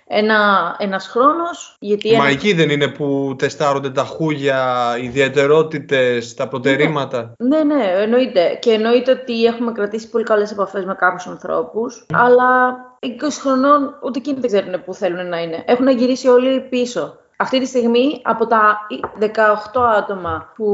ένα, 0.07 0.75
ένας 0.79 1.07
χρόνος, 1.07 1.75
γιατί... 1.79 2.09
Μα 2.09 2.23
ένα- 2.23 2.27
εκεί 2.27 2.53
δεν 2.53 2.69
είναι 2.69 2.87
που 2.87 3.35
τεστάρονται 3.37 3.89
τα 3.89 4.03
χούλια, 4.03 4.95
οι 5.01 5.05
ιδιαιτερότητες, 5.05 6.33
τα 6.33 6.47
προτερήματα; 6.47 7.33
Ναι, 7.37 7.63
ναι, 7.63 7.83
εννοείται. 7.97 8.57
Και 8.61 8.71
εννοείται 8.71 9.11
ότι 9.11 9.43
έχουμε 9.43 9.71
κρατήσει 9.71 10.09
πολύ 10.09 10.23
καλές 10.23 10.51
επαφές 10.51 10.85
με 10.85 10.95
κάποιους 10.95 11.27
ανθρώπους, 11.27 12.05
αλλά 12.13 12.77
20 12.99 13.39
χρονών 13.41 13.99
ούτε 14.03 14.19
εκείνοι 14.19 14.39
δεν 14.39 14.49
ξέρουν 14.49 14.83
πού 14.83 14.93
θέλουν 14.93 15.29
να 15.29 15.41
είναι. 15.41 15.63
Έχουν 15.67 15.87
γυρίσει 15.87 16.27
όλοι 16.27 16.61
πίσω. 16.61 17.17
Αυτή 17.41 17.59
τη 17.59 17.65
στιγμή, 17.65 18.21
από 18.23 18.47
τα 18.47 18.77
18 19.19 19.81
άτομα 19.97 20.51
που 20.55 20.65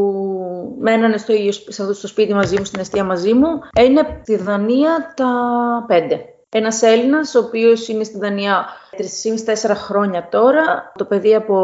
μένανε 0.79 1.17
στο, 1.17 1.33
ίδιο, 1.33 1.51
σπ- 1.51 1.71
σε 1.71 1.81
αυτό 1.81 2.01
το 2.01 2.07
σπίτι 2.07 2.33
μαζί 2.33 2.55
μου, 2.57 2.65
στην 2.65 2.79
αιστεία 2.79 3.03
μαζί 3.03 3.33
μου, 3.33 3.47
είναι 3.81 3.99
από 3.99 4.23
τη 4.23 4.35
Δανία 4.35 5.13
τα 5.15 5.25
5. 5.89 6.19
Ένας 6.49 6.81
Έλληνας, 6.81 7.35
ο 7.35 7.39
οποίος 7.39 7.87
είναι 7.87 8.03
στη 8.03 8.17
Δανία 8.17 8.65
3,5-4 8.91 9.75
χρόνια 9.75 10.27
τώρα, 10.31 10.91
το 10.97 11.05
παιδί 11.05 11.35
από 11.35 11.55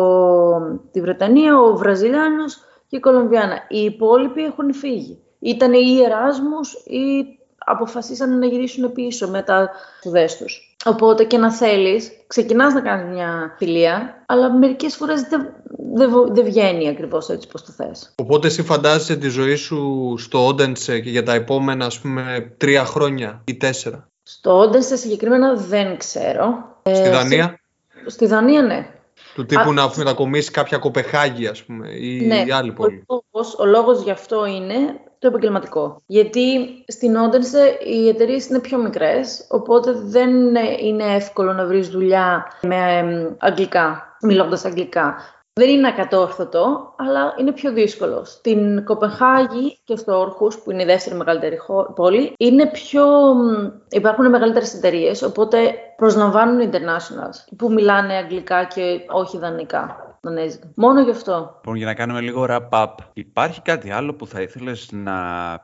τη 0.91 1.01
Βρετανία, 1.01 1.59
ο 1.59 1.75
Βραζιλιάνος 1.77 2.55
και 2.87 2.95
η 2.95 2.99
Κολομβιάνα. 2.99 3.55
Οι 3.67 3.79
υπόλοιποι 3.83 4.43
έχουν 4.43 4.73
φύγει. 4.73 5.23
Ήταν 5.39 5.73
ή 5.73 6.01
Εράσμους 6.05 6.73
ή 6.73 7.25
αποφασίσανε 7.65 8.35
να 8.35 8.45
γυρίσουν 8.45 8.91
πίσω 8.91 9.27
με 9.29 9.41
τα 9.41 9.69
σπουδές 9.99 10.37
τους. 10.37 10.70
Οπότε 10.85 11.23
και 11.23 11.37
να 11.37 11.51
θέλεις, 11.53 12.11
ξεκινάς 12.27 12.73
να 12.73 12.81
κάνεις 12.81 13.13
μια 13.15 13.55
φιλία, 13.57 14.23
αλλά 14.25 14.51
μερικές 14.53 14.95
φορές 14.95 15.21
δεν, 15.21 15.53
δεν, 15.93 16.09
βο- 16.09 16.27
δεν 16.31 16.43
βγαίνει 16.45 16.89
ακριβώς 16.89 17.29
έτσι 17.29 17.47
πως 17.47 17.63
το 17.63 17.71
θες. 17.71 18.13
Οπότε 18.15 18.47
εσύ 18.47 18.63
φαντάζεσαι 18.63 19.15
τη 19.15 19.27
ζωή 19.29 19.55
σου 19.55 20.13
στο 20.17 20.45
Όντενσε 20.47 20.99
και 20.99 21.09
για 21.09 21.23
τα 21.23 21.33
επόμενα, 21.33 21.85
ας 21.85 21.99
πούμε, 21.99 22.53
τρία 22.57 22.85
χρόνια 22.85 23.41
ή 23.45 23.55
τέσσερα; 23.57 24.07
Στο 24.23 24.57
Όντενσε 24.57 24.95
συγκεκριμένα 24.95 25.53
δεν 25.55 25.97
ξέρω. 25.97 26.79
Στη 26.83 26.99
Ε, 27.01 27.09
Δανία, 27.09 27.59
Στη 28.05 28.25
Δανία 28.25 28.61
ναι. 28.61 28.87
του 29.35 29.45
τύπου 29.45 29.69
Α, 29.69 29.73
να 29.73 29.91
μετακομίσει 29.95 30.51
κάποια 30.51 30.77
Κοπεχάγη, 30.77 31.47
ας 31.47 31.63
πούμε, 31.63 31.89
ή 31.89 32.25
ναι. 32.25 32.45
άλλη 32.53 32.71
πόλη. 32.71 33.03
Ο 33.07 33.21
λόγος, 33.31 33.55
ο 33.59 33.65
λόγος 33.65 34.01
γι' 34.03 34.11
αυτό 34.11 34.45
είναι 34.45 34.75
το 35.21 35.27
επαγγελματικό. 35.27 36.01
Γιατί 36.05 36.43
στην 36.87 37.15
Όντενσε 37.15 37.77
οι 37.85 38.07
εταιρείες 38.07 38.47
είναι 38.47 38.59
πιο 38.59 38.77
μικρές, 38.77 39.47
οπότε 39.49 39.91
δεν 39.91 40.55
είναι 40.79 41.03
εύκολο 41.15 41.53
να 41.53 41.65
βρεις 41.65 41.89
δουλειά 41.89 42.47
με 42.61 42.75
εμ, 42.75 43.35
αγγλικά, 43.39 44.17
μιλώντας 44.21 44.65
αγγλικά. 44.65 45.15
Δεν 45.53 45.69
είναι 45.69 45.87
ακατόρθωτο, 45.87 46.93
αλλά 46.97 47.33
είναι 47.39 47.51
πιο 47.51 47.71
δύσκολο. 47.71 48.25
Στην 48.25 48.83
Κοπενχάγη 48.83 49.79
και 49.83 49.95
στο 49.95 50.19
Όρχους, 50.19 50.57
που 50.59 50.71
είναι 50.71 50.81
η 50.81 50.85
δεύτερη 50.85 51.15
μεγαλύτερη 51.15 51.57
χω- 51.57 51.93
πόλη, 51.95 52.33
είναι 52.37 52.65
πιο... 52.65 53.33
μ, 53.33 53.67
υπάρχουν 53.89 54.29
μεγαλύτερες 54.29 54.73
εταιρείες, 54.73 55.21
οπότε 55.21 55.73
προσλαμβάνουν 55.95 56.69
internationals 56.71 57.53
που 57.57 57.71
μιλάνε 57.73 58.13
αγγλικά 58.13 58.63
και 58.63 58.99
όχι 59.09 59.37
δανεικά. 59.37 60.10
Δανέζικα. 60.23 60.71
Μόνο 60.75 61.01
γι' 61.01 61.09
αυτό. 61.09 61.51
Λοιπόν, 61.55 61.75
για 61.75 61.85
να 61.85 61.93
κάνουμε 61.93 62.21
λίγο 62.21 62.45
wrap-up, 62.49 62.95
υπάρχει 63.13 63.61
κάτι 63.61 63.91
άλλο 63.91 64.13
που 64.13 64.27
θα 64.27 64.41
ήθελες 64.41 64.91
να 64.91 65.15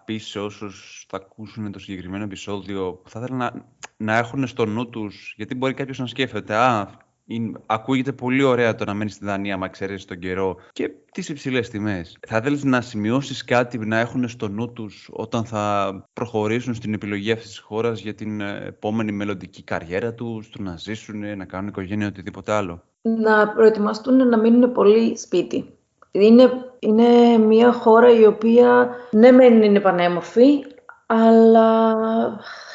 πεις 0.05 0.27
σε 0.27 0.39
όσους 0.39 1.05
θα 1.09 1.17
ακούσουν 1.17 1.71
το 1.71 1.79
συγκεκριμένο 1.79 2.23
επεισόδιο, 2.23 2.93
που 2.93 3.09
θα 3.09 3.19
ήθελα 3.19 3.35
να, 3.35 3.51
να 3.97 4.17
έχουν 4.17 4.47
στο 4.47 4.65
νου 4.65 4.89
τους, 4.89 5.33
γιατί 5.37 5.55
μπορεί 5.55 5.73
κάποιος 5.73 5.99
να 5.99 6.07
σκέφτεται, 6.07 6.55
α, 6.55 6.87
είναι- 7.27 7.59
ακούγεται 7.65 8.11
πολύ 8.11 8.43
ωραία 8.43 8.75
το 8.75 8.85
να 8.85 8.93
μένεις 8.93 9.13
στη 9.13 9.25
Δανία, 9.25 9.57
μα 9.57 9.67
ξέρεις 9.67 10.05
τον 10.05 10.19
καιρό 10.19 10.55
και 10.71 10.91
τις 11.11 11.29
υψηλές 11.29 11.69
τιμές. 11.69 12.17
Θα 12.27 12.37
ήθελες 12.37 12.63
να 12.63 12.81
σημειώσεις 12.81 13.43
κάτι 13.43 13.77
να 13.77 13.99
έχουν 13.99 14.27
στο 14.27 14.47
νου 14.47 14.73
τους 14.73 15.09
όταν 15.11 15.45
θα 15.45 15.93
προχωρήσουν 16.13 16.73
στην 16.73 16.93
επιλογή 16.93 17.31
αυτής 17.31 17.47
της 17.47 17.59
χώρας 17.59 17.99
για 17.99 18.13
την 18.13 18.41
ε, 18.41 18.65
επόμενη 18.67 19.11
μελλοντική 19.11 19.63
καριέρα 19.63 20.13
τους, 20.13 20.49
του 20.49 20.63
να 20.63 20.77
ζήσουν, 20.77 21.37
να 21.37 21.45
κάνουν 21.45 21.67
οικογένεια, 21.67 22.07
οτιδήποτε 22.07 22.51
άλλο; 22.51 22.83
να 23.01 23.47
προετοιμαστούν 23.47 24.27
να 24.29 24.37
μείνουν 24.37 24.71
πολύ 24.71 25.17
σπίτι. 25.17 25.65
Είναι, 26.11 26.49
είναι 26.79 27.37
μια 27.37 27.73
χώρα 27.73 28.19
η 28.19 28.25
οποία 28.25 28.89
ναι 29.11 29.31
μεν 29.31 29.61
είναι 29.61 29.79
πανέμορφη, 29.79 30.63
αλλά 31.07 31.95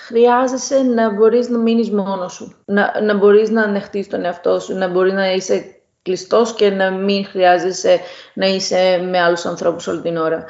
χρειάζεσαι 0.06 0.82
να 0.82 1.10
μπορείς 1.12 1.48
να 1.48 1.58
μείνεις 1.58 1.90
μόνος 1.90 2.32
σου. 2.32 2.54
Να, 2.64 3.02
να 3.02 3.14
μπορείς 3.14 3.50
να 3.50 3.62
ανεχτείς 3.62 4.08
τον 4.08 4.24
εαυτό 4.24 4.60
σου, 4.60 4.74
να 4.74 4.88
μπορείς 4.88 5.12
να 5.12 5.32
είσαι 5.32 5.64
κλειστός 6.02 6.52
και 6.54 6.70
να 6.70 6.90
μην 6.90 7.24
χρειάζεσαι 7.26 8.00
να 8.34 8.46
είσαι 8.46 9.06
με 9.10 9.20
άλλους 9.20 9.44
ανθρώπους 9.46 9.86
όλη 9.86 10.00
την 10.00 10.16
ώρα. 10.16 10.44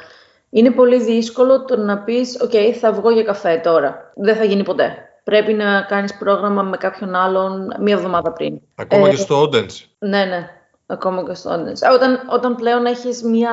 Είναι 0.49 0.71
πολύ 0.71 1.03
δύσκολο 1.03 1.65
το 1.65 1.77
να 1.77 1.97
πεις 1.97 2.39
«ΟΚ, 2.41 2.51
θα 2.79 2.91
βγω 2.91 3.09
για 3.09 3.23
καφέ 3.23 3.59
τώρα». 3.63 4.11
Δεν 4.15 4.35
θα 4.35 4.43
γίνει 4.43 4.63
ποτέ. 4.63 4.95
Πρέπει 5.23 5.53
να 5.53 5.81
κάνεις 5.81 6.17
πρόγραμμα 6.17 6.61
με 6.61 6.77
κάποιον 6.77 7.15
άλλον 7.15 7.73
μία 7.79 7.95
εβδομάδα 7.95 8.31
πριν. 8.31 8.59
Ακόμα 8.75 9.07
Ε, 9.07 9.09
και 9.09 9.15
στο 9.15 9.41
Όντενσε. 9.41 9.85
ναι, 9.99 10.25
ναι. 10.25 10.49
Ακόμα 10.85 11.23
και 11.23 11.33
στο 11.33 11.51
Όντενς. 11.51 11.81
Όταν, 11.93 12.19
όταν 12.29 12.55
πλέον 12.55 12.85
έχεις 12.85 13.23
μια 13.23 13.51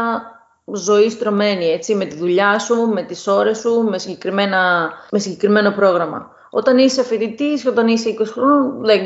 ζωή 0.75 1.11
στρωμένη, 1.11 1.65
έτσι, 1.67 1.95
με 1.95 2.05
τη 2.05 2.17
δουλειά 2.17 2.59
σου, 2.59 2.89
με 2.93 3.03
τις 3.03 3.27
ώρες 3.27 3.59
σου, 3.59 3.83
με, 3.91 3.99
συγκεκριμένα, 3.99 4.91
με 5.11 5.19
συγκεκριμένο 5.19 5.71
πρόγραμμα. 5.71 6.31
Όταν 6.51 6.79
είσαι 6.79 7.03
φοιτητής 7.03 7.63
και 7.63 7.69
όταν 7.69 7.89
είσαι 7.89 8.09
20 8.21 8.25
χρόνων, 8.33 8.85
δεν, 8.85 9.01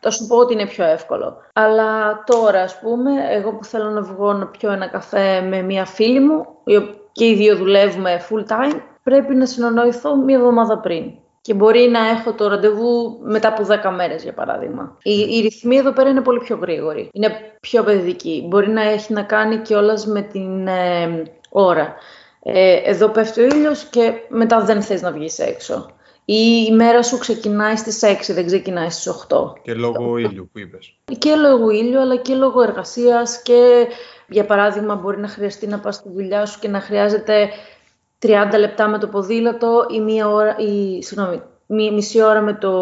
θα 0.00 0.10
σου 0.10 0.26
πω 0.26 0.36
ότι 0.36 0.52
είναι 0.52 0.66
πιο 0.66 0.84
εύκολο. 0.84 1.36
Αλλά 1.52 2.22
τώρα, 2.26 2.60
ας 2.62 2.78
πούμε, 2.80 3.10
εγώ 3.30 3.52
που 3.52 3.64
θέλω 3.64 3.90
να 3.90 4.00
βγω 4.02 4.32
να 4.32 4.46
πιω 4.46 4.72
ένα 4.72 4.86
καφέ 4.86 5.40
με 5.40 5.62
μια 5.62 5.84
φίλη 5.84 6.20
μου, 6.20 6.46
η 6.64 6.76
ο- 6.76 6.94
και 7.12 7.26
οι 7.26 7.34
δύο 7.34 7.56
δουλεύουμε 7.56 8.20
full 8.30 8.40
time, 8.52 8.80
πρέπει 9.02 9.34
να 9.34 9.46
συνονοηθώ 9.46 10.16
μία 10.16 10.36
εβδομάδα 10.36 10.78
πριν. 10.78 11.04
Και 11.46 11.54
μπορεί 11.54 11.88
να 11.88 12.08
έχω 12.08 12.32
το 12.32 12.48
ραντεβού 12.48 13.18
μετά 13.22 13.48
από 13.48 13.66
10 13.90 13.94
μέρες, 13.96 14.22
για 14.22 14.32
παράδειγμα. 14.32 14.98
Οι, 15.02 15.12
οι 15.12 15.40
ρυθμοί 15.40 15.76
εδώ 15.76 15.92
πέρα 15.92 16.08
είναι 16.08 16.20
πολύ 16.20 16.38
πιο 16.38 16.56
γρήγοροι. 16.56 17.08
Είναι 17.12 17.28
πιο 17.60 17.82
παιδικοί. 17.82 18.44
Μπορεί 18.48 18.68
να 18.68 18.82
έχει 18.82 19.12
να 19.12 19.22
κάνει 19.22 19.56
κιόλας 19.56 20.06
με 20.06 20.22
την 20.22 20.66
ε, 20.66 21.22
ώρα. 21.48 21.94
Ε, 22.42 22.80
εδώ 22.84 23.08
πέφτει 23.08 23.40
ο 23.40 23.44
ήλιος 23.44 23.84
και 23.84 24.12
μετά 24.28 24.64
δεν 24.64 24.82
θες 24.82 25.02
να 25.02 25.12
βγεις 25.12 25.38
έξω. 25.38 25.90
Ή 26.24 26.66
η 26.68 26.74
μέρα 26.74 27.02
σου 27.02 27.18
ξεκινάει 27.18 27.76
στις 27.76 28.00
6, 28.04 28.34
δεν 28.34 28.46
ξεκινάει 28.46 28.90
στις 28.90 29.26
8. 29.28 29.52
Και 29.62 29.74
λόγω 29.74 30.16
ήλιου 30.16 30.48
που 30.52 30.58
είπες. 30.58 30.98
Και 31.18 31.34
λόγω 31.34 31.70
ήλιου, 31.70 32.00
αλλά 32.00 32.16
και 32.16 32.34
λόγω 32.34 32.62
εργασίας 32.62 33.42
και 33.42 33.86
για 34.28 34.44
παράδειγμα 34.44 34.94
μπορεί 34.94 35.18
να 35.20 35.28
χρειαστεί 35.28 35.66
να 35.66 35.78
πας 35.78 35.94
στη 35.94 36.08
δουλειά 36.14 36.46
σου 36.46 36.58
και 36.58 36.68
να 36.68 36.80
χρειάζεται 36.80 37.48
30 38.18 38.30
λεπτά 38.58 38.88
με 38.88 38.98
το 38.98 39.06
ποδήλατο 39.06 39.86
ή, 39.90 40.00
μία 40.00 40.28
ώρα, 40.28 40.56
ή 40.58 41.02
συγγνώμη, 41.02 41.42
μη- 41.66 41.92
μισή 41.92 42.22
ώρα 42.22 42.40
με, 42.40 42.54
το, 42.54 42.72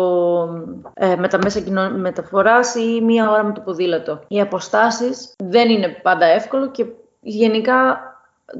ε, 0.94 1.16
με 1.16 1.28
τα 1.28 1.38
μέσα 1.42 1.60
κοινό, 1.60 1.90
μεταφοράς 1.90 2.74
ή 2.74 3.00
μία 3.02 3.30
ώρα 3.30 3.44
με 3.44 3.52
το 3.52 3.60
ποδήλατο. 3.60 4.20
Οι 4.28 4.40
αποστάσεις 4.40 5.34
δεν 5.44 5.70
είναι 5.70 5.88
πάντα 6.02 6.26
εύκολο 6.26 6.70
και 6.70 6.86
γενικά 7.20 7.98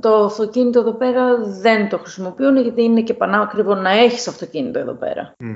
το 0.01 0.25
αυτοκίνητο 0.25 0.81
εδώ 0.81 0.93
πέρα 0.93 1.37
δεν 1.37 1.89
το 1.89 1.99
χρησιμοποιούν 1.99 2.57
γιατί 2.57 2.83
είναι 2.83 3.01
και 3.03 3.15
πανάκριβο 3.15 3.75
να 3.75 3.91
έχεις 3.91 4.29
αυτοκίνητο 4.29 4.79
εδώ 4.79 4.93
πέρα. 4.93 5.35
Μμ. 5.39 5.55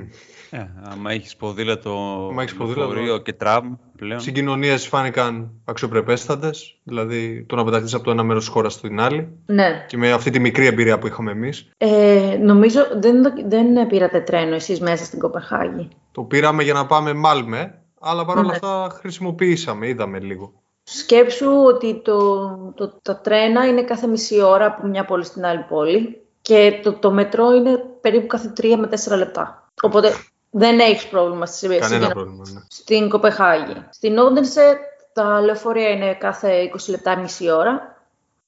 Ε, 0.51 0.67
άμα 0.91 1.11
έχεις 1.11 1.35
ποδήλατο, 1.35 1.91
Άμα 2.31 2.41
έχεις 2.41 2.55
ποδήλατο. 2.55 2.81
λεωφορείο 2.81 3.17
και 3.17 3.33
τραμ 3.33 3.75
πλέον. 3.97 4.19
Συγκοινωνίες 4.19 4.87
φάνηκαν 4.87 5.51
αξιοπρεπέστατες, 5.65 6.79
δηλαδή 6.83 7.45
το 7.49 7.55
να 7.55 7.63
πεταχθεί 7.63 7.95
από 7.95 8.03
το 8.03 8.11
ένα 8.11 8.23
μέρος 8.23 8.43
της 8.43 8.53
χώρας 8.53 8.73
στην 8.73 8.99
άλλη. 8.99 9.27
Ναι. 9.45 9.85
Και 9.87 9.97
με 9.97 10.11
αυτή 10.11 10.29
τη 10.29 10.39
μικρή 10.39 10.65
εμπειρία 10.65 10.99
που 10.99 11.07
είχαμε 11.07 11.31
εμείς, 11.31 11.69
Ε, 11.77 12.37
νομίζω 12.41 12.79
δεν, 12.99 13.21
το- 13.23 13.33
δεν 13.47 13.87
πήρατε 13.87 14.19
τρένο 14.21 14.55
εσείς 14.55 14.79
μέσα 14.79 15.03
στην 15.05 15.19
Κοπεχάγη. 15.19 15.87
το 16.11 16.21
πήραμε 16.21 16.63
για 16.63 16.73
να 16.73 16.85
πάμε 16.85 17.13
Μάλμε, 17.13 17.81
αλλά 17.99 18.25
παρόλα 18.25 18.47
Ναι. 18.47 18.53
αυτά 18.53 18.89
χρησιμοποιήσαμε, 18.99 19.87
είδαμε 19.87 20.19
λίγο. 20.19 20.53
Σκέψου 20.83 21.49
ότι 21.65 22.01
το, 22.01 22.39
το, 22.75 22.99
τα 23.01 23.17
τρένα 23.19 23.67
είναι 23.67 23.83
κάθε 23.83 24.07
μισή 24.07 24.41
ώρα 24.41 24.65
από 24.65 24.87
μια 24.87 25.05
πόλη 25.05 25.23
στην 25.25 25.45
άλλη 25.45 25.65
πόλη 25.69 26.21
και 26.41 26.79
το, 26.83 26.93
το 26.93 27.11
μετρό 27.11 27.51
είναι 27.55 27.77
περίπου 28.01 28.27
κάθε 28.27 28.47
τρία 28.55 28.77
με 28.77 28.87
τέσσερα 28.87 29.15
λεπτά. 29.15 29.69
Οπότε 29.81 30.09
δεν 30.49 30.79
έχεις 30.79 31.07
πρόβλημα 31.07 31.45
στη 31.45 31.67
Κανένα 31.67 31.83
συγκοινωνία. 31.85 32.13
πρόβλημα. 32.13 32.43
Ναι. 32.53 32.59
Στην 32.69 33.09
Κοπεχάγη. 33.09 33.85
Στην 33.89 34.17
Όντενσε 34.17 34.77
τα 35.13 35.41
λεωφορεία 35.41 35.89
είναι 35.89 36.13
κάθε 36.13 36.71
20 36.75 36.89
λεπτά, 36.89 37.17
μισή 37.17 37.51
ώρα. 37.51 37.97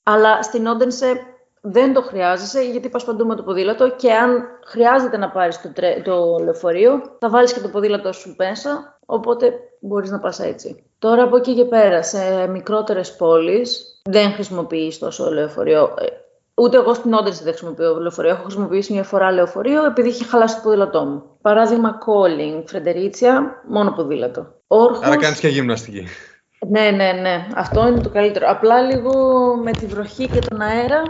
Αλλά 0.03 0.41
στην 0.43 0.67
Όντενσε 0.67 1.21
δεν 1.61 1.93
το 1.93 2.01
χρειάζεσαι 2.01 2.61
γιατί 2.61 2.89
πας 2.89 3.03
παντού 3.03 3.25
με 3.25 3.35
το 3.35 3.43
ποδήλατο 3.43 3.89
και 3.89 4.13
αν 4.13 4.43
χρειάζεται 4.65 5.17
να 5.17 5.29
πάρεις 5.29 5.61
το, 5.61 5.69
τρε- 5.73 6.03
το 6.03 6.37
λεωφορείο 6.43 7.01
θα 7.19 7.29
βάλεις 7.29 7.53
και 7.53 7.59
το 7.59 7.67
ποδήλατο 7.67 8.11
σου 8.13 8.35
μέσα 8.37 8.99
οπότε 9.05 9.53
μπορείς 9.79 10.09
να 10.09 10.19
πας 10.19 10.39
έτσι. 10.39 10.83
Τώρα 10.99 11.23
από 11.23 11.35
εκεί 11.37 11.55
και 11.55 11.65
πέρα 11.65 12.03
σε 12.03 12.47
μικρότερες 12.47 13.15
πόλεις 13.15 13.99
δεν 14.03 14.31
χρησιμοποιείς 14.31 14.97
τόσο 14.99 15.31
λεωφορείο. 15.31 15.93
Ε, 16.61 16.63
Ούτε 16.63 16.77
εγώ 16.77 16.93
στην 16.93 17.13
Όντενσε 17.13 17.43
δεν 17.43 17.53
χρησιμοποιώ 17.53 17.99
λεωφορείο. 17.99 18.31
Έχω 18.31 18.41
χρησιμοποιήσει 18.41 18.93
μια 18.93 19.03
φορά 19.03 19.31
λεωφορείο 19.31 19.85
επειδή 19.85 20.09
είχε 20.09 20.23
χαλάσει 20.25 20.55
το 20.55 20.61
ποδήλατό 20.63 21.05
μου. 21.05 21.23
Παράδειγμα, 21.41 21.97
calling, 22.05 22.63
Φρεντερίτσια, 22.65 23.61
μόνο 23.67 23.91
ποδήλατο. 23.91 24.47
Όρχος, 24.67 25.05
Άρα 25.05 25.17
κάνεις 25.17 25.39
και 25.39 25.47
γυμναστική. 25.47 26.07
ναι, 26.67 26.91
ναι, 26.91 27.11
ναι. 27.11 27.47
Αυτό 27.55 27.87
είναι 27.87 27.99
το 27.99 28.09
καλύτερο. 28.09 28.45
Απλά 28.49 28.81
λίγο 28.81 29.11
με 29.63 29.71
τη 29.71 29.85
βροχή 29.85 30.27
και 30.27 30.39
τον 30.39 30.61
αέρα, 30.61 31.03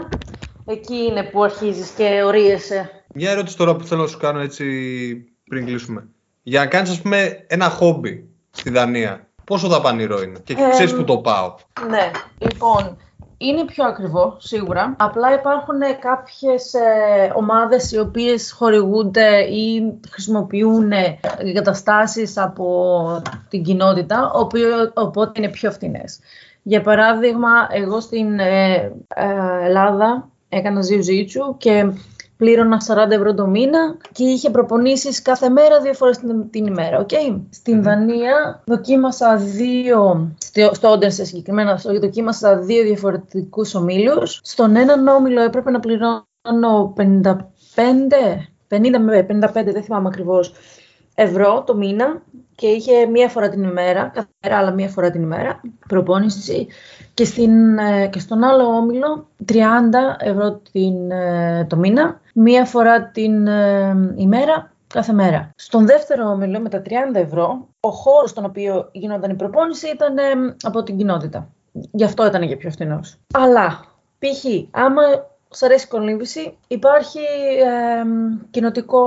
εκεί 0.66 0.96
είναι 0.96 1.22
που 1.22 1.42
αρχίζεις 1.44 1.90
και 1.90 2.22
ορίεσαι. 2.24 2.90
Μια 3.14 3.30
ερώτηση 3.30 3.56
τώρα 3.56 3.76
που 3.76 3.84
θέλω 3.84 4.02
να 4.02 4.08
σου 4.08 4.18
κάνω 4.18 4.40
έτσι 4.40 4.64
πριν 5.44 5.66
κλείσουμε. 5.66 6.08
Για 6.42 6.60
να 6.60 6.66
κάνεις, 6.66 6.90
ας 6.90 7.00
πούμε, 7.00 7.44
ένα 7.46 7.68
χόμπι 7.68 8.28
στη 8.50 8.70
Δανία, 8.70 9.28
πόσο 9.44 9.68
δαπανηρό 9.68 10.22
είναι 10.22 10.38
και 10.44 10.52
Ε, 10.52 10.70
ξέρεις 10.70 10.94
που 10.94 11.04
το 11.04 11.18
πάω; 11.18 11.54
Ναι, 11.88 12.10
λοιπόν, 12.38 12.96
είναι 13.42 13.64
πιο 13.64 13.84
ακριβό 13.84 14.36
σίγουρα. 14.38 14.94
Απλά 14.98 15.34
υπάρχουν 15.34 15.80
κάποιες 16.00 16.74
ε, 16.74 17.32
ομάδες 17.34 17.92
οι 17.92 17.98
οποίες 17.98 18.52
χορηγούνται 18.52 19.38
ή 19.38 19.98
χρησιμοποιούν 20.10 20.92
ε, 20.92 21.18
εγκαταστάσεις 21.38 22.38
από 22.38 23.22
την 23.48 23.62
κοινότητα, 23.62 24.30
οποίο- 24.34 24.92
οπότε 24.94 25.32
είναι 25.34 25.50
πιο 25.50 25.70
φθηνές. 25.70 26.18
Για 26.62 26.80
παράδειγμα, 26.80 27.48
εγώ 27.70 28.00
στην 28.00 28.38
ε, 28.38 28.72
ε, 29.14 29.66
Ελλάδα 29.66 30.28
έκανα 30.48 30.80
ζιουζίτσου 30.80 31.56
και 31.56 31.92
πλήρωνα 32.42 32.80
40 33.06 33.10
ευρώ 33.10 33.34
το 33.34 33.46
μήνα 33.46 33.96
και 34.12 34.24
είχε 34.24 34.50
προπονήσεις 34.50 35.22
κάθε 35.22 35.48
μέρα 35.48 35.80
δύο 35.80 35.92
φορές 35.92 36.18
την, 36.18 36.50
την 36.50 36.66
ημέρα, 36.66 36.98
οκ; 36.98 37.10
Στην 37.50 37.82
Δανία 37.82 38.62
δοκίμασα 38.66 39.36
δύο, 39.36 40.32
στο, 40.38 40.70
στο 40.74 40.92
Odense 40.92 41.12
συγκεκριμένα, 41.12 41.76
στο- 41.76 41.98
δοκίμασα 41.98 42.58
δύο 42.58 42.82
διαφορετικούς 42.82 43.74
ομίλους. 43.74 44.40
Στον 44.42 44.76
έναν 44.76 45.08
όμιλο 45.08 45.40
έπρεπε 45.42 45.70
να 45.70 45.80
πληρώνω 45.80 46.92
55, 46.96 47.02
50 48.68 48.98
με 48.98 49.26
55, 49.28 49.72
δεν 49.72 49.82
θυμάμαι 49.82 50.08
ακριβώς, 50.08 50.52
ευρώ 51.14 51.62
το 51.66 51.76
μήνα 51.76 52.22
και 52.54 52.66
είχε 52.66 53.06
μία 53.06 53.28
φορά 53.28 53.48
την 53.48 53.62
ημέρα, 53.62 54.10
κάθε 54.14 54.28
μέρα 54.44 54.56
αλλά 54.58 54.70
μία 54.70 54.88
φορά 54.88 55.10
την 55.10 55.22
ημέρα, 55.22 55.60
προπόνηση 55.88 56.66
και, 57.14 57.24
στην, 57.24 57.78
ε, 57.78 58.06
και 58.06 58.18
στον 58.18 58.42
άλλο 58.42 58.64
όμιλο 58.64 59.26
30 59.52 59.54
ευρώ 60.18 60.60
την, 60.72 61.10
ε, 61.10 61.66
το 61.68 61.76
μήνα, 61.76 62.20
μία 62.34 62.64
φορά 62.64 63.04
την 63.04 63.46
ε, 63.46 64.12
ημέρα, 64.16 64.72
κάθε 64.86 65.12
μέρα. 65.12 65.50
Στον 65.56 65.86
δεύτερο 65.86 66.28
όμιλο 66.28 66.60
με 66.60 66.68
τα 66.68 66.82
30 66.84 66.90
ευρώ, 67.12 67.68
ο 67.80 67.90
χώρος 67.90 68.30
στον 68.30 68.44
οποίο 68.44 68.88
γινόταν 68.92 69.30
η 69.30 69.34
προπόνηση 69.34 69.88
ήταν 69.88 70.18
ε, 70.18 70.22
από 70.62 70.82
την 70.82 70.96
κοινότητα. 70.96 71.48
Γι' 71.72 72.04
αυτό 72.04 72.26
ήταν 72.26 72.48
και 72.48 72.56
πιο 72.56 72.70
φθηνός. 72.70 73.16
Αλλά, 73.34 73.84
π.χ. 74.18 74.44
άμα 74.70 75.02
σ' 75.48 75.62
αρέσει 75.62 75.84
η 75.84 75.88
κολύμβηση, 75.88 76.56
υπάρχει 76.68 77.18
ε, 77.18 78.04
κοινοτικό, 78.50 79.04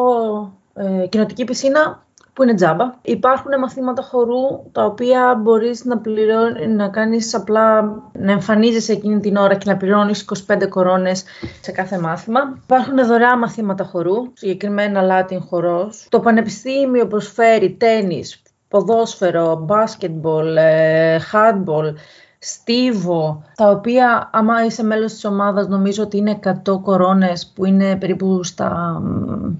ε, 0.73 1.07
κοινοτική 1.07 1.43
πισίνα 1.43 2.04
που 2.35 2.43
είναι 2.43 2.53
τζάμπα. 2.53 2.93
Υπάρχουν 3.01 3.59
μαθήματα 3.59 4.01
χορού 4.01 4.71
τα 4.71 4.85
οποία 4.85 5.35
μπορείς 5.41 5.85
να, 5.85 5.97
πληρώνει, 5.97 6.67
να 6.67 6.87
κάνεις 6.87 7.33
απλά 7.33 7.81
να 8.13 8.31
εμφανίζεσαι 8.31 8.91
εκείνη 8.91 9.19
την 9.19 9.35
ώρα 9.35 9.55
και 9.55 9.69
να 9.71 9.77
πληρώνεις 9.77 10.25
25 10.47 10.67
κορώνες 10.69 11.23
σε 11.61 11.71
κάθε 11.71 11.99
μάθημα. 11.99 12.39
Υπάρχουν 12.63 13.05
δωρεά 13.05 13.37
μαθήματα 13.37 13.83
χορού, 13.83 14.15
συγκεκριμένα 14.33 15.01
Latin 15.11 15.37
χορός. 15.49 16.07
Το 16.09 16.19
πανεπιστήμιο 16.19 17.07
προσφέρει 17.07 17.71
τένις, 17.71 18.41
ποδόσφαιρο, 18.67 19.55
μπάσκετμπολ, 19.65 20.57
ε, 20.57 21.19
handball, 21.31 21.93
στίβο, 22.39 23.43
τα 23.55 23.69
οποία 23.69 24.29
άμα 24.33 24.65
είσαι 24.65 24.83
μέλος 24.83 25.13
της 25.13 25.25
ομάδας 25.25 25.67
νομίζω 25.67 26.03
ότι 26.03 26.17
είναι 26.17 26.39
100 26.65 26.81
κορώνες 26.81 27.51
που 27.55 27.65
είναι 27.65 27.95
περίπου 27.95 28.43
στα 28.43 28.99
μ, 29.03 29.55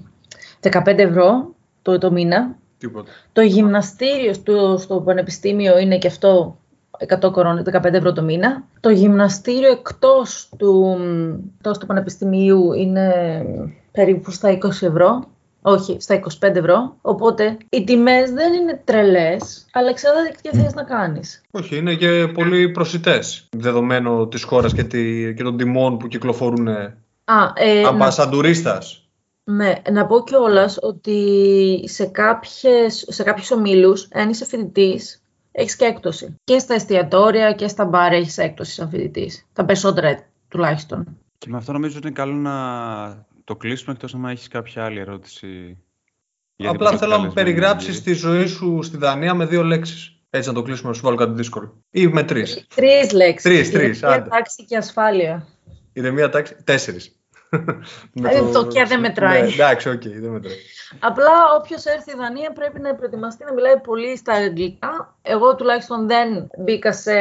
15 0.60 0.98
ευρώ 0.98 1.54
το, 1.82 1.98
το 1.98 2.10
μήνα. 2.10 2.55
Τίποτα. 2.78 3.10
Το 3.32 3.40
γυμναστήριο 3.40 4.32
στο, 4.32 4.76
στο 4.78 5.00
πανεπιστήμιο 5.00 5.78
είναι 5.78 5.98
και 5.98 6.06
αυτό 6.06 6.58
100 7.20 7.32
κορώνες, 7.32 7.64
15 7.72 7.92
ευρώ 7.92 8.12
το 8.12 8.22
μήνα. 8.22 8.64
Το 8.80 8.90
γυμναστήριο 8.90 9.70
εκτός 9.70 10.48
του, 10.58 10.98
εκτός 11.56 11.78
του 11.78 11.86
πανεπιστημίου 11.86 12.72
είναι 12.72 13.12
περίπου 13.92 14.30
στα 14.30 14.58
20 14.58 14.68
ευρώ. 14.68 15.24
Όχι, 15.62 15.96
στα 16.00 16.20
25 16.40 16.54
ευρώ. 16.54 16.96
Οπότε 17.00 17.56
οι 17.68 17.84
τιμές 17.84 18.30
δεν 18.30 18.52
είναι 18.52 18.80
τρελές, 18.84 19.66
αλλά 19.72 19.88
εξαρτάται 19.88 20.34
και 20.40 20.48
τι 20.50 20.56
θες 20.56 20.74
να 20.74 20.82
κάνεις. 20.82 21.42
Όχι, 21.50 21.76
είναι 21.76 21.94
και 21.94 22.28
πολύ 22.34 22.68
προσιτές. 22.68 23.48
Δεδομένου 23.56 24.28
της 24.28 24.42
χώρας 24.42 24.72
και, 24.72 24.84
τη, 24.84 25.34
και 25.34 25.42
των 25.42 25.56
τιμών 25.56 25.98
που 25.98 26.08
κυκλοφορούν. 26.08 26.68
Α, 26.68 27.52
ε, 27.54 27.78
Αν 27.78 27.82
να 27.82 27.96
πας 27.96 28.14
σαν 28.14 28.30
τουρίστας. 28.30 29.05
Ναι, 29.48 29.72
να 29.90 30.06
πω 30.06 30.24
κιόλας 30.24 30.78
ότι 30.80 31.84
σε, 31.88 32.06
κάποιες, 32.06 33.04
σε 33.08 33.22
κάποιους 33.22 33.50
ομίλους, 33.50 34.08
αν 34.12 34.28
είσαι 34.28 34.44
φοιτητής, 34.44 35.22
έχεις 35.52 35.76
και 35.76 35.84
έκπτωση. 35.84 36.36
Και 36.44 36.58
στα 36.58 36.74
εστιατόρια 36.74 37.52
και 37.52 37.68
στα 37.68 37.84
μπαρ 37.84 38.12
έχεις 38.12 38.38
έκπτωση 38.38 38.72
σαν 38.72 38.88
φοιτητής. 38.88 39.46
Τα 39.52 39.64
περισσότερα 39.64 40.26
τουλάχιστον. 40.48 41.18
Και 41.38 41.46
με 41.50 41.56
αυτό 41.56 41.72
νομίζω 41.72 41.96
ότι 41.96 42.06
είναι 42.06 42.16
καλό 42.16 42.32
να 42.32 42.54
το 43.44 43.56
κλείσουμε 43.56 43.92
εκτός 43.92 44.14
αν 44.14 44.24
έχεις 44.24 44.48
κάποια 44.48 44.84
άλλη 44.84 44.98
ερώτηση. 45.00 45.46
για 46.56 46.70
την 46.70 46.76
Απλά 46.80 46.98
θέλω 46.98 47.10
να 47.10 47.18
μου 47.18 47.22
καλεσμένη 47.22 47.34
περιγράψεις 47.34 47.88
Αγγέλη. 47.96 48.04
τη 48.14 48.20
ζωή 48.20 48.46
σου 48.46 48.82
στη 48.82 48.96
Δανία 48.96 49.34
με 49.34 49.46
δύο 49.46 49.62
λέξεις. 49.62 50.10
Έτσι 50.30 50.48
να 50.48 50.54
το 50.54 50.62
κλείσουμε, 50.62 50.88
να 50.88 50.94
σου 50.94 51.02
βάλω 51.02 51.16
κάτι 51.16 51.32
δύσκολο. 51.32 51.82
Ή 51.90 52.06
με 52.06 52.22
τρεις. 52.22 52.66
Τρεις 52.74 53.12
λέξεις. 53.12 53.42
Τρεις, 53.42 53.70
τρεις, 53.70 53.98
Ηρεμία, 53.98 54.16
άντε. 54.18 54.28
τάξη 54.28 54.64
και 54.64 54.76
ασφάλεια. 54.76 55.46
Είναι 55.92 56.10
μία 56.10 56.28
τάξη. 56.28 56.56
Τέσσερις. 56.64 57.15
Ε, 58.24 58.50
το 58.52 58.66
και 58.66 58.84
δεν 58.84 59.00
μετράει. 59.00 59.42
Ναι, 59.42 59.48
εντάξει, 59.48 59.88
οκ, 59.88 60.02
δεν 60.02 60.30
μετράει. 60.30 60.56
Απλά 60.98 61.32
όποιος 61.58 61.84
έρθει 61.84 62.00
στη 62.00 62.16
Δανία 62.16 62.52
πρέπει 62.52 62.80
να 62.80 62.94
προετοιμαστεί 62.94 63.44
να 63.44 63.52
μιλάει 63.52 63.80
πολύ 63.80 64.16
στα 64.16 64.32
αγγλικά. 64.32 65.16
Εγώ 65.22 65.54
τουλάχιστον 65.54 66.06
δεν 66.06 66.48
μπήκα 66.58 66.92
σε 66.92 67.12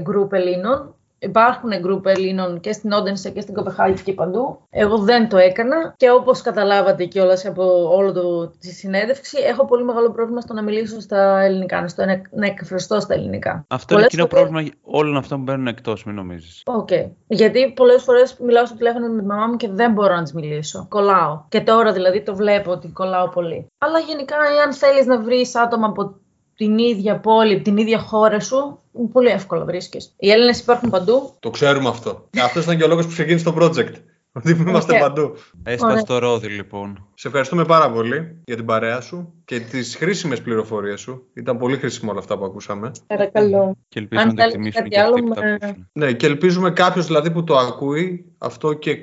γκρουπ 0.00 0.32
Ελλήνων. 0.32 0.94
Υπάρχουν 1.24 1.70
γκρουπ 1.80 2.06
Ελλήνων 2.06 2.60
και 2.60 2.72
στην 2.72 2.92
Όντενσε 2.92 3.30
και 3.30 3.40
στην 3.40 3.54
Κοπεγχάγη 3.54 4.02
και 4.02 4.12
παντού. 4.12 4.58
Εγώ 4.70 4.98
δεν 4.98 5.28
το 5.28 5.36
έκανα 5.36 5.94
και 5.96 6.10
όπως 6.10 6.40
καταλάβατε 6.40 7.04
κιόλας 7.04 7.46
από 7.46 7.94
όλο 7.96 8.12
το, 8.12 8.46
τη 8.48 8.66
συνέντευξη, 8.68 9.38
έχω 9.48 9.64
πολύ 9.64 9.84
μεγάλο 9.84 10.10
πρόβλημα 10.10 10.40
στο 10.40 10.52
να 10.54 10.62
μιλήσω 10.62 11.00
στα 11.00 11.40
ελληνικά, 11.40 11.88
στο 11.88 12.04
να, 12.04 12.20
να 12.30 12.46
εκφραστώ 12.46 13.00
στα 13.00 13.14
ελληνικά. 13.14 13.64
Αυτό 13.68 13.94
είναι 13.94 14.02
Πολλές 14.02 14.08
κοινό 14.08 14.26
φορές- 14.26 14.48
πρόβλημα 14.50 14.74
όλων 14.82 15.16
αυτών 15.16 15.38
που 15.38 15.44
μένουν 15.44 15.66
εκτός, 15.66 16.04
μην 16.04 16.14
νομίζεις. 16.14 16.62
Οκ. 16.64 16.88
Γιατί 17.26 17.72
πολλές 17.76 18.02
φορές 18.02 18.36
μιλάω 18.38 18.66
στο 18.66 18.76
τηλέφωνο 18.76 19.08
με 19.08 19.20
τη 19.20 19.26
μαμά 19.26 19.46
μου 19.46 19.56
και 19.56 19.68
δεν 19.70 19.92
μπορώ 19.92 20.14
να 20.14 20.22
της 20.22 20.32
μιλήσω. 20.32 20.86
Κολλάω. 20.88 21.40
Και 21.48 21.60
τώρα 21.60 21.92
δηλαδή 21.92 22.22
το 22.22 22.34
βλέπω 22.34 22.70
ότι 22.70 22.88
κολλάω 22.88 23.28
πολύ. 23.28 23.66
Αλλά 23.78 23.98
γενικά, 23.98 24.36
αν 24.66 24.72
θέλεις 24.72 25.06
να 25.06 25.20
βρεις 25.20 25.56
άτομα 25.56 25.86
από 25.86 26.14
την 26.56 26.78
ίδια 26.78 27.20
πόλη, 27.20 27.60
την 27.60 27.76
ίδια 27.76 27.98
χώρα 27.98 28.40
σου, 28.40 28.78
πολύ 29.12 29.28
εύκολα 29.28 29.64
βρίσκεις. 29.64 30.14
Οι 30.18 30.30
Έλληνες 30.30 30.60
υπάρχουν 30.60 30.90
παντού. 30.90 31.34
Το 31.40 31.50
ξέρουμε 31.50 31.88
αυτό. 31.88 32.28
Αυτός 32.44 32.64
ήταν 32.64 32.76
και 32.76 32.84
ο 32.84 32.88
λόγος 32.88 33.06
που 33.06 33.12
ξεκίνησε 33.12 33.44
το 33.44 33.56
project. 33.60 33.92
Ότι 34.36 34.50
είμαστε 34.50 34.94
Οκ. 34.94 35.00
παντού. 35.00 35.34
Έσπα- 35.62 35.86
Ωραία. 35.86 35.98
σες 35.98 36.10
το 36.10 36.18
ρόδι, 36.18 36.46
λοιπόν. 36.48 37.06
Σε 37.14 37.26
ευχαριστούμε 37.28 37.64
πάρα 37.64 37.90
πολύ 37.90 38.40
για 38.44 38.56
την 38.56 38.64
παρέα 38.64 39.00
σου 39.00 39.32
και 39.44 39.60
τις 39.60 39.96
χρήσιμες 39.96 40.40
πληροφορίες 40.42 41.00
σου. 41.00 41.26
Ήταν 41.34 41.58
πολύ 41.58 41.76
χρήσιμο 41.76 42.10
όλα 42.10 42.20
αυτά 42.20 42.38
που 42.38 42.44
ακούσαμε. 42.44 42.90
Παρακαλώ. 43.06 43.76
Και 43.88 43.98
ελπίζω 43.98 44.20
Αν 44.22 44.28
να 44.28 44.34
το 44.34 44.40
θέλετε 44.40 44.56
εκτιμήσουν 44.58 44.82
κάτι 44.82 44.88
και 44.94 45.00
αυτοί 45.00 45.14
άλλο, 45.16 45.26
που 45.28 45.34
τα 45.34 45.40
με- 45.44 45.52
ακούσουν. 45.52 45.88
Ναι, 45.92 46.12
και 46.12 46.26
ελπίζουμε 46.26 46.70
κάποιος 46.70 47.06
δηλαδή 47.06 47.30
που 47.30 47.44
το 47.44 47.56
ακούει 47.56 48.32
αυτό 48.38 48.72
και 48.72 48.96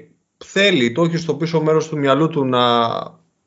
θέλει, 0.45 0.91
το 0.91 1.03
έχει 1.03 1.17
στο 1.17 1.35
πίσω 1.35 1.61
μέρος 1.61 1.87
του 1.87 1.97
μυαλού 1.97 2.27
του 2.27 2.45
να 2.45 2.59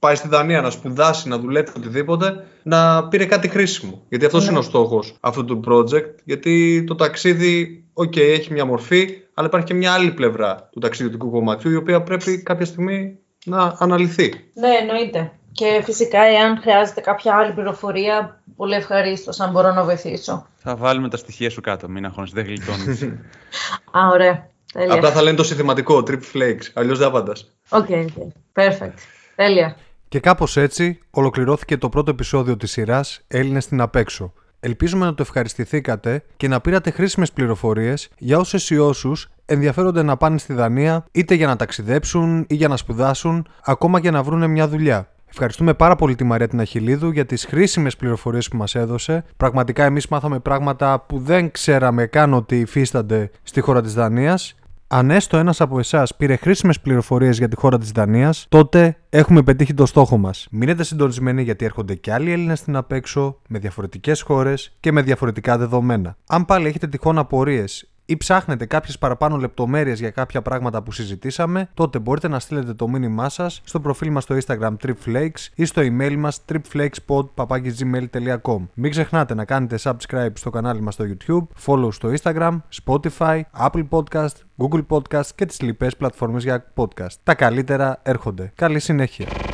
πάει 0.05 0.15
στη 0.15 0.29
Δανία, 0.29 0.61
να 0.61 0.71
σπουδάσει, 0.71 1.29
να 1.29 1.39
δουλέψει 1.39 1.73
οτιδήποτε, 1.77 2.45
να 2.63 3.09
πήρε 3.09 3.25
κάτι 3.25 3.49
χρήσιμο. 3.49 4.03
Γιατί 4.09 4.25
αυτός 4.25 4.45
Ναι. 4.45 4.51
είναι 4.51 4.59
ο 4.59 4.63
στόχος 4.63 5.17
αυτού 5.21 5.45
του 5.45 5.61
project. 5.69 6.15
Γιατί 6.25 6.85
το 6.87 6.95
ταξίδι, 6.95 7.85
οκ, 7.93 8.17
έχει 8.17 8.53
μια 8.53 8.65
μορφή, 8.65 9.09
αλλά 9.35 9.47
υπάρχει 9.47 9.67
και 9.67 9.75
μια 9.75 9.93
άλλη 9.93 10.11
πλευρά 10.11 10.69
του 10.73 10.81
ταξιδιωτικού 10.81 11.31
κομματιού, 11.31 11.71
η 11.71 11.77
οποία 11.77 12.03
πρέπει 12.03 12.43
κάποια 12.43 12.67
στιγμή 12.67 13.19
να 13.45 13.77
αναλυθεί. 13.79 14.33
Ναι, 14.55 14.69
εννοείται. 14.81 15.33
Και 15.53 15.81
φυσικά, 15.85 16.23
εάν 16.23 16.59
χρειάζεται 16.61 17.01
κάποια 17.01 17.35
άλλη 17.37 17.53
πληροφορία, 17.53 18.43
πολύ 18.57 18.75
ευχαρίστως 18.75 19.41
αν 19.41 19.51
μπορώ 19.51 19.73
να 19.73 19.85
βοηθήσω. 19.85 20.47
Θα 20.57 20.77
βάλουμε 20.77 21.09
τα 21.09 21.17
στοιχεία 21.17 21.51
σου 21.51 21.61
κάτω, 21.61 21.89
μην 21.89 22.05
αγχώνεσαι, 22.05 22.33
δεν 22.37 22.45
γλιτώνεις. 22.45 23.03
Α, 23.99 24.09
ωραία. 24.13 24.49
Τέλεια. 24.73 24.95
Απλά 24.95 25.11
θα 25.11 25.23
λένε 25.23 25.37
το 25.37 25.43
συνθηματικό, 25.45 26.03
trip 26.07 26.21
flakes, 26.35 26.71
αλλιώς 26.75 26.99
δεν 26.99 27.07
απαντάς. 27.09 27.51
ΟΚ, 27.69 27.89
ΟΚ. 27.89 28.33
Perfect. 28.55 28.99
Τέλεια. 29.37 29.77
Και 30.15 30.21
κάπως 30.21 30.57
έτσι 30.57 30.99
ολοκληρώθηκε 31.11 31.77
το 31.77 31.89
πρώτο 31.89 32.11
επεισόδιο 32.11 32.57
της 32.57 32.71
σειράς 32.71 33.21
Έλληνες 33.29 33.65
στην 33.65 33.81
απέξω. 33.81 34.33
Ελπίζουμε 34.61 35.05
να 35.05 35.15
το 35.15 35.23
ευχαριστηθήκατε 35.23 36.25
και 36.37 36.49
να 36.49 36.61
πήρατε 36.61 36.91
χρήσιμες 36.91 37.33
πληροφορίες 37.33 38.09
για 38.19 38.39
όσες 38.39 38.71
ή 38.71 38.79
όσους 38.79 39.31
ενδιαφέρονται 39.45 40.03
να 40.03 40.17
πάνε 40.17 40.39
στη 40.39 40.53
Δανία 40.53 41.05
είτε 41.13 41.35
για 41.35 41.47
να 41.47 41.57
ταξιδέψουν 41.57 42.45
ή 42.49 42.55
για 42.55 42.69
να 42.69 42.77
σπουδάσουν, 42.77 43.47
ακόμα 43.65 44.01
και 44.01 44.11
να 44.11 44.23
βρουν 44.23 44.51
μια 44.51 44.69
δουλειά. 44.69 45.09
Ευχαριστούμε 45.27 45.75
πάρα 45.75 45.97
πολύ 45.97 46.15
τη 46.15 46.25
Μαρία 46.25 46.49
την 46.49 46.61
Αχιλίδου 46.61 47.11
για 47.11 47.27
τις 47.27 47.45
χρήσιμες 47.45 47.97
πληροφορίες 47.97 48.49
που 48.49 48.57
μας 48.57 48.75
έδωσε. 48.75 49.25
Πραγματικά 49.37 49.85
εμείς 49.85 50.09
μάθαμε 50.09 50.39
πράγματα 50.39 51.05
που 51.09 51.19
δεν 51.19 51.51
ξέραμε 51.51 52.07
καν 52.07 52.35
ότι 52.35 52.61
υφίστανται 52.61 53.31
στη 53.43 53.61
χώρα 53.61 53.83
της 53.83 53.95
Δανίας. 53.95 54.55
Αν 54.87 55.11
έστω 55.11 55.37
ένας 55.37 55.61
από 55.61 55.79
εσάς 55.79 56.17
πήρε 56.17 56.37
χρήσιμες 56.37 56.81
πληροφορίες 56.81 57.39
για 57.39 57.49
τη 57.49 57.57
χώρα 57.57 57.79
της 57.79 57.91
Δανίας, 57.91 58.47
τότε 58.49 58.97
έχουμε 59.11 59.43
πετύχει 59.43 59.75
το 59.75 59.87
στόχο 59.87 60.17
μας. 60.17 60.47
Μείνετε 60.51 60.85
συντονισμένοι 60.85 61.43
γιατί 61.43 61.65
έρχονται 61.65 61.95
και 61.95 62.13
άλλοι 62.13 62.33
Έλληνες 62.33 62.59
στην 62.59 62.77
απέξω, 62.77 63.41
με 63.49 63.59
διαφορετικές 63.59 64.21
χώρες 64.21 64.77
και 64.81 64.93
με 64.93 65.03
διαφορετικά 65.03 65.59
δεδομένα. 65.59 66.17
Αν 66.27 66.45
πάλι 66.45 66.67
έχετε 66.67 66.87
τυχόν 66.87 67.19
απορίες 67.19 67.89
ή 68.07 68.17
ψάχνετε 68.17 68.67
κάποιες 68.67 68.99
παραπάνω 68.99 69.37
λεπτομέρειες 69.37 70.01
για 70.01 70.11
κάποια 70.11 70.43
πράγματα 70.43 70.83
που 70.83 70.93
συζητήσαμε, 70.93 71.69
τότε 71.75 71.99
μπορείτε 71.99 72.29
να 72.29 72.39
στείλετε 72.39 72.75
το 72.75 72.89
μήνυμά 72.89 73.29
σας 73.29 73.61
στο 73.65 73.81
προφίλ 73.81 74.11
μας 74.11 74.23
στο 74.23 74.37
Instagram 74.47 74.75
tripflakes 74.87 75.49
ή 75.55 75.65
στο 75.65 75.83
email 75.85 76.17
μας 76.17 76.41
tripflakespod.gmail.com 76.53 78.67
Μην 78.75 78.91
ξεχνάτε 78.91 79.35
να 79.35 79.45
κάνετε 79.45 79.79
subscribe 79.83 80.33
στο 80.35 80.51
κανάλι 80.51 80.81
μας 80.81 80.95
στο 80.95 81.05
YouTube, 81.09 81.47
follow 81.67 81.93
στο 81.93 82.13
Instagram, 82.23 82.57
Spotify, 82.85 83.41
Apple 83.59 83.89
Podcast, 83.91 84.35
Google 84.57 84.87
Podcast 84.89 85.27
και 85.35 85.47
τις 85.47 85.61
λοιπές 85.61 85.97
πλατφόρμες 85.97 86.43
για 86.43 86.73
podcast. 86.75 87.13
Τα 87.23 87.35
καλύτερα 87.35 88.01
έρχονται. 88.03 88.53
Καλή 88.55 88.79
συνέχεια. 88.79 89.54